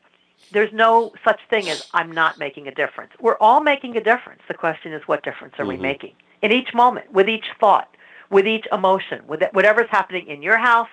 there's 0.52 0.72
no 0.72 1.12
such 1.24 1.40
thing 1.50 1.68
as 1.68 1.88
I'm 1.92 2.12
not 2.12 2.38
making 2.38 2.68
a 2.68 2.74
difference. 2.74 3.12
We're 3.18 3.38
all 3.38 3.60
making 3.60 3.96
a 3.96 4.00
difference. 4.00 4.42
The 4.46 4.54
question 4.54 4.92
is, 4.92 5.02
what 5.06 5.24
difference 5.24 5.54
are 5.58 5.64
mm-hmm. 5.64 5.70
we 5.70 5.76
making 5.78 6.12
in 6.42 6.52
each 6.52 6.74
moment, 6.74 7.10
with 7.10 7.28
each 7.28 7.46
thought, 7.58 7.93
with 8.34 8.46
each 8.48 8.66
emotion, 8.72 9.22
with 9.28 9.42
whatever's 9.52 9.88
happening 9.90 10.26
in 10.26 10.42
your 10.42 10.58
house? 10.58 10.88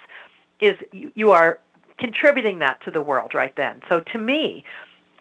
Is 0.59 0.77
you, 0.91 1.11
you 1.15 1.31
are 1.31 1.59
contributing 1.97 2.59
that 2.59 2.79
to 2.85 2.91
the 2.91 3.01
world 3.01 3.33
right 3.33 3.55
then. 3.55 3.81
So 3.89 3.99
to 3.99 4.17
me, 4.19 4.63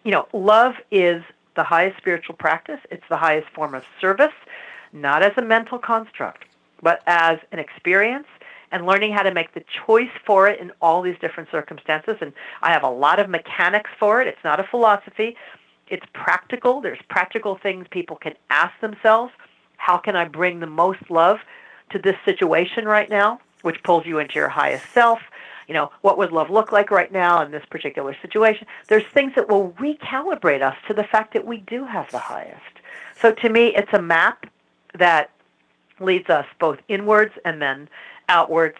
you 0.03 0.11
know, 0.11 0.27
love 0.31 0.75
is 0.91 1.23
the 1.55 1.63
highest 1.63 1.97
spiritual 1.97 2.35
practice. 2.35 2.79
It's 2.91 3.03
the 3.09 3.17
highest 3.17 3.49
form 3.49 3.73
of 3.73 3.83
service, 3.99 4.33
not 4.93 5.23
as 5.23 5.33
a 5.37 5.41
mental 5.41 5.79
construct, 5.79 6.45
but 6.81 7.01
as 7.07 7.39
an 7.51 7.59
experience 7.59 8.27
and 8.71 8.85
learning 8.85 9.13
how 9.13 9.23
to 9.23 9.33
make 9.33 9.53
the 9.53 9.63
choice 9.85 10.15
for 10.25 10.47
it 10.47 10.59
in 10.59 10.71
all 10.79 11.01
these 11.01 11.17
different 11.19 11.49
circumstances. 11.49 12.17
And 12.21 12.33
I 12.61 12.71
have 12.71 12.83
a 12.83 12.89
lot 12.89 13.19
of 13.19 13.29
mechanics 13.29 13.89
for 13.99 14.21
it. 14.21 14.27
It's 14.27 14.43
not 14.43 14.59
a 14.59 14.63
philosophy. 14.63 15.35
It's 15.87 16.05
practical. 16.13 16.81
There's 16.81 17.01
practical 17.09 17.57
things 17.57 17.87
people 17.89 18.15
can 18.15 18.35
ask 18.49 18.73
themselves. 18.79 19.33
How 19.77 19.97
can 19.97 20.15
I 20.15 20.25
bring 20.25 20.59
the 20.59 20.67
most 20.67 21.09
love 21.09 21.39
to 21.91 21.99
this 21.99 22.15
situation 22.25 22.85
right 22.85 23.09
now, 23.09 23.39
which 23.61 23.81
pulls 23.83 24.05
you 24.05 24.19
into 24.19 24.35
your 24.35 24.49
highest 24.49 24.91
self? 24.93 25.19
You 25.67 25.73
know, 25.75 25.91
what 26.01 26.17
would 26.17 26.31
love 26.31 26.49
look 26.49 26.71
like 26.71 26.91
right 26.91 27.11
now 27.11 27.41
in 27.43 27.51
this 27.51 27.63
particular 27.69 28.15
situation? 28.21 28.67
There's 28.89 29.05
things 29.13 29.33
that 29.35 29.47
will 29.47 29.71
recalibrate 29.79 30.61
us 30.61 30.75
to 30.87 30.93
the 30.93 31.03
fact 31.03 31.33
that 31.33 31.45
we 31.45 31.57
do 31.57 31.85
have 31.85 32.11
the 32.11 32.19
highest. 32.19 32.59
So 33.21 33.31
to 33.31 33.49
me, 33.49 33.67
it's 33.75 33.93
a 33.93 34.01
map 34.01 34.47
that 34.97 35.29
leads 35.99 36.29
us 36.29 36.45
both 36.59 36.79
inwards 36.87 37.33
and 37.45 37.61
then 37.61 37.87
outwards. 38.27 38.77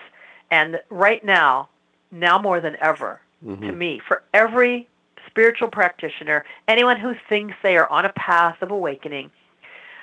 And 0.50 0.82
right 0.90 1.24
now, 1.24 1.70
now 2.12 2.40
more 2.40 2.60
than 2.60 2.76
ever, 2.82 3.22
mm-hmm. 3.46 3.68
to 3.68 3.72
me, 3.72 4.02
for 4.06 4.24
every 4.34 4.88
spiritual 5.28 5.70
practitioner, 5.70 6.44
anyone 6.68 7.00
who 7.00 7.16
thinks 7.30 7.56
they 7.64 7.78
are 7.78 7.90
on 7.90 8.06
a 8.06 8.14
path 8.14 8.62
of 8.62 8.72
awakening, 8.72 9.32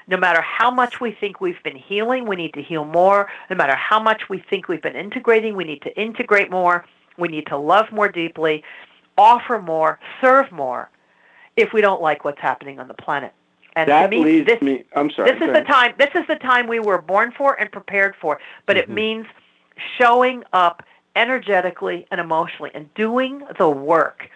no 0.08 0.16
matter 0.16 0.40
how 0.40 0.70
much 0.70 1.00
we 1.00 1.12
think 1.12 1.40
we've 1.40 1.62
been 1.62 1.76
healing, 1.76 2.26
we 2.26 2.34
need 2.34 2.54
to 2.54 2.62
heal 2.62 2.84
more. 2.84 3.28
No 3.50 3.56
matter 3.56 3.76
how 3.76 4.00
much 4.00 4.28
we 4.28 4.42
think 4.50 4.66
we've 4.66 4.82
been 4.82 4.96
integrating, 4.96 5.54
we 5.54 5.64
need 5.64 5.82
to 5.82 6.00
integrate 6.00 6.50
more. 6.50 6.86
We 7.18 7.28
need 7.28 7.46
to 7.48 7.58
love 7.58 7.92
more 7.92 8.08
deeply, 8.08 8.64
offer 9.18 9.60
more, 9.60 10.00
serve 10.20 10.50
more 10.50 10.90
if 11.56 11.72
we 11.72 11.80
don't 11.80 12.00
like 12.00 12.24
what's 12.24 12.40
happening 12.40 12.78
on 12.78 12.88
the 12.88 12.94
planet. 12.94 13.34
And 13.76 13.90
that 13.90 14.10
me, 14.10 14.24
leads 14.24 14.46
this, 14.46 14.62
me. 14.62 14.84
I'm 14.96 15.10
sorry. 15.10 15.30
This 15.30 15.42
is 15.42 15.54
the 15.54 15.62
time. 15.62 15.94
This 15.98 16.10
is 16.14 16.26
the 16.26 16.36
time 16.36 16.66
we 16.66 16.80
were 16.80 17.00
born 17.02 17.32
for 17.36 17.60
and 17.60 17.70
prepared 17.70 18.16
for. 18.20 18.40
But 18.66 18.76
mm-hmm. 18.76 18.90
it 18.90 18.94
means 18.94 19.26
showing 19.98 20.42
up 20.52 20.82
energetically 21.14 22.06
and 22.10 22.20
emotionally 22.20 22.70
and 22.74 22.92
doing 22.94 23.42
the 23.58 23.68
work 23.68 24.30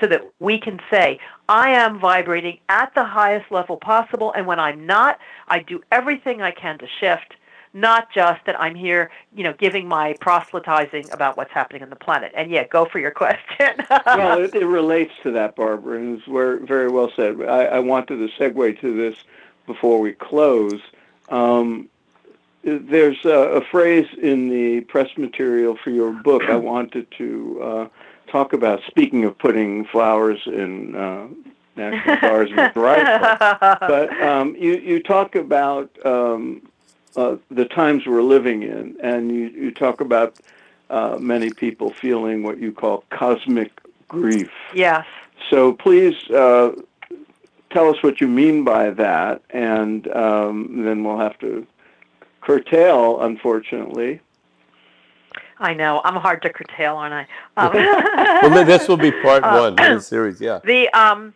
so 0.00 0.06
that 0.06 0.22
we 0.38 0.58
can 0.58 0.80
say, 0.90 1.18
I 1.48 1.70
am 1.70 1.98
vibrating 1.98 2.58
at 2.68 2.94
the 2.94 3.04
highest 3.04 3.50
level 3.50 3.76
possible, 3.76 4.32
and 4.32 4.46
when 4.46 4.58
I'm 4.58 4.86
not, 4.86 5.18
I 5.48 5.60
do 5.60 5.82
everything 5.90 6.42
I 6.42 6.50
can 6.50 6.78
to 6.78 6.86
shift, 7.00 7.34
not 7.74 8.12
just 8.12 8.44
that 8.46 8.60
I'm 8.60 8.74
here, 8.74 9.10
you 9.34 9.44
know, 9.44 9.52
giving 9.52 9.88
my 9.88 10.14
proselytizing 10.20 11.10
about 11.12 11.36
what's 11.36 11.52
happening 11.52 11.82
on 11.82 11.90
the 11.90 11.96
planet. 11.96 12.32
And 12.34 12.50
yeah, 12.50 12.66
go 12.66 12.86
for 12.86 12.98
your 12.98 13.10
question. 13.22 13.84
well, 13.90 14.42
it, 14.42 14.54
it, 14.54 14.66
relates 14.66 15.12
to 15.22 15.30
that, 15.32 15.56
Barbara, 15.56 15.98
and 15.98 16.18
it's 16.18 16.66
very 16.68 16.88
well 16.88 17.10
said. 17.14 17.40
I, 17.42 17.64
I 17.64 17.78
wanted 17.78 18.16
to 18.16 18.28
segue 18.38 18.80
to 18.80 18.96
this 18.96 19.16
before 19.66 20.00
we 20.00 20.12
close. 20.12 20.80
Um, 21.28 21.88
there's 22.64 23.24
a, 23.24 23.30
a, 23.30 23.60
phrase 23.60 24.06
in 24.20 24.48
the 24.48 24.80
press 24.82 25.08
material 25.16 25.76
for 25.76 25.90
your 25.90 26.12
book 26.12 26.42
I 26.48 26.56
wanted 26.56 27.06
to 27.18 27.60
uh, 27.62 27.88
talk 28.30 28.52
about. 28.52 28.80
Speaking 28.86 29.24
of 29.24 29.36
putting 29.38 29.84
flowers 29.86 30.40
in 30.46 30.94
uh, 30.94 31.28
national 31.76 32.16
stars 32.18 32.50
and 32.56 32.76
right, 32.76 33.38
but 33.80 34.22
um, 34.22 34.54
you 34.56 34.76
you 34.76 35.02
talk 35.02 35.34
about 35.34 35.90
um, 36.06 36.62
uh, 37.16 37.36
the 37.50 37.64
times 37.64 38.06
we're 38.06 38.22
living 38.22 38.62
in, 38.62 38.96
and 39.02 39.30
you, 39.30 39.48
you 39.48 39.70
talk 39.70 40.00
about 40.00 40.38
uh, 40.90 41.16
many 41.18 41.50
people 41.50 41.92
feeling 41.92 42.42
what 42.42 42.58
you 42.58 42.72
call 42.72 43.04
cosmic 43.10 43.72
grief. 44.06 44.50
Yes. 44.74 45.06
So 45.50 45.72
please 45.72 46.14
uh, 46.30 46.72
tell 47.70 47.88
us 47.90 48.02
what 48.02 48.20
you 48.20 48.28
mean 48.28 48.64
by 48.64 48.90
that, 48.90 49.42
and 49.50 50.08
um, 50.14 50.84
then 50.84 51.04
we'll 51.04 51.18
have 51.18 51.38
to 51.40 51.66
curtail, 52.40 53.20
unfortunately. 53.20 54.20
I 55.60 55.74
know. 55.74 56.00
I'm 56.04 56.16
hard 56.16 56.42
to 56.42 56.52
curtail, 56.52 56.96
aren't 56.96 57.14
I? 57.14 57.26
Um, 57.56 58.52
well, 58.52 58.64
this 58.64 58.86
will 58.86 58.96
be 58.96 59.10
part 59.22 59.42
uh, 59.42 59.58
one 59.58 59.72
of 59.72 59.76
the 59.76 60.00
series. 60.00 60.40
Yeah. 60.40 60.60
The 60.64 60.88
um, 60.90 61.34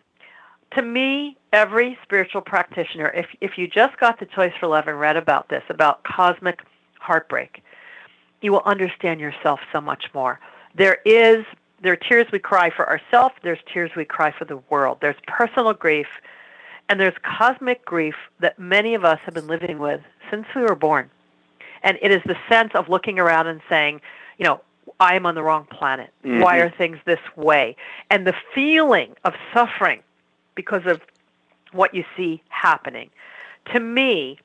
to 0.76 0.82
me, 0.82 1.36
every 1.52 1.98
spiritual 2.02 2.40
practitioner, 2.40 3.10
if, 3.10 3.26
if 3.40 3.58
you 3.58 3.68
just 3.68 3.98
got 3.98 4.18
the 4.18 4.26
Choice 4.26 4.52
for 4.58 4.68
Love 4.68 4.88
and 4.88 4.98
read 4.98 5.16
about 5.16 5.48
this, 5.48 5.62
about 5.68 6.02
cosmic 6.04 6.60
heartbreak, 6.98 7.62
you 8.40 8.52
will 8.52 8.62
understand 8.64 9.20
yourself 9.20 9.60
so 9.72 9.80
much 9.80 10.04
more. 10.14 10.40
There 10.74 10.98
is 11.04 11.44
there 11.82 11.92
are 11.92 11.96
tears 11.96 12.28
we 12.32 12.38
cry 12.38 12.70
for 12.70 12.88
ourselves, 12.88 13.34
there's 13.42 13.58
tears 13.72 13.90
we 13.96 14.04
cry 14.04 14.32
for 14.36 14.44
the 14.44 14.58
world. 14.70 14.98
There's 15.00 15.16
personal 15.26 15.72
grief, 15.72 16.06
and 16.88 17.00
there's 17.00 17.14
cosmic 17.24 17.84
grief 17.84 18.14
that 18.38 18.56
many 18.56 18.94
of 18.94 19.04
us 19.04 19.18
have 19.24 19.34
been 19.34 19.48
living 19.48 19.80
with 19.80 20.00
since 20.30 20.46
we 20.54 20.62
were 20.62 20.76
born. 20.76 21.10
And 21.82 21.98
it 22.00 22.10
is 22.10 22.22
the 22.24 22.36
sense 22.48 22.70
of 22.74 22.88
looking 22.88 23.18
around 23.18 23.46
and 23.46 23.60
saying, 23.68 24.00
you 24.38 24.44
know, 24.44 24.60
I 25.00 25.14
am 25.14 25.26
on 25.26 25.34
the 25.34 25.42
wrong 25.42 25.66
planet. 25.70 26.10
Mm-hmm. 26.24 26.40
Why 26.40 26.58
are 26.58 26.70
things 26.70 26.98
this 27.04 27.20
way? 27.36 27.76
And 28.10 28.26
the 28.26 28.34
feeling 28.54 29.14
of 29.24 29.34
suffering 29.52 30.00
because 30.54 30.86
of 30.86 31.00
what 31.72 31.94
you 31.94 32.04
see 32.16 32.42
happening. 32.48 33.10
To 33.72 33.80
me, 33.80 34.38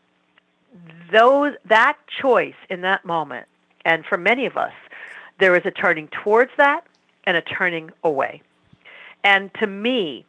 those 1.11 1.53
that 1.65 1.97
choice 2.21 2.55
in 2.69 2.81
that 2.81 3.05
moment, 3.05 3.47
and 3.85 4.05
for 4.05 4.17
many 4.17 4.45
of 4.45 4.57
us, 4.57 4.73
there 5.39 5.55
is 5.55 5.61
a 5.65 5.71
turning 5.71 6.07
towards 6.09 6.51
that 6.57 6.85
and 7.25 7.37
a 7.37 7.41
turning 7.41 7.91
away. 8.03 8.41
And 9.23 9.53
to 9.55 9.67
me, 9.67 10.25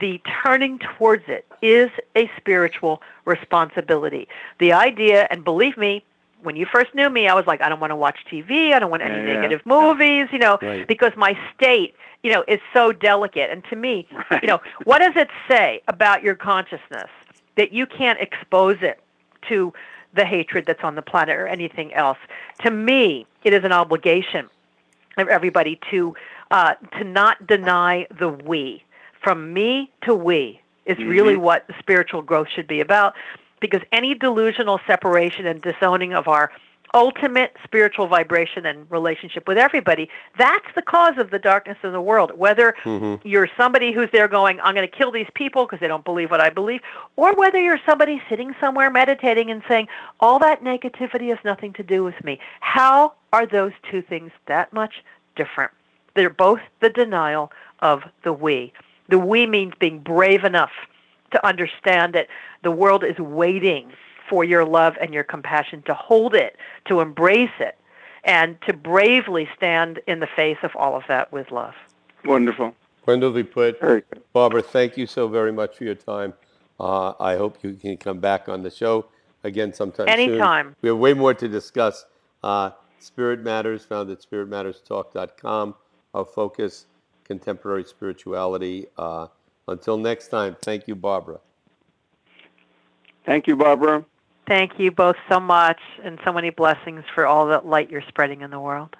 the 0.00 0.20
turning 0.44 0.78
towards 0.78 1.24
it 1.28 1.46
is 1.62 1.90
a 2.16 2.30
spiritual 2.36 3.02
responsibility. 3.24 4.28
The 4.58 4.72
idea, 4.72 5.26
and 5.30 5.44
believe 5.44 5.76
me, 5.76 6.04
when 6.42 6.56
you 6.56 6.66
first 6.66 6.94
knew 6.94 7.10
me, 7.10 7.28
I 7.28 7.34
was 7.34 7.46
like, 7.46 7.60
I 7.60 7.68
don't 7.68 7.80
want 7.80 7.90
to 7.90 7.96
watch 7.96 8.18
TV. 8.30 8.72
I 8.72 8.78
don't 8.78 8.90
want 8.90 9.02
any 9.02 9.16
yeah, 9.16 9.34
negative 9.34 9.60
movies, 9.64 10.28
you 10.32 10.38
know, 10.38 10.58
right. 10.62 10.86
because 10.86 11.12
my 11.16 11.38
state, 11.54 11.94
you 12.22 12.32
know, 12.32 12.44
is 12.46 12.60
so 12.72 12.92
delicate. 12.92 13.50
And 13.50 13.64
to 13.70 13.76
me, 13.76 14.06
right. 14.30 14.42
you 14.42 14.48
know, 14.48 14.60
what 14.84 15.00
does 15.00 15.16
it 15.16 15.28
say 15.48 15.82
about 15.88 16.22
your 16.22 16.34
consciousness 16.34 17.10
that 17.56 17.72
you 17.72 17.86
can't 17.86 18.20
expose 18.20 18.76
it 18.82 19.00
to 19.48 19.72
the 20.14 20.24
hatred 20.24 20.64
that's 20.66 20.82
on 20.82 20.94
the 20.94 21.02
planet 21.02 21.36
or 21.36 21.46
anything 21.46 21.92
else? 21.94 22.18
To 22.62 22.70
me, 22.70 23.26
it 23.44 23.52
is 23.52 23.64
an 23.64 23.72
obligation 23.72 24.48
of 25.16 25.28
everybody 25.28 25.80
to 25.90 26.14
uh, 26.50 26.74
to 26.98 27.04
not 27.04 27.46
deny 27.46 28.06
the 28.18 28.28
we. 28.28 28.82
From 29.22 29.52
me 29.52 29.90
to 30.02 30.14
we 30.14 30.60
is 30.86 30.96
mm-hmm. 30.96 31.08
really 31.08 31.36
what 31.36 31.66
spiritual 31.78 32.22
growth 32.22 32.48
should 32.54 32.66
be 32.66 32.80
about 32.80 33.14
because 33.60 33.80
any 33.92 34.14
delusional 34.14 34.80
separation 34.86 35.46
and 35.46 35.62
disowning 35.62 36.12
of 36.14 36.28
our 36.28 36.50
ultimate 36.94 37.54
spiritual 37.64 38.06
vibration 38.06 38.64
and 38.64 38.90
relationship 38.90 39.46
with 39.46 39.58
everybody 39.58 40.08
that's 40.38 40.64
the 40.74 40.80
cause 40.80 41.18
of 41.18 41.30
the 41.30 41.38
darkness 41.38 41.76
in 41.82 41.92
the 41.92 42.00
world 42.00 42.32
whether 42.38 42.74
mm-hmm. 42.82 43.28
you're 43.28 43.48
somebody 43.58 43.92
who's 43.92 44.08
there 44.10 44.26
going 44.26 44.58
i'm 44.60 44.74
going 44.74 44.88
to 44.88 44.96
kill 44.96 45.12
these 45.12 45.28
people 45.34 45.66
because 45.66 45.78
they 45.80 45.86
don't 45.86 46.06
believe 46.06 46.30
what 46.30 46.40
i 46.40 46.48
believe 46.48 46.80
or 47.16 47.34
whether 47.34 47.58
you're 47.58 47.80
somebody 47.84 48.22
sitting 48.30 48.54
somewhere 48.58 48.90
meditating 48.90 49.50
and 49.50 49.62
saying 49.68 49.86
all 50.20 50.38
that 50.38 50.64
negativity 50.64 51.28
has 51.28 51.36
nothing 51.44 51.74
to 51.74 51.82
do 51.82 52.02
with 52.02 52.24
me 52.24 52.40
how 52.60 53.12
are 53.34 53.46
those 53.46 53.72
two 53.90 54.00
things 54.00 54.30
that 54.46 54.72
much 54.72 55.04
different 55.36 55.70
They're 56.14 56.30
both 56.30 56.60
the 56.80 56.90
denial 56.90 57.52
of 57.80 58.02
the 58.24 58.32
we. 58.32 58.72
The 59.08 59.18
we 59.18 59.46
means 59.46 59.72
being 59.78 60.00
brave 60.00 60.44
enough 60.44 60.72
to 61.32 61.46
understand 61.46 62.14
that 62.14 62.28
the 62.62 62.70
world 62.70 63.04
is 63.04 63.18
waiting 63.18 63.92
for 64.28 64.44
your 64.44 64.64
love 64.64 64.94
and 65.00 65.14
your 65.14 65.24
compassion 65.24 65.82
to 65.82 65.94
hold 65.94 66.34
it, 66.34 66.56
to 66.86 67.00
embrace 67.00 67.50
it, 67.60 67.76
and 68.24 68.60
to 68.66 68.72
bravely 68.72 69.48
stand 69.56 70.00
in 70.06 70.20
the 70.20 70.26
face 70.36 70.58
of 70.62 70.70
all 70.76 70.96
of 70.96 71.02
that 71.08 71.32
with 71.32 71.50
love. 71.50 71.74
Wonderful. 72.24 72.74
Wonderfully 73.06 73.44
put. 73.44 73.80
Very 73.80 74.02
good. 74.10 74.22
Barbara, 74.32 74.62
thank 74.62 74.96
you 74.96 75.06
so 75.06 75.28
very 75.28 75.52
much 75.52 75.76
for 75.76 75.84
your 75.84 75.94
time. 75.94 76.34
Uh, 76.78 77.14
I 77.18 77.36
hope 77.36 77.58
you 77.62 77.72
can 77.72 77.96
come 77.96 78.20
back 78.20 78.48
on 78.48 78.62
the 78.62 78.70
show 78.70 79.06
again 79.44 79.72
sometime 79.72 80.06
soon. 80.06 80.20
Anytime. 80.20 80.76
We 80.82 80.90
have 80.90 80.98
way 80.98 81.14
more 81.14 81.34
to 81.34 81.48
discuss. 81.48 82.04
Uh, 82.42 82.70
Spirit 82.98 83.40
Matters, 83.40 83.84
found 83.84 84.10
at 84.10 84.20
spiritmatterstalk.com. 84.20 85.74
Our 86.14 86.24
focus, 86.24 86.86
contemporary 87.24 87.84
spirituality. 87.84 88.86
Uh, 88.96 89.28
until 89.68 89.96
next 89.96 90.28
time, 90.28 90.56
thank 90.62 90.88
you, 90.88 90.94
Barbara. 90.94 91.40
Thank 93.24 93.46
you, 93.46 93.56
Barbara. 93.56 94.04
Thank 94.46 94.78
you 94.78 94.90
both 94.90 95.16
so 95.30 95.38
much, 95.38 95.80
and 96.02 96.18
so 96.24 96.32
many 96.32 96.50
blessings 96.50 97.04
for 97.14 97.26
all 97.26 97.46
the 97.46 97.58
light 97.58 97.90
you're 97.90 98.02
spreading 98.08 98.40
in 98.40 98.50
the 98.50 98.58
world. 98.58 98.96